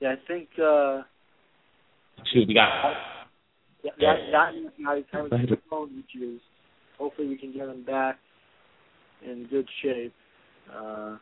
Yeah, 0.00 0.08
I 0.08 0.16
think. 0.26 0.48
uh 0.58 1.02
Two, 2.32 2.44
we 2.46 2.54
got. 2.54 2.94
Yeah, 3.82 3.90
that, 4.00 4.16
that 4.32 4.88
I 4.88 5.02
kind 5.10 5.32
of 5.32 5.48
the 5.48 5.56
phone 5.68 6.04
issues. 6.08 6.40
Hopefully, 6.98 7.28
we 7.28 7.36
can 7.36 7.52
get 7.52 7.68
him 7.68 7.84
back 7.84 8.18
in 9.24 9.46
good 9.50 9.68
shape. 9.82 10.14
Uh, 10.72 11.16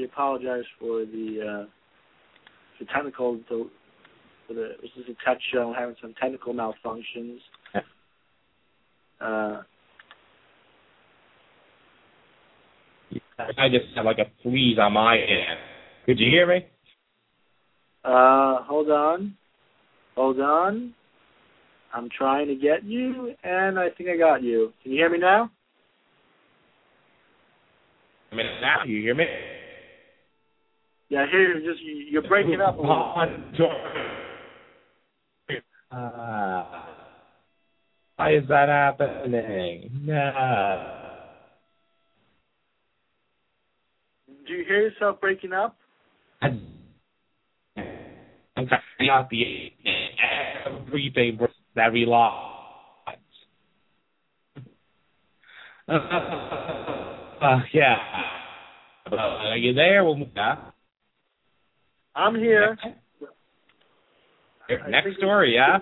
we 0.00 0.06
apologize 0.06 0.64
for 0.78 1.04
the 1.04 1.38
uh, 1.40 1.66
the 2.78 2.86
technical 2.94 3.38
the, 3.50 3.68
for 4.46 4.54
the 4.54 4.70
this 4.80 4.90
is 4.96 5.04
a 5.04 5.28
tech 5.28 5.38
show 5.52 5.74
having 5.76 5.96
some 6.00 6.14
technical 6.20 6.54
malfunctions. 6.54 7.38
Uh, 9.22 9.60
I 13.58 13.68
just 13.68 13.84
have 13.94 14.06
like 14.06 14.16
a 14.16 14.24
freeze 14.42 14.78
on 14.80 14.94
my 14.94 15.16
end. 15.16 15.58
Could 16.06 16.18
you 16.18 16.30
hear 16.30 16.46
me? 16.46 16.64
Uh, 18.02 18.62
hold 18.62 18.90
on, 18.90 19.36
hold 20.14 20.40
on. 20.40 20.94
I'm 21.92 22.08
trying 22.16 22.48
to 22.48 22.54
get 22.54 22.82
you, 22.82 23.34
and 23.44 23.78
I 23.78 23.90
think 23.90 24.08
I 24.08 24.16
got 24.16 24.42
you. 24.42 24.72
Can 24.82 24.92
you 24.92 24.98
hear 24.98 25.10
me 25.10 25.18
now? 25.18 25.50
I 28.32 28.36
mean, 28.36 28.46
now 28.62 28.84
you 28.86 29.02
hear 29.02 29.14
me? 29.14 29.26
Yeah, 31.10 31.26
here 31.28 31.40
hear 31.48 31.58
you. 31.58 31.72
Just 31.72 31.82
you're 31.84 32.22
breaking 32.22 32.60
up 32.60 32.78
a 32.78 32.80
little. 32.80 33.14
Uh, 35.92 36.64
why 38.14 38.34
is 38.36 38.44
that 38.48 38.68
happening? 38.68 39.90
No. 40.04 40.86
Do 44.46 44.52
you 44.52 44.64
hear 44.64 44.82
yourself 44.82 45.20
breaking 45.20 45.52
up? 45.52 45.76
I'm 46.40 46.60
not 49.00 49.28
the 49.30 49.72
everything 50.64 51.40
that 51.74 51.92
we 51.92 52.06
lost. 52.06 53.18
Uh, 57.40 57.60
yeah. 57.72 57.96
Uh, 59.10 59.16
are 59.16 59.56
you 59.56 59.72
there? 59.72 60.04
We'll 60.04 60.14
move 60.14 60.28
now. 60.36 60.69
I'm 62.14 62.34
here. 62.34 62.76
Next 64.88 65.16
story, 65.18 65.54
yeah? 65.54 65.78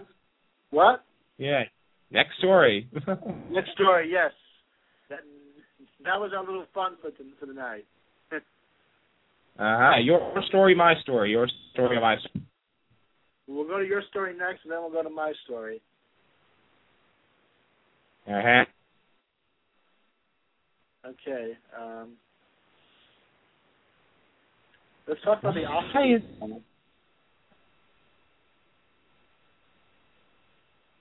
What? 0.70 1.04
Yeah. 1.36 1.64
Next 2.10 2.38
story. 2.38 2.88
Next 3.50 3.70
story, 3.74 4.10
yes. 4.10 4.32
That 5.10 5.20
that 6.04 6.20
was 6.20 6.32
our 6.34 6.44
little 6.44 6.66
fun 6.72 6.96
for 7.00 7.10
the, 7.10 7.30
for 7.38 7.46
the 7.46 7.52
night. 7.52 7.84
uh 8.32 8.38
huh. 9.58 9.98
Your 10.02 10.32
story, 10.48 10.74
my 10.74 10.94
story. 11.02 11.30
Your 11.30 11.48
story, 11.72 12.00
my 12.00 12.16
story. 12.18 12.44
We'll 13.46 13.66
go 13.66 13.78
to 13.78 13.86
your 13.86 14.02
story 14.10 14.36
next, 14.36 14.64
and 14.64 14.72
then 14.72 14.80
we'll 14.80 14.92
go 14.92 15.02
to 15.02 15.14
my 15.14 15.32
story. 15.44 15.80
Uh 18.26 18.40
huh. 18.44 18.64
Okay. 21.06 21.52
Um, 21.78 22.12
let's 25.09 25.20
talk 25.22 25.40
about 25.40 25.54
the 25.54 25.61
Oscars. 25.61 26.22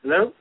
Hello. 0.04 0.32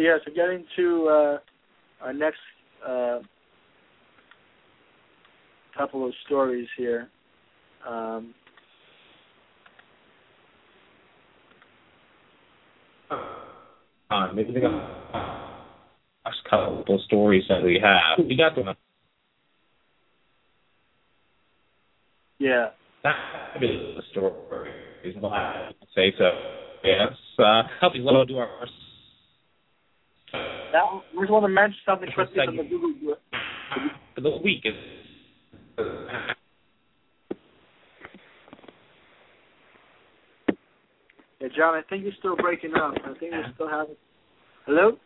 Yeah, 0.00 0.16
so 0.24 0.32
getting 0.34 0.64
to 0.76 1.08
uh, 1.08 1.38
our 2.02 2.12
next 2.12 2.38
uh, 2.86 3.18
couple 5.76 6.06
of 6.06 6.14
stories 6.26 6.66
here. 6.76 7.08
Um, 7.86 8.34
uh, 13.10 14.28
maybe 14.34 14.52
they 14.52 14.60
got 14.60 14.72
a 16.24 16.30
couple 16.48 16.94
of 16.94 17.00
stories 17.02 17.44
that 17.48 17.62
we 17.62 17.78
have. 17.82 18.26
We 18.26 18.36
got 18.36 18.54
them. 18.56 18.74
Yeah. 22.38 22.70
fabulous 23.02 24.04
stories. 24.12 24.74
I 25.04 25.72
say 25.94 26.14
so. 26.16 26.30
Yes. 26.82 27.12
Uh, 27.38 27.62
help 27.80 27.92
me 27.92 28.00
do 28.00 28.38
our. 28.38 28.66
Now, 30.72 31.02
we 31.14 31.22
just 31.22 31.32
want 31.32 31.44
to 31.44 31.48
mention 31.48 31.78
something 31.84 32.08
quickly 32.14 32.44
from 32.44 32.56
the 32.56 32.62
Google. 32.64 33.16
For 34.14 34.20
the 34.20 34.38
week 34.42 34.64
is. 34.64 34.74
Yeah, 41.40 41.48
Jon, 41.56 41.74
I 41.74 41.82
think 41.88 42.04
you're 42.04 42.12
still 42.18 42.36
breaking 42.36 42.74
up. 42.74 42.94
I 43.04 43.14
think 43.18 43.32
you 43.32 43.42
still 43.54 43.68
have. 43.68 43.86
Hello. 44.66 44.98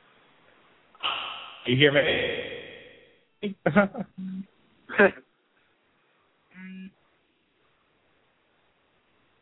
You 1.66 1.76
hear 1.76 1.92
me? 1.92 3.56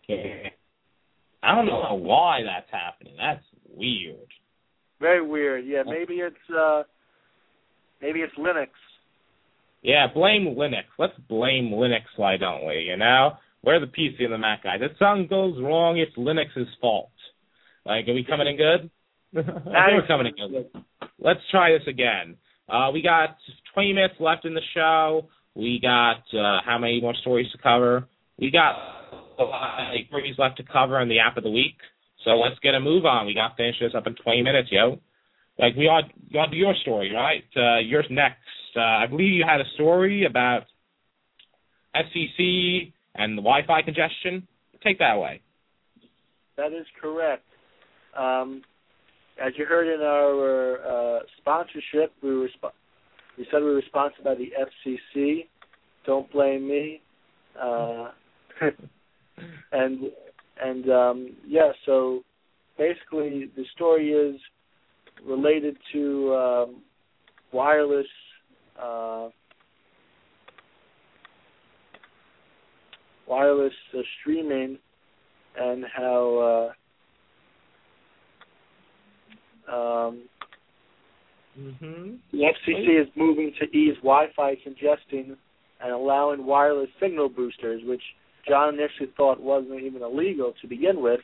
okay. 0.05 0.53
I 1.43 1.55
don't 1.55 1.66
know 1.66 1.95
why 1.95 2.43
that's 2.45 2.70
happening. 2.70 3.16
That's 3.18 3.43
weird. 3.68 4.16
Very 5.03 5.26
weird. 5.26 5.66
Yeah, 5.66 5.82
maybe 5.84 6.14
it's 6.20 6.36
uh 6.57 6.84
maybe 8.00 8.20
it's 8.20 8.32
Linux. 8.38 8.68
Yeah, 9.82 10.07
blame 10.14 10.55
Linux. 10.57 10.84
Let's 10.96 11.14
blame 11.28 11.72
Linux, 11.74 12.05
why 12.16 12.36
don't 12.36 12.64
we? 12.64 12.86
You 12.88 12.96
know? 12.96 13.32
We're 13.64 13.80
the 13.80 13.86
PC 13.86 14.22
and 14.22 14.32
the 14.32 14.38
Mac 14.38 14.62
guys. 14.62 14.78
If 14.80 14.96
something 14.98 15.26
goes 15.26 15.57
wrong, 15.61 15.98
it's 15.98 16.16
Linux's 16.16 16.68
fault. 16.80 17.11
Like, 17.84 18.07
are 18.07 18.14
we 18.14 18.24
coming 18.24 18.46
in 18.46 18.57
good? 18.57 18.90
I 19.38 19.86
think 19.86 20.03
we're 20.03 20.07
coming 20.07 20.32
in 20.36 20.53
good. 20.53 20.70
Let's 21.18 21.40
try 21.50 21.72
this 21.72 21.86
again. 21.88 22.36
Uh, 22.68 22.90
we 22.92 23.03
got 23.03 23.36
20 23.74 23.92
minutes 23.92 24.14
left 24.20 24.44
in 24.44 24.55
the 24.55 24.61
show. 24.72 25.28
We 25.57 25.80
got 25.82 26.22
uh, 26.32 26.61
how 26.64 26.78
many 26.80 27.00
more 27.00 27.14
stories 27.20 27.50
to 27.50 27.59
cover? 27.59 28.07
We 28.38 28.53
got 28.53 28.76
a 29.38 29.42
lot 29.42 29.94
of 29.94 30.07
stories 30.07 30.36
left 30.38 30.59
to 30.59 30.64
cover 30.64 30.96
on 30.96 31.09
the 31.09 31.18
app 31.18 31.36
of 31.36 31.42
the 31.42 31.50
week. 31.50 31.76
So 32.25 32.31
let's 32.31 32.59
get 32.61 32.75
a 32.75 32.81
move 32.81 33.05
on. 33.05 33.27
We 33.27 33.35
got 33.35 33.49
to 33.49 33.55
finish 33.57 33.77
this 33.81 33.93
up 33.97 34.07
in 34.07 34.14
20 34.14 34.43
minutes, 34.43 34.68
yo. 34.70 34.99
Like 35.59 35.77
we 35.77 35.87
ought 35.87 36.09
to 36.33 36.51
do 36.51 36.57
your 36.57 36.75
story, 36.83 37.12
right? 37.12 37.45
Uh, 37.57 37.81
yours 37.81 38.07
next. 38.11 38.39
Uh, 38.77 38.81
I 38.81 39.07
believe 39.07 39.33
you 39.33 39.45
had 39.47 39.61
a 39.61 39.68
story 39.75 40.25
about 40.25 40.62
FCC 41.95 42.93
and 43.14 43.37
the 43.37 43.43
Wi-Fi 43.43 43.83
congestion. 43.83 44.47
Take 44.83 44.99
that 44.99 45.16
away. 45.16 45.43
That 46.57 46.73
is 46.73 46.87
correct. 47.01 47.45
Um, 48.18 48.62
as 49.43 49.53
you 49.57 49.64
heard 49.64 49.93
in 49.93 50.01
our 50.01 51.16
uh, 51.16 51.20
sponsorship, 51.39 52.12
we 52.23 52.37
were 52.37 52.51
sp- 52.57 52.77
we 53.39 53.47
said 53.51 53.62
we 53.62 53.73
were 53.73 53.83
sponsored 53.87 54.25
by 54.25 54.35
the 54.35 54.51
FCC. 54.87 55.47
Don't 56.05 56.31
blame 56.33 56.68
me. 56.68 57.01
Uh, 57.61 58.09
and 59.73 60.01
and 60.63 60.91
um, 60.91 61.37
yeah, 61.47 61.73
so 61.87 62.23
basically 62.79 63.51
the 63.57 63.65
story 63.75 64.11
is 64.11 64.41
related 65.25 65.77
to 65.93 66.35
um, 66.35 66.83
wireless 67.53 68.07
uh, 68.81 69.29
wireless 73.27 73.73
uh, 73.97 74.03
streaming 74.21 74.79
and 75.59 75.85
how 75.95 76.73
uh, 79.69 79.75
um, 79.75 80.23
mm-hmm. 81.59 82.15
the 82.33 82.39
FCC 82.39 83.01
is 83.01 83.09
moving 83.17 83.53
to 83.61 83.67
ease 83.77 83.97
Wi-Fi 83.97 84.57
congesting 84.63 85.37
and 85.83 85.93
allowing 85.93 86.45
wireless 86.47 86.89
signal 87.01 87.29
boosters, 87.29 87.83
which 87.85 88.03
Jon 88.49 88.74
initially 88.74 89.11
thought 89.16 89.40
wasn't 89.40 89.80
even 89.82 90.03
illegal 90.03 90.55
to 90.61 90.68
begin 90.68 91.01
with. 91.03 91.20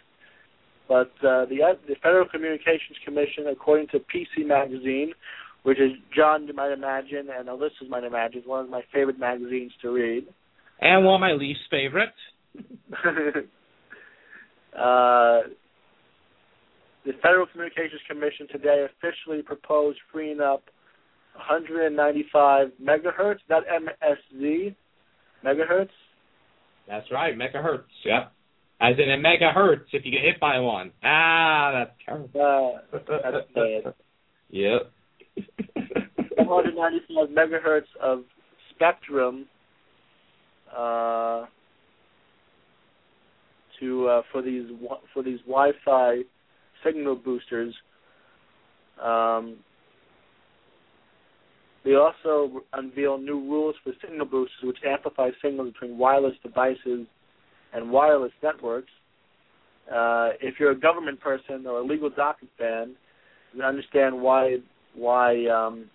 But 0.88 1.10
uh, 1.22 1.44
the 1.44 1.58
uh, 1.62 1.74
the 1.86 1.96
Federal 2.02 2.26
Communications 2.28 2.96
Commission, 3.04 3.46
according 3.50 3.88
to 3.88 3.98
PC 3.98 4.46
Magazine, 4.46 5.12
which 5.62 5.78
is 5.78 5.92
Jon 6.16 6.46
you 6.46 6.54
might 6.54 6.72
imagine 6.72 7.28
and 7.36 7.46
listeners 7.48 7.90
might 7.90 8.04
imagine, 8.04 8.42
one 8.46 8.64
of 8.64 8.70
my 8.70 8.82
favorite 8.92 9.18
magazines 9.18 9.72
to 9.82 9.90
read. 9.90 10.24
And 10.80 11.04
one 11.04 11.16
of 11.16 11.20
my 11.20 11.32
least 11.32 11.60
favorite. 11.70 12.14
uh, 14.74 15.42
the 17.04 17.12
Federal 17.22 17.46
Communications 17.46 18.00
Commission 18.08 18.46
today 18.50 18.86
officially 18.86 19.42
proposed 19.42 19.98
freeing 20.12 20.40
up 20.40 20.62
195 21.34 22.68
megahertz, 22.82 23.38
not 23.48 23.62
MSZ, 23.66 24.74
megahertz. 25.44 25.88
That's 26.88 27.06
right, 27.12 27.36
megahertz. 27.36 27.84
Yep. 28.04 28.32
As 28.80 28.94
in 28.98 29.10
a 29.10 29.16
megahertz 29.16 29.86
if 29.92 30.04
you 30.04 30.12
get 30.12 30.22
hit 30.22 30.40
by 30.40 30.58
one. 30.58 30.92
Ah, 31.04 31.72
that's 31.74 31.90
terrible. 32.04 32.80
Uh, 32.92 32.98
that's 33.32 33.46
bad. 33.54 33.94
yep. 34.50 34.92
195 36.36 37.28
megahertz 37.28 37.82
of 38.02 38.22
spectrum 38.74 39.46
uh, 40.74 41.44
to 43.80 44.08
uh, 44.08 44.22
for 44.32 44.42
these 44.42 44.66
for 45.12 45.22
these 45.22 45.40
Wi-Fi 45.40 46.22
signal 46.84 47.16
boosters. 47.16 47.74
Um, 49.02 49.56
they 51.88 51.94
also 51.94 52.60
unveil 52.74 53.16
new 53.16 53.40
rules 53.40 53.74
for 53.82 53.94
signal 54.02 54.26
boosters, 54.26 54.58
which 54.62 54.76
amplify 54.86 55.30
signals 55.42 55.72
between 55.72 55.96
wireless 55.96 56.34
devices 56.42 57.06
and 57.72 57.90
wireless 57.90 58.32
networks. 58.42 58.90
Uh, 59.90 60.36
if 60.42 60.56
you're 60.60 60.72
a 60.72 60.78
government 60.78 61.18
person 61.18 61.66
or 61.66 61.78
a 61.78 61.82
legal 61.82 62.10
docket 62.10 62.50
fan, 62.58 62.94
you 63.54 63.62
understand 63.62 64.20
why 64.20 64.56
why 64.94 65.46
um, 65.46 65.86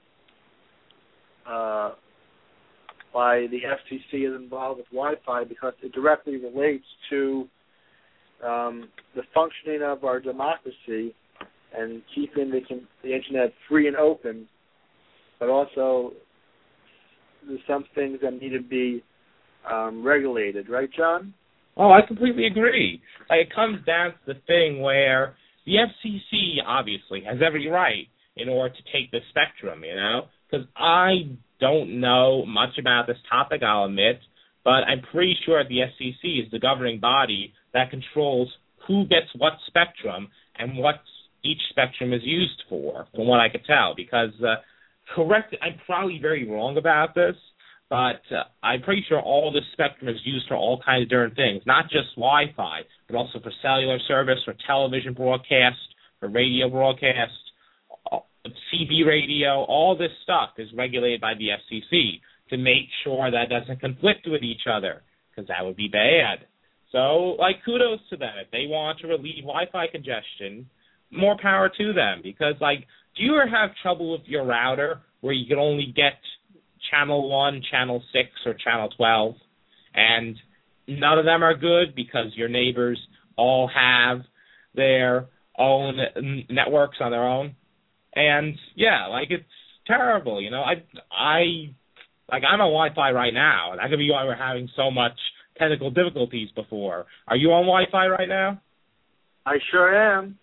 uh, 1.48 1.92
why 3.12 3.46
the 3.52 3.60
FCC 3.60 4.28
is 4.28 4.36
involved 4.36 4.80
with 4.80 4.88
Wi-Fi 4.88 5.44
because 5.44 5.74
it 5.84 5.92
directly 5.92 6.38
relates 6.38 6.86
to 7.12 7.48
um, 8.44 8.90
the 9.16 9.22
functioning 9.32 9.84
of 9.84 10.04
our 10.04 10.20
democracy 10.20 11.14
and 11.78 12.02
keeping 12.16 12.50
the, 12.50 12.62
the 13.04 13.14
internet 13.14 13.54
free 13.70 13.88
and 13.88 13.96
open, 13.96 14.48
but 15.44 15.52
also 15.52 16.14
there's 17.46 17.60
some 17.68 17.84
things 17.96 18.20
that 18.22 18.32
need 18.32 18.52
to 18.52 18.62
be 18.62 19.04
um, 19.70 20.02
regulated, 20.06 20.70
right, 20.70 20.90
Jon? 20.96 21.34
Oh, 21.76 21.92
I 21.92 22.00
completely 22.08 22.46
agree. 22.48 23.02
Like, 23.30 23.40
it 23.42 23.54
comes 23.54 23.86
down 23.86 24.12
to 24.12 24.34
the 24.34 24.40
thing 24.48 24.82
where 24.82 25.36
the 25.66 25.74
FCC 25.74 26.64
obviously 26.66 27.24
has 27.28 27.40
every 27.46 27.68
right 27.68 28.08
in 28.38 28.48
order 28.48 28.74
to 28.74 28.82
take 28.94 29.12
the 29.12 29.20
spectrum, 29.32 29.84
you 29.84 29.96
know, 29.96 30.28
because 30.50 30.66
I 30.78 31.36
don't 31.60 32.00
know 32.00 32.46
much 32.46 32.78
about 32.80 33.08
this 33.08 33.18
topic, 33.30 33.64
I'll 33.64 33.86
admit, 33.86 34.22
but 34.64 34.84
I'm 34.88 35.02
pretty 35.12 35.36
sure 35.46 35.62
the 35.64 35.80
FCC 35.80 36.46
is 36.46 36.52
the 36.52 36.60
governing 36.60 37.02
body 37.02 37.54
that 37.74 37.90
controls 37.90 38.50
who 38.88 39.06
gets 39.08 39.28
what 39.38 39.54
spectrum 39.68 40.30
and 40.58 40.78
what 40.78 40.96
each 41.44 41.60
spectrum 41.70 42.14
is 42.14 42.22
used 42.24 42.64
for, 42.70 43.08
from 43.14 43.28
what 43.28 43.42
I 43.42 43.50
could 43.50 43.66
tell. 43.66 43.94
Because, 43.94 44.32
uh, 44.42 44.56
correct, 45.16 45.56
I'm 45.62 45.80
probably 45.86 46.20
very 46.22 46.50
wrong 46.50 46.78
about 46.78 47.16
this, 47.16 47.36
but 47.90 48.22
uh, 48.32 48.44
I'm 48.62 48.82
pretty 48.82 49.06
sure 49.08 49.20
all 49.20 49.52
this 49.52 49.64
spectrum 49.74 50.10
is 50.10 50.20
used 50.24 50.48
for 50.48 50.56
all 50.56 50.82
kinds 50.84 51.04
of 51.04 51.10
different 51.10 51.36
things, 51.36 51.62
not 51.66 51.86
just 51.86 52.16
Wi-Fi, 52.16 52.82
but 53.08 53.16
also 53.16 53.40
for 53.40 53.52
cellular 53.62 54.00
service, 54.08 54.40
for 54.46 54.56
television 54.66 55.14
broadcast, 55.14 55.78
for 56.20 56.30
radio 56.30 56.70
broadcast, 56.70 57.32
CB 58.46 59.06
radio, 59.08 59.64
all 59.64 59.98
this 59.98 60.12
stuff 60.24 60.50
is 60.58 60.68
regulated 60.76 61.22
by 61.22 61.34
the 61.36 61.50
FCC 61.50 62.20
to 62.50 62.58
make 62.58 62.88
sure 63.04 63.32
that 63.32 63.50
doesn't 63.50 63.80
conflict 63.80 64.28
with 64.28 64.44
each 64.44 64.68
other, 64.72 65.02
because 65.30 65.48
that 65.48 65.64
would 65.66 65.78
be 65.78 65.88
bad. 65.88 66.46
So, 66.92 67.36
like, 67.40 67.64
kudos 67.66 68.00
to 68.10 68.18
them. 68.18 68.34
If 68.44 68.52
they 68.52 68.68
want 68.68 69.00
to 69.00 69.08
relieve 69.08 69.44
Wi-Fi 69.44 69.88
congestion, 69.92 70.70
more 71.12 71.38
power 71.42 71.70
to 71.78 71.94
them. 71.94 72.22
Because, 72.22 72.56
like, 72.62 72.86
do 73.16 73.24
you 73.24 73.36
ever 73.36 73.50
have 73.50 73.72
trouble 73.82 74.12
with 74.12 74.22
your 74.26 74.46
router 74.46 75.00
where 75.22 75.34
you 75.34 75.48
can 75.48 75.60
only 75.60 75.94
get 75.96 76.14
channel 76.92 77.30
one, 77.30 77.62
channel 77.72 78.04
six, 78.12 78.30
or 78.46 78.54
channel 78.54 78.90
twelve, 78.96 79.36
and 79.94 80.36
none 80.88 81.20
of 81.20 81.26
them 81.26 81.44
are 81.44 81.56
good 81.56 81.96
because 81.96 82.28
your 82.36 82.50
neighbors 82.50 83.00
all 83.38 83.70
have 83.74 84.22
their 84.76 85.28
own 85.58 85.98
networks 86.50 86.98
on 87.00 87.12
their 87.12 87.28
own? 87.28 87.56
And 88.16 88.56
yeah, 88.76 89.08
like 89.08 89.28
it's 89.30 89.44
terrible. 89.88 90.42
You 90.42 90.52
know, 90.52 90.62
I 90.62 90.84
I 91.12 91.74
like 92.32 92.44
I'm 92.48 92.62
on 92.62 92.72
Wi-Fi 92.72 93.12
right 93.12 93.34
now, 93.34 93.72
and 93.72 93.80
that 93.80 93.90
could 93.90 94.00
be 94.00 94.12
why 94.12 94.24
we're 94.26 94.36
having 94.36 94.70
so 94.76 94.92
much 94.92 95.18
technical 95.58 95.92
difficulties 95.92 96.50
before. 96.56 97.06
Are 97.28 97.36
you 97.36 97.50
on 97.52 97.64
Wi-Fi 97.64 98.08
right 98.08 98.30
now? 98.30 98.62
I 99.46 99.58
sure 99.72 99.94
am. 100.18 100.38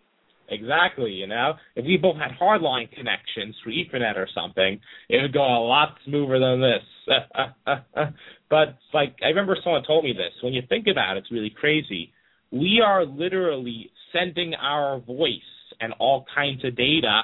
Exactly, 0.50 1.12
you 1.12 1.26
know. 1.26 1.54
If 1.76 1.84
we 1.86 1.96
both 1.96 2.16
had 2.16 2.32
hardline 2.40 2.90
connections 2.90 3.54
through 3.62 3.74
Ethernet 3.74 4.16
or 4.16 4.28
something, 4.34 4.80
it 5.08 5.22
would 5.22 5.32
go 5.32 5.42
a 5.42 5.62
lot 5.64 5.96
smoother 6.04 6.38
than 6.38 6.60
this. 6.60 7.14
But 8.50 8.78
like 8.92 9.14
I 9.22 9.28
remember 9.28 9.56
someone 9.62 9.84
told 9.86 10.04
me 10.04 10.12
this. 10.12 10.32
When 10.42 10.52
you 10.52 10.62
think 10.68 10.86
about 10.90 11.16
it, 11.16 11.20
it's 11.20 11.30
really 11.30 11.50
crazy. 11.50 12.12
We 12.50 12.82
are 12.84 13.06
literally 13.06 13.92
sending 14.12 14.54
our 14.54 14.98
voice 14.98 15.38
and 15.80 15.92
all 16.00 16.24
kinds 16.34 16.64
of 16.64 16.76
data 16.76 17.22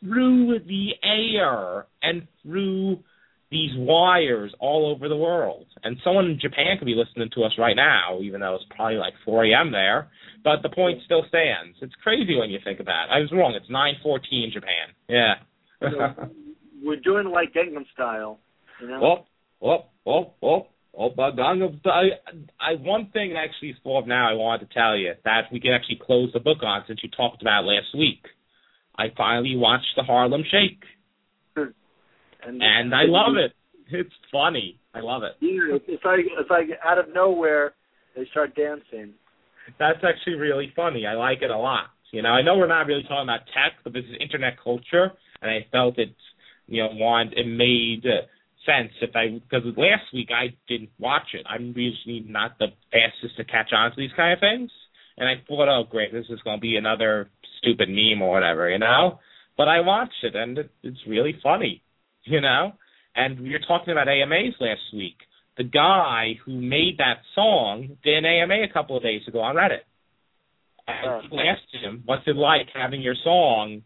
through 0.00 0.60
the 0.66 0.92
air 1.04 1.86
and 2.02 2.26
through 2.42 3.00
these 3.52 3.70
wires 3.76 4.52
all 4.58 4.90
over 4.90 5.08
the 5.08 5.16
world. 5.16 5.66
And 5.84 5.98
someone 6.02 6.24
in 6.24 6.40
Japan 6.40 6.78
could 6.78 6.86
be 6.86 6.96
listening 6.96 7.28
to 7.34 7.44
us 7.44 7.52
right 7.58 7.76
now, 7.76 8.18
even 8.22 8.40
though 8.40 8.54
it's 8.54 8.64
probably 8.74 8.96
like 8.96 9.12
4 9.26 9.44
a.m. 9.44 9.70
there. 9.70 10.08
But 10.42 10.62
the 10.62 10.70
point 10.70 11.00
still 11.04 11.22
stands. 11.28 11.76
It's 11.82 11.94
crazy 12.02 12.34
when 12.34 12.50
you 12.50 12.58
think 12.64 12.80
about 12.80 13.08
it. 13.08 13.12
I 13.12 13.20
was 13.20 13.30
wrong. 13.30 13.54
It's 13.54 13.70
9:14 13.70 14.44
in 14.44 14.50
Japan. 14.50 14.88
Yeah. 15.06 15.34
We're 16.82 16.96
doing 16.96 17.30
like 17.30 17.52
Gangnam 17.52 17.84
Style. 17.92 18.40
You 18.80 18.88
know? 18.88 19.24
Oh, 19.62 19.68
oh, 19.68 19.84
oh, 20.06 20.32
oh. 20.42 20.66
Oh, 20.94 21.10
but 21.14 21.36
Gangnam 21.36 21.78
Style. 21.80 22.10
I, 22.60 22.74
one 22.80 23.10
thing 23.12 23.34
actually 23.36 23.76
thought 23.84 24.08
now 24.08 24.28
I 24.28 24.34
wanted 24.34 24.68
to 24.68 24.74
tell 24.74 24.96
you 24.96 25.12
that 25.24 25.42
we 25.52 25.60
can 25.60 25.72
actually 25.72 26.00
close 26.04 26.30
the 26.32 26.40
book 26.40 26.58
on 26.62 26.84
since 26.86 27.00
you 27.02 27.10
talked 27.10 27.42
about 27.42 27.64
last 27.64 27.96
week. 27.96 28.24
I 28.98 29.04
finally 29.16 29.56
watched 29.56 29.94
the 29.96 30.02
Harlem 30.02 30.42
Shake. 30.50 30.82
And, 32.46 32.60
and 32.62 32.94
I 32.94 33.02
love 33.04 33.34
it. 33.36 33.52
It's 33.90 34.14
funny. 34.30 34.78
I 34.94 35.00
love 35.00 35.22
it. 35.22 35.32
Yeah, 35.40 35.78
it's 35.86 36.04
like 36.04 36.20
it's 36.20 36.50
like 36.50 36.66
out 36.84 36.98
of 36.98 37.06
nowhere 37.14 37.74
they 38.16 38.26
start 38.30 38.54
dancing. 38.54 39.14
That's 39.78 39.98
actually 40.02 40.36
really 40.36 40.72
funny. 40.74 41.06
I 41.06 41.14
like 41.14 41.42
it 41.42 41.50
a 41.50 41.56
lot. 41.56 41.86
You 42.10 42.22
know, 42.22 42.30
I 42.30 42.42
know 42.42 42.58
we're 42.58 42.66
not 42.66 42.86
really 42.86 43.02
talking 43.02 43.24
about 43.24 43.46
tech, 43.54 43.72
but 43.84 43.92
this 43.92 44.04
is 44.04 44.16
internet 44.20 44.54
culture, 44.62 45.12
and 45.40 45.50
I 45.50 45.66
felt 45.70 45.98
it. 45.98 46.14
You 46.66 46.82
know, 46.82 46.90
want 46.92 47.32
it 47.34 47.46
made 47.46 48.06
uh, 48.06 48.26
sense 48.64 48.92
if 49.00 49.14
I 49.16 49.40
because 49.40 49.66
last 49.76 50.04
week 50.12 50.28
I 50.34 50.54
didn't 50.68 50.90
watch 50.98 51.34
it. 51.34 51.46
I'm 51.48 51.74
usually 51.76 52.24
not 52.28 52.58
the 52.58 52.68
fastest 52.90 53.36
to 53.36 53.44
catch 53.44 53.72
on 53.72 53.90
to 53.90 53.96
these 53.96 54.12
kind 54.16 54.32
of 54.32 54.40
things, 54.40 54.70
and 55.16 55.28
I 55.28 55.42
thought, 55.48 55.68
oh 55.68 55.84
great, 55.90 56.12
this 56.12 56.26
is 56.28 56.40
going 56.42 56.58
to 56.58 56.60
be 56.60 56.76
another 56.76 57.30
stupid 57.58 57.88
meme 57.88 58.22
or 58.22 58.30
whatever, 58.30 58.68
you 58.70 58.78
know. 58.78 59.20
But 59.56 59.68
I 59.68 59.80
watched 59.80 60.22
it, 60.22 60.34
and 60.34 60.58
it, 60.58 60.70
it's 60.82 61.00
really 61.06 61.38
funny 61.42 61.82
you 62.24 62.40
know? 62.40 62.72
And 63.14 63.40
we 63.40 63.50
were 63.50 63.60
talking 63.66 63.92
about 63.92 64.08
AMAs 64.08 64.54
last 64.60 64.80
week. 64.94 65.16
The 65.58 65.64
guy 65.64 66.38
who 66.44 66.60
made 66.60 66.98
that 66.98 67.18
song 67.34 67.96
did 68.02 68.18
an 68.18 68.24
AMA 68.24 68.62
a 68.62 68.72
couple 68.72 68.96
of 68.96 69.02
days 69.02 69.22
ago 69.28 69.40
on 69.40 69.56
Reddit. 69.56 69.84
And 70.88 71.10
uh. 71.10 71.20
people 71.22 71.40
asked 71.40 71.84
him, 71.84 72.02
what's 72.06 72.26
it 72.26 72.36
like 72.36 72.68
having 72.74 73.02
your 73.02 73.14
song 73.22 73.82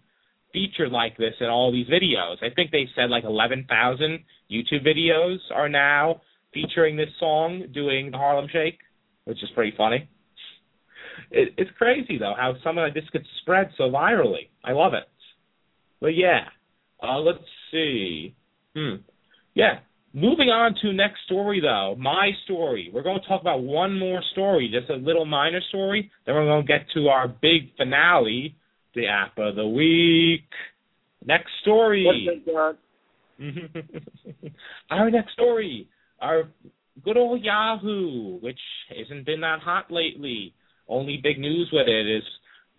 featured 0.53 0.93
like 0.93 1.17
this 1.17 1.35
in 1.41 1.47
all 1.47 1.73
these 1.73 1.89
videos? 1.89 2.37
I 2.43 2.55
think 2.55 2.71
they 2.71 2.89
said 2.95 3.11
like 3.11 3.25
11,000 3.25 4.25
YouTube 4.51 4.87
videos 4.87 5.39
are 5.53 5.69
now 5.69 6.21
featuring 6.55 6.97
this 6.97 7.11
song 7.19 7.65
doing 7.75 8.11
the 8.11 8.17
Harlem 8.17 8.47
Shake, 8.51 8.79
which 9.25 9.43
is 9.43 9.51
pretty 9.55 9.77
funny. 9.77 10.09
It, 11.31 11.55
it's 11.57 11.71
crazy 11.77 12.19
though 12.19 12.35
how 12.37 12.55
something 12.63 12.83
like 12.83 12.95
this 12.95 13.05
gets 13.13 13.27
spread 13.41 13.71
so 13.77 13.85
virally. 13.85 14.49
I 14.65 14.73
love 14.73 14.95
it. 14.95 15.09
But 16.01 16.15
yeah, 16.15 16.45
uh, 17.03 17.19
let's 17.19 17.45
see. 17.71 18.35
Hmm. 18.75 18.97
Yeah. 19.55 19.81
Moving 20.13 20.49
on 20.49 20.75
to 20.81 20.95
next 20.95 21.19
story 21.27 21.61
though, 21.61 21.95
my 21.99 22.31
story. 22.45 22.91
We're 22.93 23.03
going 23.03 23.21
to 23.21 23.29
talk 23.29 23.43
about 23.43 23.63
one 23.63 23.99
more 23.99 24.23
story, 24.33 24.73
just 24.73 24.89
a 24.91 24.95
little 24.95 25.27
minor 25.27 25.61
story. 25.69 26.11
Then 26.25 26.35
we're 26.35 26.47
going 26.47 26.67
to 26.67 26.73
get 26.73 26.87
to 26.95 27.09
our 27.09 27.29
big 27.29 27.77
finale, 27.77 28.57
the 28.95 29.09
app 29.09 29.37
of 29.37 29.57
the 29.57 29.67
week. 29.67 30.49
Next 31.25 31.51
story. 31.61 32.07
our 34.91 35.11
next 35.11 35.33
story, 35.35 35.89
our 36.21 36.45
good 37.05 37.19
old 37.19 37.43
Yahoo, 37.45 38.39
which 38.41 38.59
hasn't 38.89 39.27
been 39.27 39.43
that 39.43 39.61
hot 39.61 39.91
lately. 39.91 40.55
Only 40.89 41.21
big 41.23 41.39
news 41.39 41.69
with 41.73 41.89
it 41.89 42.17
is, 42.17 42.23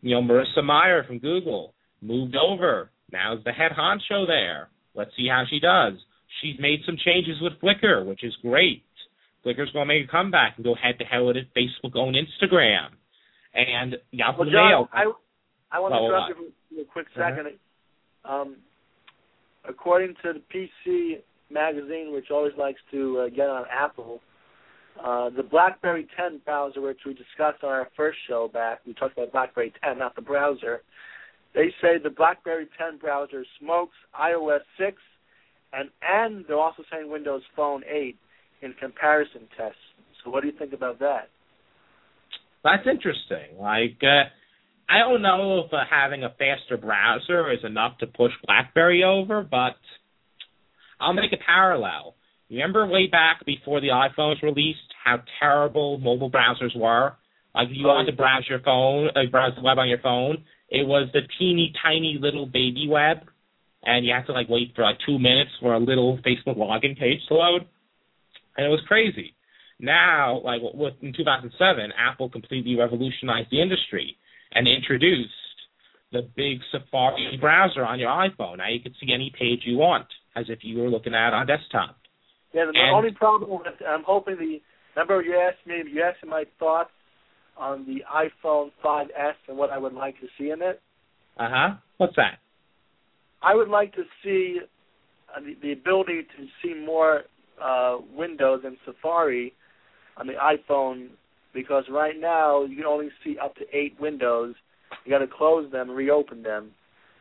you 0.02 0.16
know, 0.16 0.22
Marissa 0.22 0.64
Mayer 0.64 1.04
from 1.04 1.20
Google 1.20 1.74
moved 2.02 2.36
over 2.36 2.90
Now's 3.12 3.44
the 3.44 3.52
head 3.52 3.72
honcho 3.78 4.28
there. 4.28 4.70
Let's 4.94 5.12
see 5.16 5.28
how 5.30 5.44
she 5.50 5.60
does. 5.60 5.94
She's 6.42 6.60
made 6.60 6.82
some 6.86 6.98
changes 7.04 7.38
with 7.42 7.54
Flickr, 7.62 8.06
which 8.06 8.24
is 8.24 8.36
great. 8.42 8.84
Flickr's 9.46 9.72
going 9.72 9.88
to 9.88 9.94
make 9.94 10.06
a 10.06 10.12
comeback 10.12 10.54
and 10.58 10.66
go 10.66 10.76
head 10.76 11.00
to 11.00 11.06
head 11.06 11.20
with 11.20 11.38
Facebook 11.56 11.96
own 11.96 12.14
Instagram. 12.14 12.90
And 13.54 13.96
Yahoo 14.12 14.40
well, 14.40 14.50
Jon, 14.50 14.70
Mail. 14.70 14.90
I, 14.92 15.12
I 15.72 15.80
want 15.80 15.94
to 15.94 16.00
interrupt 16.00 16.40
you 16.72 16.76
for 16.76 16.82
a 16.82 16.86
quick 16.86 17.08
2nd 17.18 17.48
uh-huh. 17.48 17.52
Um, 18.30 18.58
according 19.68 20.16
to 20.24 20.34
the 20.34 20.42
PC 20.54 21.22
magazine, 21.50 22.12
which 22.14 22.26
always 22.30 22.52
likes 22.58 22.80
to 22.92 23.20
uh, 23.20 23.30
get 23.30 23.48
on 23.48 23.64
Apple, 23.72 24.20
uh, 25.04 25.30
the 25.30 25.44
BlackBerry 25.44 26.08
10 26.18 26.42
browser, 26.44 26.82
which 26.82 27.00
we 27.06 27.14
discussed 27.14 27.64
on 27.64 27.70
our 27.70 27.88
first 27.96 28.18
show 28.28 28.50
back, 28.52 28.80
we 28.86 28.94
talked 28.94 29.18
about 29.18 29.32
BlackBerry 29.32 29.72
10, 29.84 29.98
not 29.98 30.16
the 30.16 30.22
browser, 30.22 30.82
they 31.54 31.74
say 31.82 31.98
the 32.02 32.10
BlackBerry 32.10 32.68
10 32.78 33.00
browser 33.00 33.46
smokes 33.60 33.96
iOS 34.20 34.60
6, 34.78 34.98
and 35.74 35.90
and 36.02 36.46
they're 36.48 36.60
also 36.60 36.84
saying 36.92 37.10
Windows 37.12 37.42
Phone 37.56 37.84
8 37.90 38.16
in 38.62 38.74
comparison 38.74 39.48
tests. 39.58 39.80
So 40.24 40.32
what 40.32 40.42
do 40.42 40.48
you 40.48 40.58
think 40.58 40.74
about 40.74 41.00
that? 41.00 41.30
That's 42.64 42.88
interesting. 42.90 43.58
Like, 43.60 43.98
uh, 44.02 44.30
I 44.90 45.00
don't 45.00 45.22
know 45.22 45.64
if 45.66 45.74
uh, 45.74 45.78
having 45.90 46.24
a 46.24 46.30
faster 46.30 46.78
browser 46.78 47.52
is 47.52 47.60
enough 47.64 47.98
to 48.00 48.08
push 48.08 48.32
BlackBerry 48.46 49.04
over, 49.04 49.42
but 49.42 49.76
I'll 51.00 51.14
make 51.14 51.34
a 51.34 51.44
parallel. 51.46 52.16
Remember 52.50 52.88
way 52.88 53.08
back 53.08 53.46
before 53.46 53.82
the 53.82 53.88
iPhones 53.88 54.42
released 54.42 54.80
how 55.04 55.22
terrible 55.40 55.98
mobile 55.98 56.32
browsers 56.32 56.76
were? 56.76 57.14
Like, 57.54 57.68
you 57.72 57.86
oh, 57.86 57.90
wanted 57.90 58.12
to 58.12 58.18
browse 58.18 58.46
your 58.50 58.60
phone, 58.60 59.10
uh, 59.10 59.30
browse 59.30 59.54
the 59.56 59.62
web 59.62 59.78
on 59.78 59.90
your 59.90 60.00
phone, 60.00 60.46
it 60.70 60.86
was 60.86 61.10
the 61.14 61.22
teeny 61.40 61.74
tiny 61.84 62.18
little 62.20 62.46
baby 62.46 62.88
web, 62.90 63.18
and 63.84 64.06
you 64.06 64.14
have 64.14 64.26
to 64.28 64.34
like 64.34 64.50
wait 64.50 64.74
for 64.76 64.84
like 64.84 64.98
two 65.06 65.18
minutes 65.18 65.52
for 65.62 65.74
a 65.74 65.80
little 65.80 66.18
Facebook 66.26 66.58
login 66.58 66.98
page 66.98 67.20
to 67.28 67.36
load, 67.36 67.66
and 68.58 68.66
it 68.66 68.70
was 68.70 68.82
crazy. 68.88 69.34
Now, 69.80 70.42
like 70.44 70.62
with 70.74 70.96
in 71.02 71.14
2007, 71.14 71.92
Apple 71.98 72.30
completely 72.30 72.76
revolutionized 72.76 73.50
the 73.52 73.62
industry 73.62 74.18
and 74.54 74.68
introduced 74.68 75.32
the 76.12 76.22
big 76.36 76.60
Safari 76.72 77.38
browser 77.40 77.86
on 77.86 78.00
your 78.00 78.10
iPhone. 78.10 78.58
Now 78.58 78.70
you 78.70 78.80
can 78.82 78.94
see 79.00 79.14
any 79.14 79.32
page 79.38 79.62
you 79.66 79.78
want 79.78 80.08
as 80.36 80.46
if 80.50 80.60
you 80.62 80.80
were 80.80 80.90
looking 80.90 81.14
at 81.14 81.30
it 81.30 81.34
on 81.34 81.48
desktop. 81.48 81.98
Yeah, 82.54 82.66
the 82.66 82.80
and, 82.80 82.96
only 82.96 83.12
problem 83.12 83.52
with 83.52 83.68
I'm 83.88 84.04
hoping 84.04 84.38
the 84.38 84.60
remember 84.96 85.22
you 85.22 85.36
asked 85.36 85.66
me 85.68 85.84
you 85.92 86.02
asked 86.02 86.26
my 86.26 86.46
thoughts 86.60 86.92
on 87.58 87.86
the 87.86 88.04
iPhone 88.14 88.72
5S 88.84 89.34
and 89.48 89.58
what 89.58 89.70
I 89.70 89.78
would 89.78 89.94
like 89.94 90.20
to 90.22 90.28
see 90.38 90.52
in 90.52 90.62
it. 90.62 90.82
Uh 91.38 91.50
huh. 91.52 91.76
What's 91.98 92.16
that? 92.16 92.40
I 93.42 93.56
would 93.56 93.70
like 93.70 93.94
to 93.94 94.04
see 94.24 94.60
uh, 95.36 95.40
the, 95.40 95.56
the 95.62 95.72
ability 95.74 96.24
to 96.38 96.46
see 96.62 96.74
more 96.74 97.24
uh, 97.64 97.98
windows 98.16 98.62
in 98.66 98.78
Safari 98.86 99.54
on 100.18 100.28
the 100.28 100.34
iPhone 100.34 101.10
because 101.54 101.86
right 101.90 102.16
now 102.20 102.64
you 102.64 102.76
can 102.76 102.86
only 102.86 103.10
see 103.24 103.38
up 103.44 103.56
to 103.56 103.64
eight 103.74 103.96
windows. 104.00 104.56
You 105.06 105.12
got 105.12 105.20
to 105.20 105.28
close 105.28 105.72
them, 105.72 105.90
reopen 105.90 106.44
them. 106.44 106.72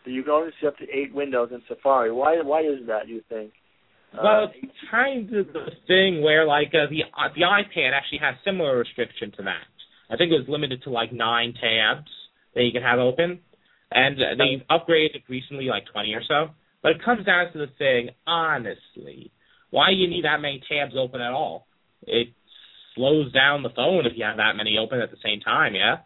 So 0.05 0.11
you 0.11 0.23
can 0.23 0.33
only 0.33 0.51
see 0.61 0.67
up 0.67 0.77
to 0.79 0.85
eight 0.85 1.15
windows 1.15 1.51
in 1.53 1.63
Safari. 1.69 2.13
Why? 2.13 2.41
Why 2.43 2.61
is 2.61 2.87
that? 2.87 3.09
You 3.09 3.23
think? 3.29 3.53
Well, 4.15 4.45
uh, 4.45 4.47
it's 4.63 4.73
kind 4.91 5.33
of 5.35 5.47
the 5.49 5.71
thing 5.87 6.23
where 6.23 6.47
like 6.47 6.69
uh, 6.69 6.89
the 6.89 7.03
uh, 7.03 7.29
the 7.35 7.43
iPad 7.43 7.93
actually 7.93 8.19
has 8.19 8.37
similar 8.45 8.79
restriction 8.79 9.33
to 9.33 9.43
that. 9.43 9.67
I 10.11 10.17
think 10.17 10.33
it 10.33 10.39
was 10.39 10.49
limited 10.49 10.83
to 10.85 10.91
like 10.91 11.13
nine 11.13 11.55
tabs 11.55 12.11
that 12.55 12.63
you 12.63 12.73
can 12.73 12.83
have 12.83 12.99
open, 12.99 13.41
and 13.91 14.17
they've 14.39 14.67
upgraded 14.71 15.23
recently, 15.29 15.67
like 15.67 15.85
20 15.93 16.15
or 16.15 16.23
so. 16.27 16.49
But 16.83 16.93
it 16.93 17.05
comes 17.05 17.27
down 17.27 17.53
to 17.53 17.59
the 17.59 17.67
thing, 17.79 18.11
honestly, 18.27 19.33
why 19.71 19.91
do 19.91 19.97
you 19.97 20.09
need 20.09 20.25
that 20.25 20.41
many 20.41 20.63
tabs 20.69 20.95
open 20.97 21.21
at 21.21 21.33
all? 21.33 21.67
It 22.07 22.29
slows 22.95 23.33
down 23.33 23.63
the 23.63 23.75
phone 23.75 24.07
if 24.07 24.13
you 24.17 24.25
have 24.25 24.37
that 24.37 24.57
many 24.57 24.79
open 24.79 25.01
at 25.01 25.11
the 25.11 25.17
same 25.25 25.41
time. 25.41 25.75
Yeah. 25.75 25.97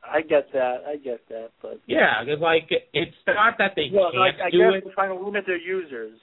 I 0.00 0.22
get 0.22 0.48
that. 0.54 0.78
I 0.88 0.96
get 0.96 1.28
that, 1.28 1.50
but 1.60 1.80
yeah, 1.86 2.24
because 2.24 2.40
like 2.40 2.70
it's 2.94 3.14
not 3.26 3.58
that 3.58 3.72
they 3.76 3.90
well, 3.92 4.10
can't 4.10 4.18
like, 4.18 4.34
I 4.42 4.50
do 4.50 4.58
guess 4.58 4.80
it. 4.80 4.84
They're 4.84 4.94
trying 4.94 5.16
to 5.16 5.22
limit 5.22 5.44
their 5.46 5.60
users. 5.60 6.18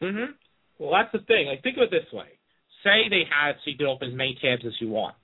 Mhm. 0.00 0.34
Well, 0.78 0.92
that's 0.92 1.10
the 1.10 1.18
thing. 1.26 1.46
Like, 1.46 1.62
think 1.62 1.76
of 1.78 1.82
it 1.82 1.90
this 1.90 2.10
way: 2.12 2.38
say 2.84 3.08
they 3.10 3.24
had 3.28 3.56
so 3.56 3.70
you 3.70 3.76
could 3.76 3.90
open 3.90 4.10
as 4.10 4.14
many 4.14 4.38
tabs 4.40 4.62
as 4.64 4.72
you 4.80 4.88
want 4.88 5.16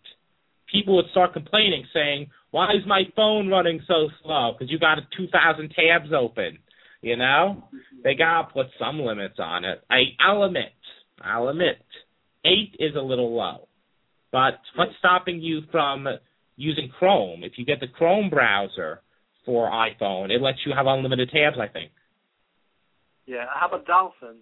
people 0.73 0.97
would 0.97 1.11
start 1.11 1.35
complaining, 1.35 1.87
saying, 1.93 2.31
"Why 2.51 2.73
is 2.73 2.85
my 2.87 3.03
phone 3.15 3.49
running 3.49 3.81
so 3.87 4.09
slow? 4.23 4.53
Because 4.53 4.71
you 4.71 4.79
got 4.79 4.99
2,000 5.17 5.71
tabs 5.71 6.13
open." 6.13 6.59
You 7.03 7.17
know, 7.17 7.65
they 8.05 8.15
gotta 8.15 8.49
put 8.53 8.67
some 8.79 9.01
limits 9.01 9.35
on 9.39 9.65
it. 9.65 9.83
I, 9.91 10.15
I'll 10.21 10.45
admit, 10.45 10.73
I'll 11.21 11.49
admit, 11.49 11.85
eight 12.45 12.77
is 12.79 12.95
a 12.95 13.01
little 13.01 13.35
low. 13.35 13.67
But 14.31 14.61
what's 14.77 14.93
stopping 15.01 15.41
you 15.41 15.63
from 15.73 16.07
using 16.57 16.89
Chrome? 16.99 17.43
If 17.43 17.59
you 17.59 17.65
get 17.65 17.81
the 17.81 17.89
Chrome 17.89 18.31
browser 18.31 19.03
for 19.45 19.69
iPhone, 19.69 20.31
it 20.31 20.41
lets 20.41 20.59
you 20.65 20.73
have 20.75 20.87
unlimited 20.87 21.31
tabs. 21.31 21.57
I 21.61 21.67
think. 21.67 21.91
Yeah. 23.27 23.47
How 23.53 23.67
about 23.67 23.85
Dolphin? 23.85 24.37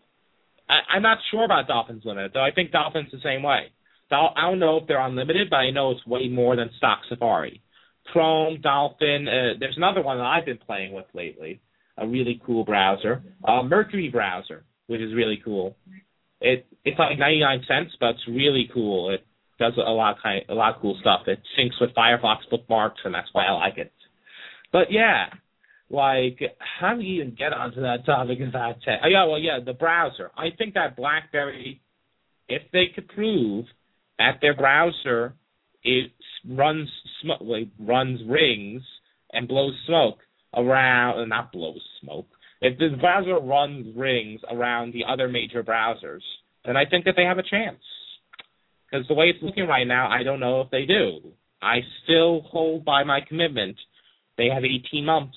I, 0.69 0.97
I'm 0.97 1.03
not 1.03 1.19
sure 1.31 1.45
about 1.45 1.67
Dolphins 1.67 2.03
Limited, 2.05 2.33
though. 2.35 2.45
I 2.45 2.51
think 2.51 2.73
Dolphins 2.73 3.09
the 3.11 3.19
same 3.25 3.43
way. 3.43 3.73
I 4.17 4.43
don't 4.43 4.59
know 4.59 4.79
if 4.79 4.87
they're 4.87 5.01
unlimited, 5.01 5.51
but 5.51 5.57
I 5.57 5.71
know 5.71 5.93
it's 5.93 6.07
way 6.07 6.29
more 6.29 6.57
than 6.57 6.71
stock 6.79 7.01
Safari. 7.09 7.63
Chrome, 8.13 8.61
Dolphin. 8.61 9.29
Uh, 9.29 9.59
there's 9.59 9.77
another 9.77 10.03
one 10.03 10.19
that 10.19 10.25
I've 10.25 10.47
been 10.47 10.59
playing 10.59 10.93
with 10.93 11.07
lately. 11.15 11.61
A 11.97 12.07
really 12.07 12.41
cool 12.45 12.65
browser, 12.65 13.23
uh, 13.47 13.63
Mercury 13.63 14.09
browser, 14.09 14.65
which 14.87 15.01
is 15.01 15.15
really 15.15 15.41
cool. 15.45 15.77
It 16.41 16.67
it's 16.85 16.99
like 16.99 17.19
99 17.19 17.65
cents, 17.69 17.93
but 18.01 18.11
it's 18.11 18.27
really 18.27 18.71
cool. 18.73 19.11
It 19.11 19.27
does 19.59 19.75
a 19.77 19.91
lot 19.91 20.17
of 20.17 20.23
kind, 20.23 20.43
a 20.49 20.55
lot 20.55 20.75
of 20.75 20.81
cool 20.81 20.97
stuff. 21.01 21.23
It 21.27 21.41
syncs 21.59 21.79
with 21.79 21.95
Firefox 21.95 22.39
bookmarks, 22.51 23.01
and 23.05 23.15
that's 23.15 23.29
why 23.33 23.45
I 23.45 23.53
like 23.53 23.77
it. 23.77 23.93
But 24.73 24.91
yeah, 24.91 25.27
like 25.91 26.41
how 26.59 26.95
do 26.95 27.03
you 27.03 27.21
even 27.23 27.35
get 27.35 27.53
onto 27.53 27.83
that 27.83 28.07
topic 28.07 28.39
about 28.41 28.77
tech? 28.83 29.01
Oh, 29.05 29.09
yeah, 29.09 29.25
well, 29.25 29.39
yeah, 29.39 29.59
the 29.65 29.75
browser. 29.75 30.31
I 30.37 30.49
think 30.57 30.75
that 30.75 30.97
BlackBerry, 30.97 31.83
if 32.49 32.63
they 32.73 32.87
could 32.95 33.09
prove 33.09 33.67
that 34.21 34.39
their 34.43 34.55
browser 34.55 35.35
it 35.83 36.13
runs 36.47 36.89
like, 37.41 37.69
runs 37.79 38.21
rings 38.29 38.83
and 39.33 39.49
blows 39.49 39.73
smoke 39.87 40.19
around, 40.55 41.21
uh, 41.21 41.25
not 41.25 41.53
blows 41.53 41.81
smoke. 42.03 42.27
If 42.61 42.79
the 42.79 42.97
browser 43.01 43.39
runs 43.39 43.97
rings 43.97 44.41
around 44.51 44.93
the 44.93 45.05
other 45.11 45.27
major 45.29 45.65
browsers, 45.65 46.21
then 46.67 46.77
I 46.77 46.85
think 46.85 47.07
that 47.07 47.15
they 47.17 47.25
have 47.25 47.39
a 47.39 47.43
chance. 47.43 47.81
Because 48.91 49.09
the 49.09 49.15
way 49.15 49.27
it's 49.27 49.43
looking 49.43 49.67
right 49.67 49.87
now, 49.87 50.11
I 50.11 50.23
don't 50.23 50.41
know 50.41 50.61
if 50.61 50.71
they 50.71 50.85
do. 50.85 51.33
I 51.63 51.79
still 52.05 52.43
hold 52.43 52.85
by 52.85 53.05
my 53.05 53.21
commitment. 53.27 53.77
They 54.37 54.49
have 54.49 54.65
18 54.65 55.03
months 55.05 55.37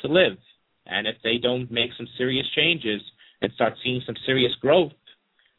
to 0.00 0.08
live, 0.08 0.38
and 0.84 1.06
if 1.06 1.16
they 1.22 1.38
don't 1.40 1.70
make 1.70 1.90
some 1.96 2.08
serious 2.18 2.46
changes 2.56 3.02
and 3.40 3.52
start 3.52 3.74
seeing 3.84 4.02
some 4.04 4.16
serious 4.24 4.52
growth, 4.60 4.92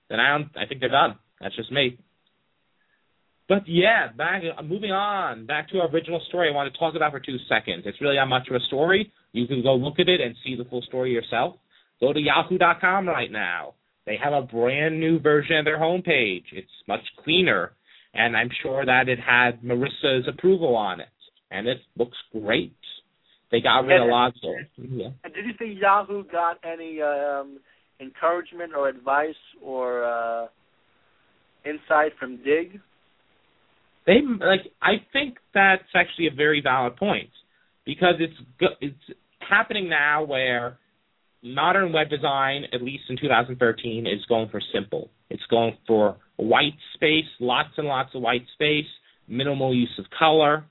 then 0.09 0.19
I 0.19 0.37
don't. 0.37 0.49
I 0.57 0.65
think 0.65 0.81
they're 0.81 0.89
done. 0.89 1.17
That's 1.39 1.55
just 1.55 1.71
me. 1.71 1.97
But 3.49 3.63
yeah, 3.65 4.09
back 4.17 4.43
moving 4.65 4.91
on 4.91 5.45
back 5.45 5.69
to 5.69 5.79
our 5.79 5.87
original 5.87 6.21
story. 6.27 6.49
I 6.49 6.55
want 6.55 6.71
to 6.71 6.77
talk 6.77 6.95
about 6.95 7.11
for 7.11 7.19
two 7.19 7.37
seconds. 7.47 7.83
It's 7.85 8.01
really 8.01 8.17
not 8.17 8.27
much 8.27 8.47
of 8.49 8.55
a 8.55 8.59
story. 8.67 9.11
You 9.31 9.47
can 9.47 9.63
go 9.63 9.75
look 9.75 9.99
at 9.99 10.09
it 10.09 10.19
and 10.19 10.35
see 10.43 10.55
the 10.55 10.65
full 10.65 10.81
story 10.81 11.11
yourself. 11.11 11.55
Go 12.01 12.11
to 12.11 12.19
Yahoo.com 12.19 13.07
right 13.07 13.31
now. 13.31 13.73
They 14.05 14.17
have 14.21 14.33
a 14.33 14.41
brand 14.41 14.99
new 14.99 15.19
version 15.19 15.57
of 15.57 15.65
their 15.65 15.79
homepage. 15.79 16.43
It's 16.51 16.67
much 16.87 17.01
cleaner, 17.23 17.73
and 18.13 18.35
I'm 18.37 18.49
sure 18.61 18.85
that 18.85 19.09
it 19.09 19.19
had 19.19 19.61
Marissa's 19.61 20.27
approval 20.27 20.75
on 20.75 21.01
it, 21.01 21.07
and 21.51 21.67
it 21.67 21.79
looks 21.97 22.17
great. 22.31 22.75
They 23.51 23.61
got 23.61 23.79
rid 23.79 24.01
of 24.01 24.07
lots 24.09 24.37
of. 24.43 24.85
Yeah. 24.89 25.09
And 25.23 25.33
did 25.33 25.45
you 25.45 25.53
think 25.57 25.79
Yahoo 25.81 26.23
got 26.25 26.57
any 26.63 27.01
um, 27.01 27.59
encouragement 27.99 28.73
or 28.77 28.89
advice 28.89 29.35
or 29.61 30.03
uh, 30.03 30.47
insight 31.65 32.11
from 32.19 32.37
Digg? 32.43 32.79
They 34.07 34.21
like 34.23 34.61
I 34.81 34.93
think 35.13 35.37
that's 35.53 35.83
actually 35.93 36.27
a 36.27 36.35
very 36.35 36.61
valid 36.61 36.95
point 36.95 37.29
because 37.85 38.15
it's 38.19 38.33
it's 38.81 39.17
happening 39.39 39.89
now 39.89 40.23
where 40.23 40.77
modern 41.43 41.93
web 41.93 42.09
design, 42.09 42.63
at 42.73 42.81
least 42.81 43.03
in 43.09 43.17
2013, 43.17 44.07
is 44.07 44.25
going 44.27 44.49
for 44.49 44.59
simple. 44.73 45.11
It's 45.29 45.43
going 45.51 45.77
for 45.85 46.17
white 46.37 46.77
space, 46.95 47.25
lots 47.39 47.69
and 47.77 47.87
lots 47.87 48.15
of 48.15 48.21
white 48.21 48.45
space, 48.53 48.87
minimal 49.27 49.75
use 49.75 49.93
of 49.99 50.05
color, 50.17 50.65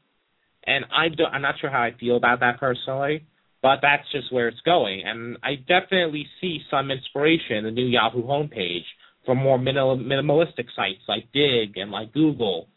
and 0.66 0.84
I 0.92 1.08
do, 1.08 1.24
I'm 1.24 1.42
not 1.42 1.54
sure 1.60 1.70
how 1.70 1.82
I 1.82 1.92
feel 1.98 2.16
about 2.16 2.40
that 2.40 2.58
personally, 2.58 3.24
but 3.62 3.78
that's 3.82 4.10
just 4.12 4.32
where 4.32 4.48
it's 4.48 4.60
going. 4.64 5.02
And 5.06 5.38
I 5.42 5.54
definitely 5.56 6.26
see 6.40 6.60
some 6.70 6.90
inspiration 6.90 7.58
in 7.58 7.64
the 7.64 7.70
new 7.70 7.86
Yahoo 7.86 8.24
homepage 8.24 8.84
from 9.24 9.38
more 9.38 9.58
minimal, 9.58 9.96
minimalistic 9.96 10.66
sites 10.74 11.02
like 11.08 11.32
Digg 11.32 11.76
and 11.76 11.90
like 11.90 12.12
Google 12.12 12.68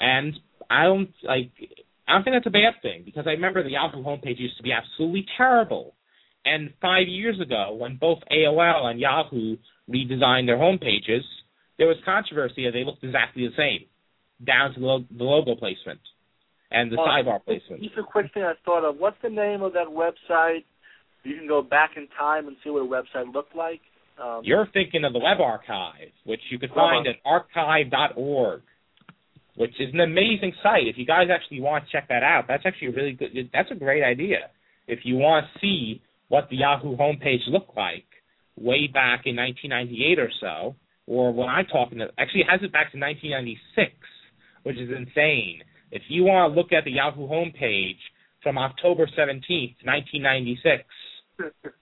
and 0.00 0.34
I 0.70 0.84
don't 0.84 1.10
like 1.22 1.50
I 2.06 2.12
don't 2.12 2.24
think 2.24 2.36
that's 2.36 2.46
a 2.46 2.50
bad 2.50 2.80
thing 2.82 3.02
because 3.04 3.26
I 3.26 3.30
remember 3.30 3.62
the 3.62 3.72
Yahoo 3.72 4.02
homepage 4.02 4.38
used 4.38 4.56
to 4.56 4.62
be 4.62 4.72
absolutely 4.72 5.26
terrible. 5.36 5.94
And 6.44 6.72
five 6.80 7.06
years 7.06 7.38
ago, 7.40 7.76
when 7.78 7.96
both 7.96 8.20
AOL 8.32 8.84
and 8.86 8.98
Yahoo 8.98 9.56
redesigned 9.90 10.46
their 10.46 10.56
homepages, 10.56 11.22
there 11.76 11.86
was 11.86 11.96
controversy 12.04 12.64
that 12.64 12.72
they 12.72 12.84
looked 12.84 13.04
exactly 13.04 13.46
the 13.46 13.54
same, 13.56 13.86
down 14.46 14.72
to 14.74 14.80
the, 14.80 15.24
logo 15.24 15.54
placement 15.54 16.00
and 16.70 16.90
the 16.90 16.96
uh, 16.96 17.06
sidebar 17.06 17.44
placement. 17.44 17.82
Just 17.82 17.98
a 17.98 18.02
quick 18.02 18.32
thing 18.32 18.42
I 18.42 18.54
thought 18.64 18.88
of. 18.88 18.96
What's 18.96 19.16
the 19.22 19.28
name 19.28 19.62
of 19.62 19.74
that 19.74 19.88
website? 19.88 20.64
You 21.24 21.36
can 21.36 21.46
go 21.46 21.60
back 21.60 21.90
in 21.96 22.08
time 22.18 22.46
and 22.46 22.56
see 22.64 22.70
what 22.70 22.80
a 22.80 22.86
website 22.86 23.32
looked 23.34 23.54
like. 23.54 23.80
Um, 24.22 24.40
You're 24.44 24.68
thinking 24.72 25.04
of 25.04 25.12
the 25.12 25.18
Web 25.18 25.40
Archive, 25.40 26.10
which 26.24 26.40
you 26.50 26.58
could 26.58 26.70
find 26.70 27.06
at 27.06 27.16
archive.org 27.24 28.62
which 29.58 29.74
is 29.80 29.92
an 29.92 29.98
amazing 29.98 30.52
site. 30.62 30.86
If 30.86 30.96
you 30.96 31.04
guys 31.04 31.26
actually 31.34 31.60
want 31.60 31.84
to 31.84 31.90
check 31.90 32.06
that 32.08 32.22
out, 32.22 32.44
that's 32.46 32.62
actually 32.64 32.88
a 32.88 32.92
really 32.92 33.12
good. 33.12 33.50
That's 33.52 33.70
a 33.72 33.74
great 33.74 34.04
idea. 34.04 34.50
If 34.86 35.00
you 35.02 35.16
want 35.16 35.46
to 35.46 35.58
see 35.60 36.00
what 36.28 36.48
the 36.48 36.58
Yahoo 36.58 36.96
homepage 36.96 37.42
looked 37.48 37.76
like 37.76 38.06
way 38.56 38.86
back 38.86 39.22
in 39.26 39.34
1998 39.34 40.18
or 40.20 40.30
so, 40.40 40.76
or 41.08 41.32
when 41.32 41.48
I'm 41.48 41.66
talking, 41.66 41.98
to, 41.98 42.06
actually 42.18 42.42
it 42.42 42.46
has 42.48 42.60
it 42.62 42.72
back 42.72 42.92
to 42.92 42.98
1996, 42.98 43.92
which 44.62 44.76
is 44.76 44.90
insane. 44.96 45.62
If 45.90 46.02
you 46.08 46.22
want 46.22 46.54
to 46.54 46.56
look 46.56 46.72
at 46.72 46.84
the 46.84 46.92
Yahoo 46.92 47.26
homepage 47.26 47.98
from 48.44 48.58
October 48.58 49.06
17th, 49.06 49.74
1996, 49.82 50.84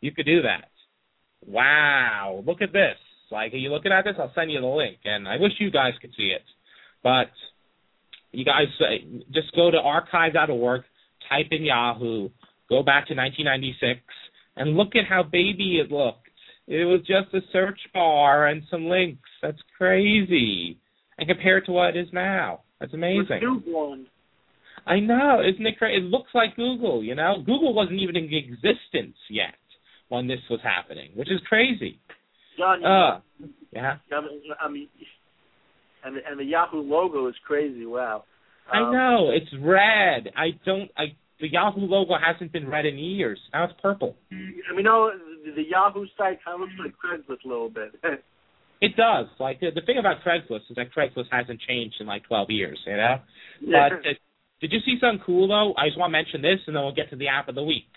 you 0.00 0.12
could 0.12 0.24
do 0.24 0.40
that. 0.42 0.70
Wow, 1.46 2.42
look 2.46 2.62
at 2.62 2.72
this. 2.72 2.96
Like, 3.30 3.52
are 3.52 3.56
you 3.58 3.68
looking 3.68 3.92
at 3.92 4.04
this? 4.04 4.14
I'll 4.18 4.32
send 4.34 4.50
you 4.50 4.60
the 4.60 4.66
link, 4.66 4.98
and 5.04 5.28
I 5.28 5.36
wish 5.36 5.52
you 5.58 5.70
guys 5.70 5.92
could 6.00 6.14
see 6.16 6.32
it. 6.34 6.42
But 7.02 7.28
you 8.36 8.44
guys 8.44 8.66
uh, 8.80 9.22
just 9.32 9.54
go 9.56 9.70
to 9.70 9.78
archive.org, 9.78 10.82
type 11.28 11.46
in 11.50 11.64
Yahoo, 11.64 12.28
go 12.68 12.82
back 12.82 13.08
to 13.08 13.14
1996, 13.14 14.00
and 14.56 14.76
look 14.76 14.94
at 14.94 15.08
how 15.08 15.22
baby 15.22 15.80
it 15.82 15.90
looked. 15.90 16.28
It 16.66 16.84
was 16.84 17.00
just 17.00 17.32
a 17.34 17.40
search 17.52 17.78
bar 17.94 18.48
and 18.48 18.62
some 18.70 18.86
links. 18.86 19.28
That's 19.40 19.58
crazy. 19.78 20.78
And 21.16 21.28
compared 21.28 21.64
to 21.66 21.72
what 21.72 21.96
it 21.96 22.00
is 22.00 22.08
now, 22.12 22.60
that's 22.78 22.92
amazing. 22.92 23.40
Newborn. 23.40 24.06
I 24.86 25.00
know, 25.00 25.40
isn't 25.40 25.66
it 25.66 25.78
crazy? 25.78 26.04
It 26.04 26.10
looks 26.10 26.30
like 26.34 26.56
Google. 26.56 27.02
You 27.02 27.14
know, 27.14 27.36
Google 27.38 27.72
wasn't 27.72 28.00
even 28.00 28.16
in 28.16 28.24
existence 28.32 29.16
yet 29.30 29.54
when 30.08 30.28
this 30.28 30.40
was 30.50 30.60
happening, 30.62 31.10
which 31.14 31.30
is 31.30 31.40
crazy. 31.48 31.98
Jon, 32.58 32.84
uh, 32.84 33.20
yeah. 33.72 33.96
I 34.60 34.68
mean, 34.68 34.88
and 36.06 36.16
the, 36.16 36.20
and 36.28 36.38
the 36.38 36.44
Yahoo 36.44 36.80
logo 36.80 37.28
is 37.28 37.34
crazy. 37.46 37.84
Wow. 37.84 38.24
Um, 38.72 38.84
I 38.84 38.92
know 38.92 39.30
it's 39.30 39.52
red. 39.60 40.32
I 40.36 40.50
don't. 40.64 40.90
I 40.96 41.16
the 41.40 41.48
Yahoo 41.48 41.80
logo 41.80 42.14
hasn't 42.14 42.52
been 42.52 42.68
red 42.68 42.86
in 42.86 42.96
years. 42.96 43.38
Now 43.52 43.64
it's 43.64 43.74
purple. 43.82 44.16
I 44.32 44.74
mean, 44.74 44.84
no, 44.84 45.10
the, 45.44 45.52
the 45.52 45.68
Yahoo 45.68 46.06
site 46.16 46.38
kind 46.44 46.54
of 46.54 46.60
looks 46.60 46.72
like 46.78 46.94
Craigslist 46.94 47.44
a 47.44 47.48
little 47.48 47.68
bit. 47.68 47.94
it 48.80 48.96
does. 48.96 49.26
Like 49.38 49.60
the, 49.60 49.68
the 49.74 49.82
thing 49.82 49.98
about 49.98 50.22
Craigslist 50.24 50.70
is 50.70 50.76
that 50.76 50.94
Craigslist 50.96 51.26
hasn't 51.30 51.60
changed 51.68 51.96
in 52.00 52.06
like 52.06 52.24
12 52.24 52.50
years. 52.50 52.78
You 52.86 52.96
know. 52.96 53.16
Yeah. 53.60 53.88
But 53.90 53.98
uh, 53.98 54.12
did 54.60 54.72
you 54.72 54.78
see 54.84 54.96
something 55.00 55.22
cool 55.26 55.48
though? 55.48 55.74
I 55.76 55.88
just 55.88 55.98
want 55.98 56.10
to 56.10 56.12
mention 56.12 56.42
this, 56.42 56.60
and 56.66 56.74
then 56.74 56.82
we'll 56.82 56.94
get 56.94 57.10
to 57.10 57.16
the 57.16 57.28
app 57.28 57.48
of 57.48 57.54
the 57.54 57.62
week. 57.62 57.90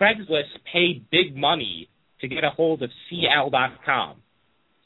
Craigslist 0.00 0.52
paid 0.72 1.06
big 1.10 1.36
money 1.36 1.88
to 2.20 2.28
get 2.28 2.44
a 2.44 2.50
hold 2.50 2.82
of 2.82 2.90
CL.com. 3.08 4.16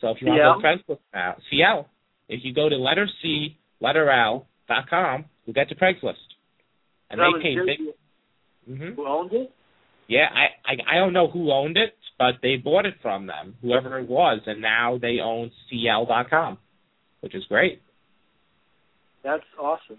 So 0.01 0.09
if 0.09 0.19
you 0.21 0.29
want 0.29 0.63
to 0.63 0.87
go 0.87 0.95
Craigslist 0.95 1.01
now, 1.13 1.37
CL, 1.51 1.89
if 2.29 2.41
you 2.45 2.55
go 2.55 2.69
to 2.69 2.77
letter 2.77 3.09
C, 3.23 3.57
letter 3.81 4.11
L 4.11 4.47
dot 4.69 4.89
com, 4.89 5.27
you 5.45 5.53
get 5.53 5.69
to 5.69 5.75
Craigslist, 5.75 6.15
and 7.11 7.21
that 7.21 7.33
they 7.37 7.43
came 7.43 7.67
big. 7.67 7.79
Mm-hmm. 8.69 8.95
Who 8.97 9.07
owned 9.07 9.33
it? 9.33 9.53
Yeah, 10.09 10.27
I, 10.33 10.73
I 10.73 10.97
I 10.97 10.99
don't 10.99 11.13
know 11.13 11.29
who 11.29 11.53
owned 11.53 11.77
it, 11.77 11.95
but 12.19 12.35
they 12.43 12.57
bought 12.57 12.87
it 12.87 12.95
from 13.03 13.27
them, 13.27 13.55
whoever 13.63 13.99
it 13.99 14.09
was, 14.09 14.41
and 14.47 14.61
now 14.61 14.99
they 15.01 15.19
own 15.23 15.51
CL 15.69 16.07
dot 16.07 16.31
com, 16.31 16.59
which 17.21 17.35
is 17.35 17.45
great. 17.49 17.81
That's 19.25 19.43
awesome. 19.61 19.99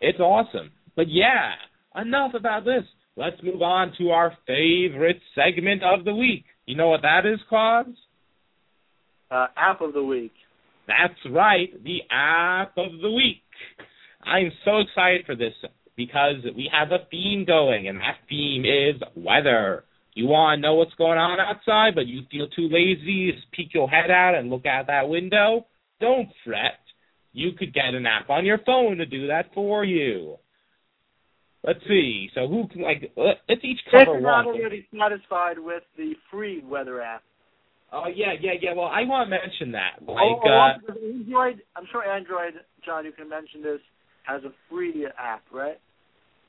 It's 0.00 0.20
awesome. 0.20 0.72
But 0.94 1.06
yeah, 1.08 1.52
enough 1.94 2.32
about 2.34 2.64
this. 2.64 2.84
Let's 3.16 3.36
move 3.42 3.62
on 3.62 3.92
to 3.98 4.10
our 4.10 4.36
favorite 4.46 5.20
segment 5.34 5.82
of 5.82 6.04
the 6.04 6.14
week. 6.14 6.44
You 6.66 6.76
know 6.76 6.88
what 6.88 7.02
that 7.02 7.24
is, 7.24 7.38
Claude? 7.48 7.94
Uh, 9.30 9.46
app 9.56 9.80
of 9.80 9.94
the 9.94 10.02
week. 10.02 10.32
That's 10.86 11.18
right, 11.30 11.72
the 11.82 12.00
app 12.10 12.76
of 12.78 13.00
the 13.00 13.10
week. 13.10 13.42
I'm 14.22 14.52
so 14.64 14.78
excited 14.78 15.26
for 15.26 15.34
this 15.34 15.52
because 15.96 16.36
we 16.54 16.70
have 16.72 16.92
a 16.92 17.06
theme 17.10 17.44
going, 17.44 17.88
and 17.88 17.98
that 17.98 18.18
theme 18.28 18.64
is 18.64 19.00
weather. 19.16 19.84
You 20.14 20.26
want 20.26 20.58
to 20.58 20.62
know 20.62 20.74
what's 20.74 20.94
going 20.94 21.18
on 21.18 21.40
outside, 21.40 21.94
but 21.94 22.06
you 22.06 22.22
feel 22.30 22.48
too 22.48 22.68
lazy 22.70 23.32
to 23.32 23.38
peek 23.52 23.74
your 23.74 23.88
head 23.88 24.10
out 24.10 24.34
and 24.34 24.48
look 24.48 24.66
out 24.66 24.86
that 24.86 25.08
window? 25.08 25.66
Don't 26.00 26.28
fret. 26.44 26.80
You 27.32 27.52
could 27.52 27.74
get 27.74 27.94
an 27.94 28.06
app 28.06 28.30
on 28.30 28.46
your 28.46 28.58
phone 28.64 28.96
to 28.96 29.06
do 29.06 29.26
that 29.26 29.52
for 29.54 29.84
you. 29.84 30.36
Let's 31.62 31.80
see. 31.88 32.30
So 32.34 32.46
who 32.46 32.68
can 32.68 32.82
like? 32.82 33.12
Let's 33.16 33.62
each 33.62 33.80
cover 33.90 34.12
one. 34.12 34.22
not 34.22 34.46
already 34.46 34.86
satisfied 34.96 35.58
with 35.58 35.82
the 35.96 36.14
free 36.30 36.62
weather 36.64 37.02
app. 37.02 37.22
Oh 37.96 38.08
yeah, 38.14 38.34
yeah, 38.40 38.52
yeah. 38.60 38.74
Well, 38.74 38.92
I 38.92 39.08
want 39.08 39.26
to 39.26 39.30
mention 39.30 39.72
that. 39.72 40.04
Like, 40.06 40.20
oh, 40.20 40.40
oh, 40.44 40.48
uh, 40.48 40.92
Android, 40.92 41.62
I'm 41.74 41.84
sure 41.90 42.04
Android, 42.04 42.52
Jon, 42.84 43.06
you 43.06 43.12
can 43.12 43.28
mention 43.28 43.62
this, 43.62 43.80
has 44.24 44.42
a 44.44 44.52
free 44.68 45.06
app, 45.18 45.42
right? 45.50 45.80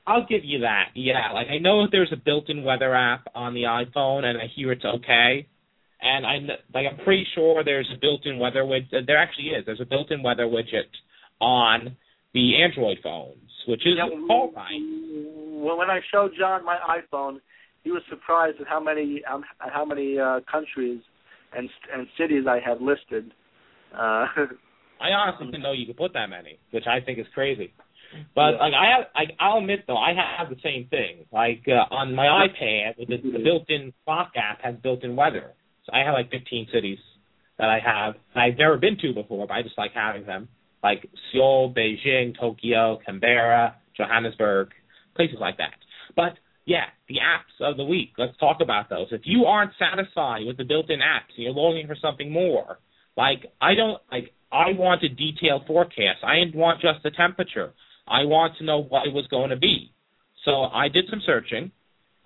I'll 0.06 0.26
give 0.28 0.44
you 0.44 0.60
that. 0.60 0.88
Yeah, 0.94 1.32
like 1.32 1.46
I 1.48 1.58
know 1.58 1.86
there's 1.90 2.12
a 2.12 2.16
built-in 2.22 2.64
weather 2.64 2.94
app 2.94 3.26
on 3.34 3.54
the 3.54 3.62
iPhone, 3.62 4.24
and 4.24 4.38
I 4.38 4.44
hear 4.54 4.72
it's 4.72 4.84
okay. 4.84 5.46
And 6.00 6.26
I 6.26 6.38
like 6.74 6.86
I'm 6.90 7.02
pretty 7.04 7.26
sure 7.34 7.64
there's 7.64 7.88
a 7.94 7.98
built-in 7.98 8.38
weather 8.38 8.62
widget. 8.62 9.06
There 9.06 9.18
actually 9.18 9.48
is. 9.48 9.64
There's 9.64 9.80
a 9.80 9.86
built-in 9.86 10.22
weather 10.22 10.44
widget 10.44 10.92
on 11.40 11.96
the 12.34 12.62
Android 12.62 12.98
phones, 13.02 13.50
which 13.66 13.80
is 13.80 13.94
Yeah, 13.96 14.04
all 14.30 14.52
right. 14.54 14.70
When 14.70 15.78
when 15.78 15.90
I 15.90 16.00
showed 16.12 16.32
Jon 16.38 16.64
my 16.64 16.78
iPhone, 16.88 17.38
he 17.84 17.90
was 17.90 18.02
surprised 18.10 18.60
at 18.60 18.66
how 18.66 18.80
many 18.80 19.22
um, 19.30 19.44
at 19.64 19.72
how 19.72 19.84
many 19.84 20.18
uh, 20.18 20.40
countries 20.50 21.00
and 21.56 21.68
and 21.92 22.06
cities 22.18 22.44
I 22.48 22.60
have 22.64 22.80
listed. 22.80 23.32
Uh, 23.94 24.26
I 25.00 25.10
honestly 25.10 25.46
didn't 25.46 25.62
know 25.62 25.72
you 25.72 25.86
could 25.86 25.96
put 25.96 26.12
that 26.14 26.28
many, 26.28 26.58
which 26.72 26.84
I 26.86 27.00
think 27.00 27.18
is 27.18 27.26
crazy. 27.34 27.72
But 28.34 28.52
like 28.52 28.72
I 28.72 28.96
have, 28.96 29.06
I, 29.14 29.22
I'll 29.42 29.58
admit 29.58 29.84
though, 29.86 29.96
I 29.96 30.12
have 30.14 30.48
the 30.48 30.56
same 30.62 30.88
thing. 30.88 31.26
Like 31.32 31.62
uh, 31.68 31.94
on 31.94 32.14
my 32.14 32.24
iPad, 32.24 32.96
the, 32.96 33.16
the 33.16 33.38
built-in 33.44 33.92
clock 34.04 34.32
app 34.36 34.62
has 34.62 34.76
built-in 34.82 35.14
weather. 35.14 35.52
So 35.84 35.92
I 35.92 36.04
have 36.04 36.14
like 36.14 36.30
15 36.30 36.68
cities 36.72 36.98
that 37.58 37.68
I 37.68 37.78
have. 37.84 38.14
that 38.34 38.40
I've 38.40 38.58
never 38.58 38.76
been 38.76 38.96
to 39.02 39.12
before, 39.12 39.46
but 39.46 39.54
I 39.54 39.62
just 39.62 39.76
like 39.78 39.92
having 39.94 40.26
them. 40.26 40.48
Like 40.82 41.08
Seoul, 41.32 41.74
Beijing, 41.74 42.38
Tokyo, 42.38 42.98
Canberra, 43.04 43.76
Johannesburg, 43.96 44.68
places 45.16 45.36
like 45.40 45.58
that. 45.58 45.74
But 46.16 46.34
yeah, 46.68 46.84
the 47.08 47.14
apps 47.14 47.66
of 47.66 47.78
the 47.78 47.84
week. 47.84 48.12
Let's 48.18 48.36
talk 48.36 48.58
about 48.60 48.90
those. 48.90 49.06
If 49.10 49.22
you 49.24 49.46
aren't 49.46 49.72
satisfied 49.78 50.44
with 50.46 50.58
the 50.58 50.64
built-in 50.64 51.00
apps 51.00 51.32
you're 51.36 51.50
longing 51.50 51.86
for 51.86 51.96
something 51.96 52.30
more, 52.30 52.78
like 53.16 53.46
I 53.58 53.74
don't 53.74 54.02
like 54.12 54.34
I 54.52 54.72
want 54.72 55.02
a 55.02 55.08
detailed 55.08 55.66
forecast. 55.66 56.22
I 56.22 56.36
didn't 56.36 56.54
want 56.54 56.82
just 56.82 57.02
the 57.02 57.10
temperature. 57.10 57.72
I 58.06 58.24
want 58.24 58.58
to 58.58 58.64
know 58.64 58.82
what 58.82 59.06
it 59.06 59.14
was 59.14 59.26
going 59.28 59.48
to 59.48 59.56
be. 59.56 59.92
So 60.44 60.64
I 60.64 60.88
did 60.88 61.06
some 61.08 61.22
searching 61.24 61.72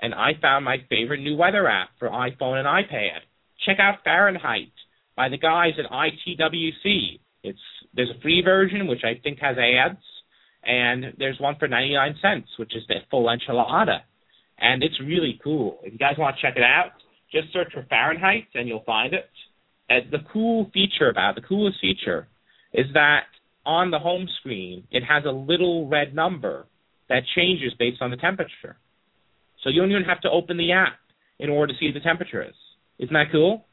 and 0.00 0.12
I 0.12 0.32
found 0.42 0.64
my 0.64 0.78
favorite 0.90 1.20
new 1.20 1.36
weather 1.36 1.68
app 1.68 1.90
for 2.00 2.08
iPhone 2.08 2.58
and 2.58 2.66
iPad. 2.66 3.20
Check 3.64 3.78
out 3.78 4.02
Fahrenheit 4.02 4.72
by 5.16 5.28
the 5.28 5.38
guys 5.38 5.74
at 5.78 5.88
ITWC. 5.88 7.20
It's 7.44 7.58
there's 7.94 8.10
a 8.10 8.20
free 8.20 8.42
version 8.44 8.88
which 8.88 9.04
I 9.04 9.20
think 9.22 9.38
has 9.38 9.56
ads, 9.56 10.02
and 10.64 11.14
there's 11.16 11.38
one 11.38 11.54
for 11.60 11.68
99 11.68 12.16
cents, 12.20 12.48
which 12.56 12.74
is 12.74 12.82
the 12.88 12.96
full 13.08 13.26
enchilada, 13.26 14.00
and 14.62 14.82
it's 14.82 14.98
really 15.00 15.38
cool. 15.42 15.80
If 15.82 15.92
you 15.92 15.98
guys 15.98 16.14
want 16.16 16.36
to 16.36 16.42
check 16.42 16.56
it 16.56 16.62
out, 16.62 16.92
just 17.32 17.52
search 17.52 17.72
for 17.74 17.84
Fahrenheit 17.90 18.44
and 18.54 18.68
you'll 18.68 18.84
find 18.84 19.12
it. 19.12 19.28
And 19.88 20.10
the 20.10 20.18
cool 20.32 20.70
feature 20.72 21.10
about 21.10 21.36
it, 21.36 21.42
the 21.42 21.48
coolest 21.48 21.78
feature, 21.80 22.28
is 22.72 22.86
that 22.94 23.24
on 23.66 23.90
the 23.90 23.98
home 23.98 24.28
screen 24.40 24.84
it 24.90 25.02
has 25.02 25.24
a 25.26 25.32
little 25.32 25.88
red 25.88 26.14
number 26.14 26.66
that 27.08 27.22
changes 27.36 27.72
based 27.78 28.00
on 28.00 28.10
the 28.10 28.16
temperature. 28.16 28.76
So 29.62 29.70
you 29.70 29.80
don't 29.80 29.90
even 29.90 30.04
have 30.04 30.20
to 30.22 30.30
open 30.30 30.56
the 30.56 30.72
app 30.72 30.98
in 31.38 31.50
order 31.50 31.72
to 31.72 31.78
see 31.78 31.86
what 31.86 31.94
the 31.94 32.00
temperature 32.00 32.42
is. 32.42 32.54
Isn't 32.98 33.12
that 33.12 33.26
cool? 33.32 33.64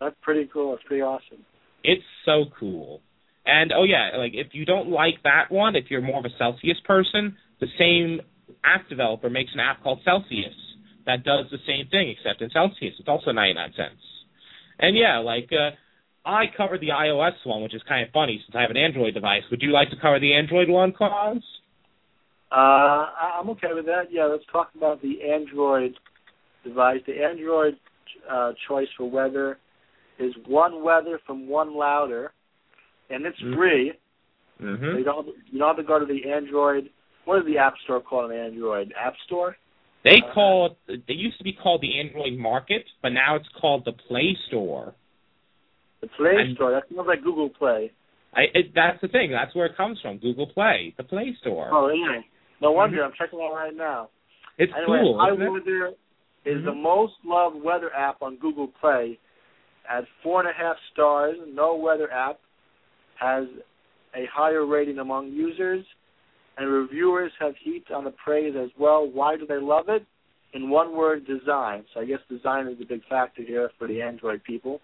that's 0.00 0.14
pretty 0.22 0.48
cool. 0.52 0.74
It's 0.74 0.82
pretty 0.84 1.02
awesome. 1.02 1.44
It's 1.82 2.04
so 2.24 2.44
cool. 2.58 3.00
And 3.46 3.72
oh 3.72 3.84
yeah, 3.84 4.10
like 4.16 4.32
if 4.34 4.48
you 4.52 4.64
don't 4.64 4.90
like 4.90 5.22
that 5.24 5.50
one, 5.50 5.74
if 5.74 5.86
you're 5.88 6.02
more 6.02 6.18
of 6.18 6.24
a 6.24 6.36
Celsius 6.38 6.76
person, 6.84 7.36
the 7.60 7.66
same 7.78 8.20
app 8.64 8.88
developer 8.88 9.30
makes 9.30 9.50
an 9.54 9.60
app 9.60 9.82
called 9.82 10.00
Celsius 10.04 10.54
that 11.06 11.24
does 11.24 11.46
the 11.50 11.58
same 11.66 11.88
thing 11.90 12.10
except 12.10 12.42
in 12.42 12.50
Celsius. 12.50 12.94
It's 12.98 13.08
also 13.08 13.32
99 13.32 13.72
cents. 13.76 14.02
And 14.78 14.96
yeah, 14.96 15.18
like 15.18 15.50
uh 15.52 15.70
I 16.28 16.44
covered 16.54 16.80
the 16.80 16.88
iOS 16.88 17.32
one, 17.44 17.62
which 17.62 17.74
is 17.74 17.82
kind 17.88 18.06
of 18.06 18.12
funny 18.12 18.42
since 18.44 18.54
I 18.54 18.60
have 18.60 18.70
an 18.70 18.76
Android 18.76 19.14
device. 19.14 19.42
Would 19.50 19.62
you 19.62 19.72
like 19.72 19.88
to 19.90 19.96
cover 19.96 20.20
the 20.20 20.34
Android 20.34 20.68
one, 20.68 20.92
Kwass? 20.92 21.40
Uh, 22.50 23.06
I'm 23.40 23.48
okay 23.50 23.68
with 23.74 23.86
that. 23.86 24.04
Yeah, 24.10 24.24
let's 24.24 24.44
talk 24.52 24.70
about 24.76 25.00
the 25.00 25.22
Android 25.22 25.94
device. 26.64 27.00
The 27.06 27.22
Android 27.22 27.74
uh, 28.30 28.52
choice 28.66 28.88
for 28.96 29.10
weather 29.10 29.58
is 30.18 30.32
One 30.46 30.82
Weather 30.82 31.20
from 31.26 31.46
OneLouder, 31.46 32.28
and 33.10 33.24
it's 33.24 33.38
Mhm. 33.40 33.54
free. 33.54 33.92
Mm-hmm. 34.60 34.98
You 34.98 35.04
don't 35.04 35.26
you 35.50 35.58
don't 35.58 35.68
have 35.68 35.76
to 35.76 35.82
go 35.82 35.98
to 35.98 36.06
the 36.06 36.30
Android. 36.30 36.90
What 37.28 37.40
is 37.40 37.44
the 37.44 37.58
App 37.58 37.74
Store 37.84 38.00
called 38.00 38.30
on 38.32 38.36
Android? 38.38 38.90
App 38.98 39.12
Store. 39.26 39.54
They 40.02 40.22
call 40.32 40.78
it. 40.88 41.02
They 41.06 41.12
used 41.12 41.36
to 41.36 41.44
be 41.44 41.52
called 41.52 41.82
the 41.82 42.00
Android 42.00 42.38
Market, 42.38 42.84
but 43.02 43.10
now 43.10 43.36
it's 43.36 43.48
called 43.60 43.84
the 43.84 43.92
Play 43.92 44.34
Store. 44.48 44.94
The 46.00 46.06
Play 46.16 46.54
Store. 46.54 46.70
That 46.70 46.84
sounds 46.88 47.06
like 47.06 47.22
Google 47.22 47.50
Play. 47.50 47.92
I, 48.34 48.44
it, 48.54 48.72
that's 48.74 48.98
the 49.02 49.08
thing. 49.08 49.30
That's 49.30 49.54
where 49.54 49.66
it 49.66 49.76
comes 49.76 49.98
from. 50.00 50.16
Google 50.16 50.46
Play, 50.46 50.94
the 50.96 51.04
Play 51.04 51.36
Store. 51.42 51.68
Oh, 51.70 51.88
yeah. 51.90 52.22
No 52.62 52.72
wonder. 52.72 53.04
I'm 53.04 53.12
checking 53.18 53.40
it 53.40 53.42
out 53.42 53.54
right 53.54 53.76
now. 53.76 54.08
it's 54.56 54.72
Anyway, 54.74 55.00
cool. 55.02 55.20
isn't 55.30 55.42
it? 55.42 55.48
iWeather 55.50 55.88
is 56.46 56.64
the 56.64 56.70
Mhm. 56.72 56.80
most 56.80 57.12
loved 57.26 57.62
weather 57.62 57.94
app 57.94 58.22
on 58.22 58.36
Google 58.36 58.68
Play 58.80 59.18
at 59.86 60.04
four 60.22 60.40
and 60.40 60.48
a 60.48 60.52
half 60.54 60.76
stars. 60.94 61.36
No 61.46 61.74
weather 61.74 62.10
app 62.10 62.38
has 63.16 63.44
a 64.14 64.24
higher 64.32 64.64
rating 64.64 64.98
among 64.98 65.28
users, 65.28 65.84
and 66.58 66.70
reviewers 66.70 67.32
have 67.40 67.54
heaped 67.62 67.90
on 67.90 68.04
the 68.04 68.10
praise 68.10 68.54
as 68.60 68.70
well. 68.78 69.08
Why 69.10 69.36
do 69.36 69.46
they 69.46 69.58
love 69.60 69.88
it? 69.88 70.04
In 70.54 70.70
one 70.70 70.96
word, 70.96 71.26
design. 71.26 71.84
So 71.94 72.00
I 72.00 72.04
guess 72.04 72.18
design 72.28 72.66
is 72.66 72.78
a 72.82 72.86
big 72.86 73.02
factor 73.08 73.42
here 73.42 73.70
for 73.78 73.86
the 73.86 74.02
Android 74.02 74.42
people. 74.44 74.80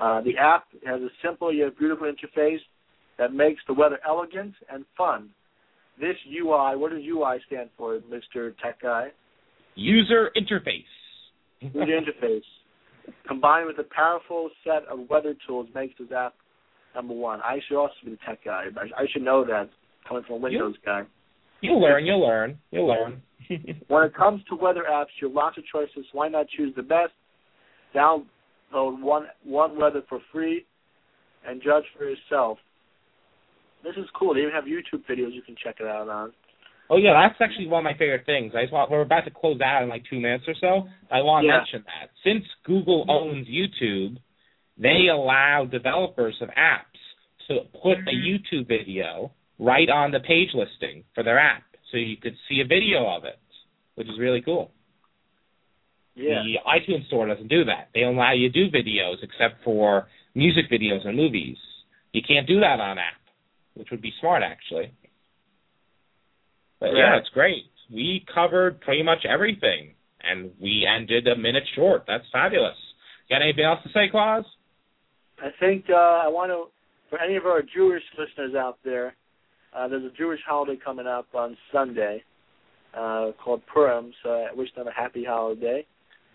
Uh, 0.00 0.22
the 0.22 0.38
app 0.38 0.64
has 0.86 1.00
a 1.00 1.08
simple 1.24 1.52
yet 1.52 1.76
beautiful 1.78 2.10
interface 2.10 2.60
that 3.18 3.34
makes 3.34 3.60
the 3.66 3.74
weather 3.74 3.98
elegant 4.08 4.54
and 4.72 4.84
fun. 4.96 5.30
This 6.00 6.16
UI, 6.26 6.76
what 6.76 6.92
does 6.92 7.02
UI 7.06 7.38
stand 7.46 7.68
for, 7.76 7.98
Mr. 7.98 8.54
Tech 8.62 8.80
Guy? 8.80 9.08
User 9.74 10.30
interface. 10.36 10.84
User 11.60 11.78
interface, 12.24 12.40
combined 13.28 13.66
with 13.66 13.78
a 13.78 13.94
powerful 13.94 14.48
set 14.64 14.84
of 14.90 15.10
weather 15.10 15.34
tools, 15.46 15.68
makes 15.74 15.94
this 15.98 16.10
app 16.12 16.34
number 16.94 17.12
one. 17.12 17.40
I 17.40 17.58
should 17.68 17.78
also 17.78 17.94
be 18.04 18.12
the 18.12 18.18
tech 18.26 18.44
guy. 18.44 18.64
I, 18.76 19.02
I 19.02 19.06
should 19.12 19.22
know 19.22 19.44
that 19.44 19.68
coming 20.08 20.22
from 20.24 20.36
a 20.36 20.38
Windows 20.38 20.74
guy. 20.84 21.02
You'll 21.60 21.80
learn. 21.80 22.06
You'll 22.06 22.26
learn. 22.26 22.58
You'll 22.70 22.88
learn. 22.88 23.22
When 23.88 24.04
it 24.04 24.14
comes 24.14 24.42
to 24.48 24.54
weather 24.54 24.84
apps, 24.88 25.06
you 25.20 25.26
have 25.26 25.34
lots 25.34 25.58
of 25.58 25.64
choices. 25.66 26.06
Why 26.12 26.28
not 26.28 26.46
choose 26.56 26.72
the 26.76 26.82
best? 26.84 27.10
Download 27.96 28.22
one 28.72 29.26
one 29.42 29.76
weather 29.76 30.02
for 30.08 30.20
free, 30.32 30.64
and 31.44 31.60
judge 31.60 31.82
for 31.98 32.08
yourself. 32.08 32.58
This 33.82 33.94
is 33.96 34.08
cool. 34.16 34.34
They 34.34 34.40
even 34.42 34.52
have 34.52 34.64
YouTube 34.64 35.04
videos 35.10 35.34
you 35.34 35.42
can 35.42 35.56
check 35.64 35.76
it 35.80 35.86
out 35.86 36.08
on. 36.08 36.32
oh 36.90 36.96
yeah, 36.96 37.12
that's 37.14 37.40
actually 37.40 37.66
one 37.66 37.84
of 37.84 37.90
my 37.90 37.98
favorite 37.98 38.24
things. 38.24 38.52
I 38.56 38.62
just 38.62 38.72
want, 38.72 38.88
we're 38.90 39.00
about 39.00 39.24
to 39.24 39.30
close 39.30 39.60
out 39.60 39.82
in 39.82 39.88
like 39.88 40.04
two 40.08 40.20
minutes 40.20 40.44
or 40.46 40.54
so. 40.60 40.88
I 41.10 41.22
want 41.22 41.44
to 41.44 41.48
Yeah. 41.48 41.58
mention 41.58 41.84
that 41.86 42.10
since 42.22 42.44
Google 42.64 43.04
owns 43.08 43.48
YouTube, 43.48 44.18
they 44.78 45.08
allow 45.12 45.64
developers 45.68 46.36
of 46.40 46.50
apps 46.50 47.00
to 47.48 47.60
put 47.82 47.98
a 47.98 48.10
mm-hmm. 48.10 48.54
YouTube 48.54 48.68
video 48.68 49.32
right 49.60 49.88
on 49.88 50.10
the 50.10 50.20
page 50.20 50.48
listing 50.54 51.04
for 51.14 51.22
their 51.22 51.38
app, 51.38 51.62
so 51.92 51.98
you 51.98 52.16
could 52.16 52.34
see 52.48 52.60
a 52.60 52.66
video 52.66 53.06
of 53.06 53.24
it, 53.24 53.38
which 53.94 54.08
is 54.08 54.18
really 54.18 54.40
cool. 54.40 54.72
Yeah. 56.16 56.42
The 56.42 56.56
iTunes 56.66 57.06
Store 57.06 57.26
doesn't 57.28 57.48
do 57.48 57.64
that. 57.66 57.90
They 57.94 58.00
don't 58.00 58.16
allow 58.16 58.32
you 58.32 58.50
to 58.50 58.52
do 58.52 58.70
videos 58.76 59.16
except 59.22 59.62
for 59.62 60.08
music 60.34 60.64
videos 60.70 61.06
and 61.06 61.16
movies. 61.16 61.56
You 62.12 62.22
can't 62.26 62.46
do 62.46 62.58
that 62.60 62.80
on 62.80 62.98
app, 62.98 63.20
which 63.74 63.88
would 63.90 64.02
be 64.02 64.12
smart 64.20 64.42
actually. 64.42 64.92
But 66.80 66.90
yeah, 66.96 67.10
Right. 67.10 67.18
it's 67.18 67.28
great. 67.30 67.64
We 67.92 68.24
covered 68.32 68.80
pretty 68.80 69.02
much 69.02 69.24
everything, 69.28 69.94
and 70.22 70.50
we 70.60 70.86
ended 70.86 71.26
a 71.28 71.36
minute 71.36 71.64
short. 71.74 72.04
That's 72.06 72.24
fabulous. 72.32 72.76
Got 73.28 73.42
anything 73.42 73.64
else 73.64 73.82
to 73.82 73.90
say, 73.90 74.08
Kwass? 74.12 74.44
I 75.42 75.50
think 75.60 75.84
uh, 75.90 75.94
I 75.94 76.28
want 76.28 76.50
to, 76.50 76.70
for 77.10 77.20
any 77.20 77.36
of 77.36 77.46
our 77.46 77.62
Jewish 77.62 78.02
listeners 78.18 78.54
out 78.54 78.78
there, 78.84 79.14
uh, 79.76 79.88
there's 79.88 80.04
a 80.04 80.16
Jewish 80.16 80.40
holiday 80.46 80.78
coming 80.82 81.06
up 81.06 81.26
on 81.34 81.56
Sunday 81.72 82.22
uh, 82.96 83.30
called 83.42 83.62
Purim, 83.72 84.12
so 84.22 84.30
I 84.30 84.54
wish 84.54 84.68
them 84.74 84.86
a 84.86 84.92
happy 84.92 85.24
holiday. 85.24 85.86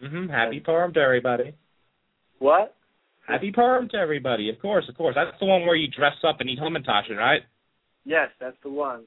Mm-hmm. 0.04 0.30
Happy 0.30 0.60
Purim 0.60 0.94
to 0.94 1.00
everybody. 1.00 1.56
What? 2.40 2.76
Happy 3.28 3.52
Purim 3.52 3.90
to 3.90 3.98
everybody. 3.98 4.50
Of 4.50 4.60
course, 4.62 4.86
of 4.88 4.96
course. 4.96 5.16
That's 5.16 5.38
the 5.40 5.46
one 5.46 5.66
where 5.66 5.76
you 5.76 5.88
dress 5.88 6.16
up 6.28 6.38
and 6.40 6.50
eat 6.50 6.60
hamantashen, 6.60 7.18
right? 7.18 7.42
Yes, 8.04 8.30
that's 8.40 8.58
the 8.64 8.70
one. 8.70 9.06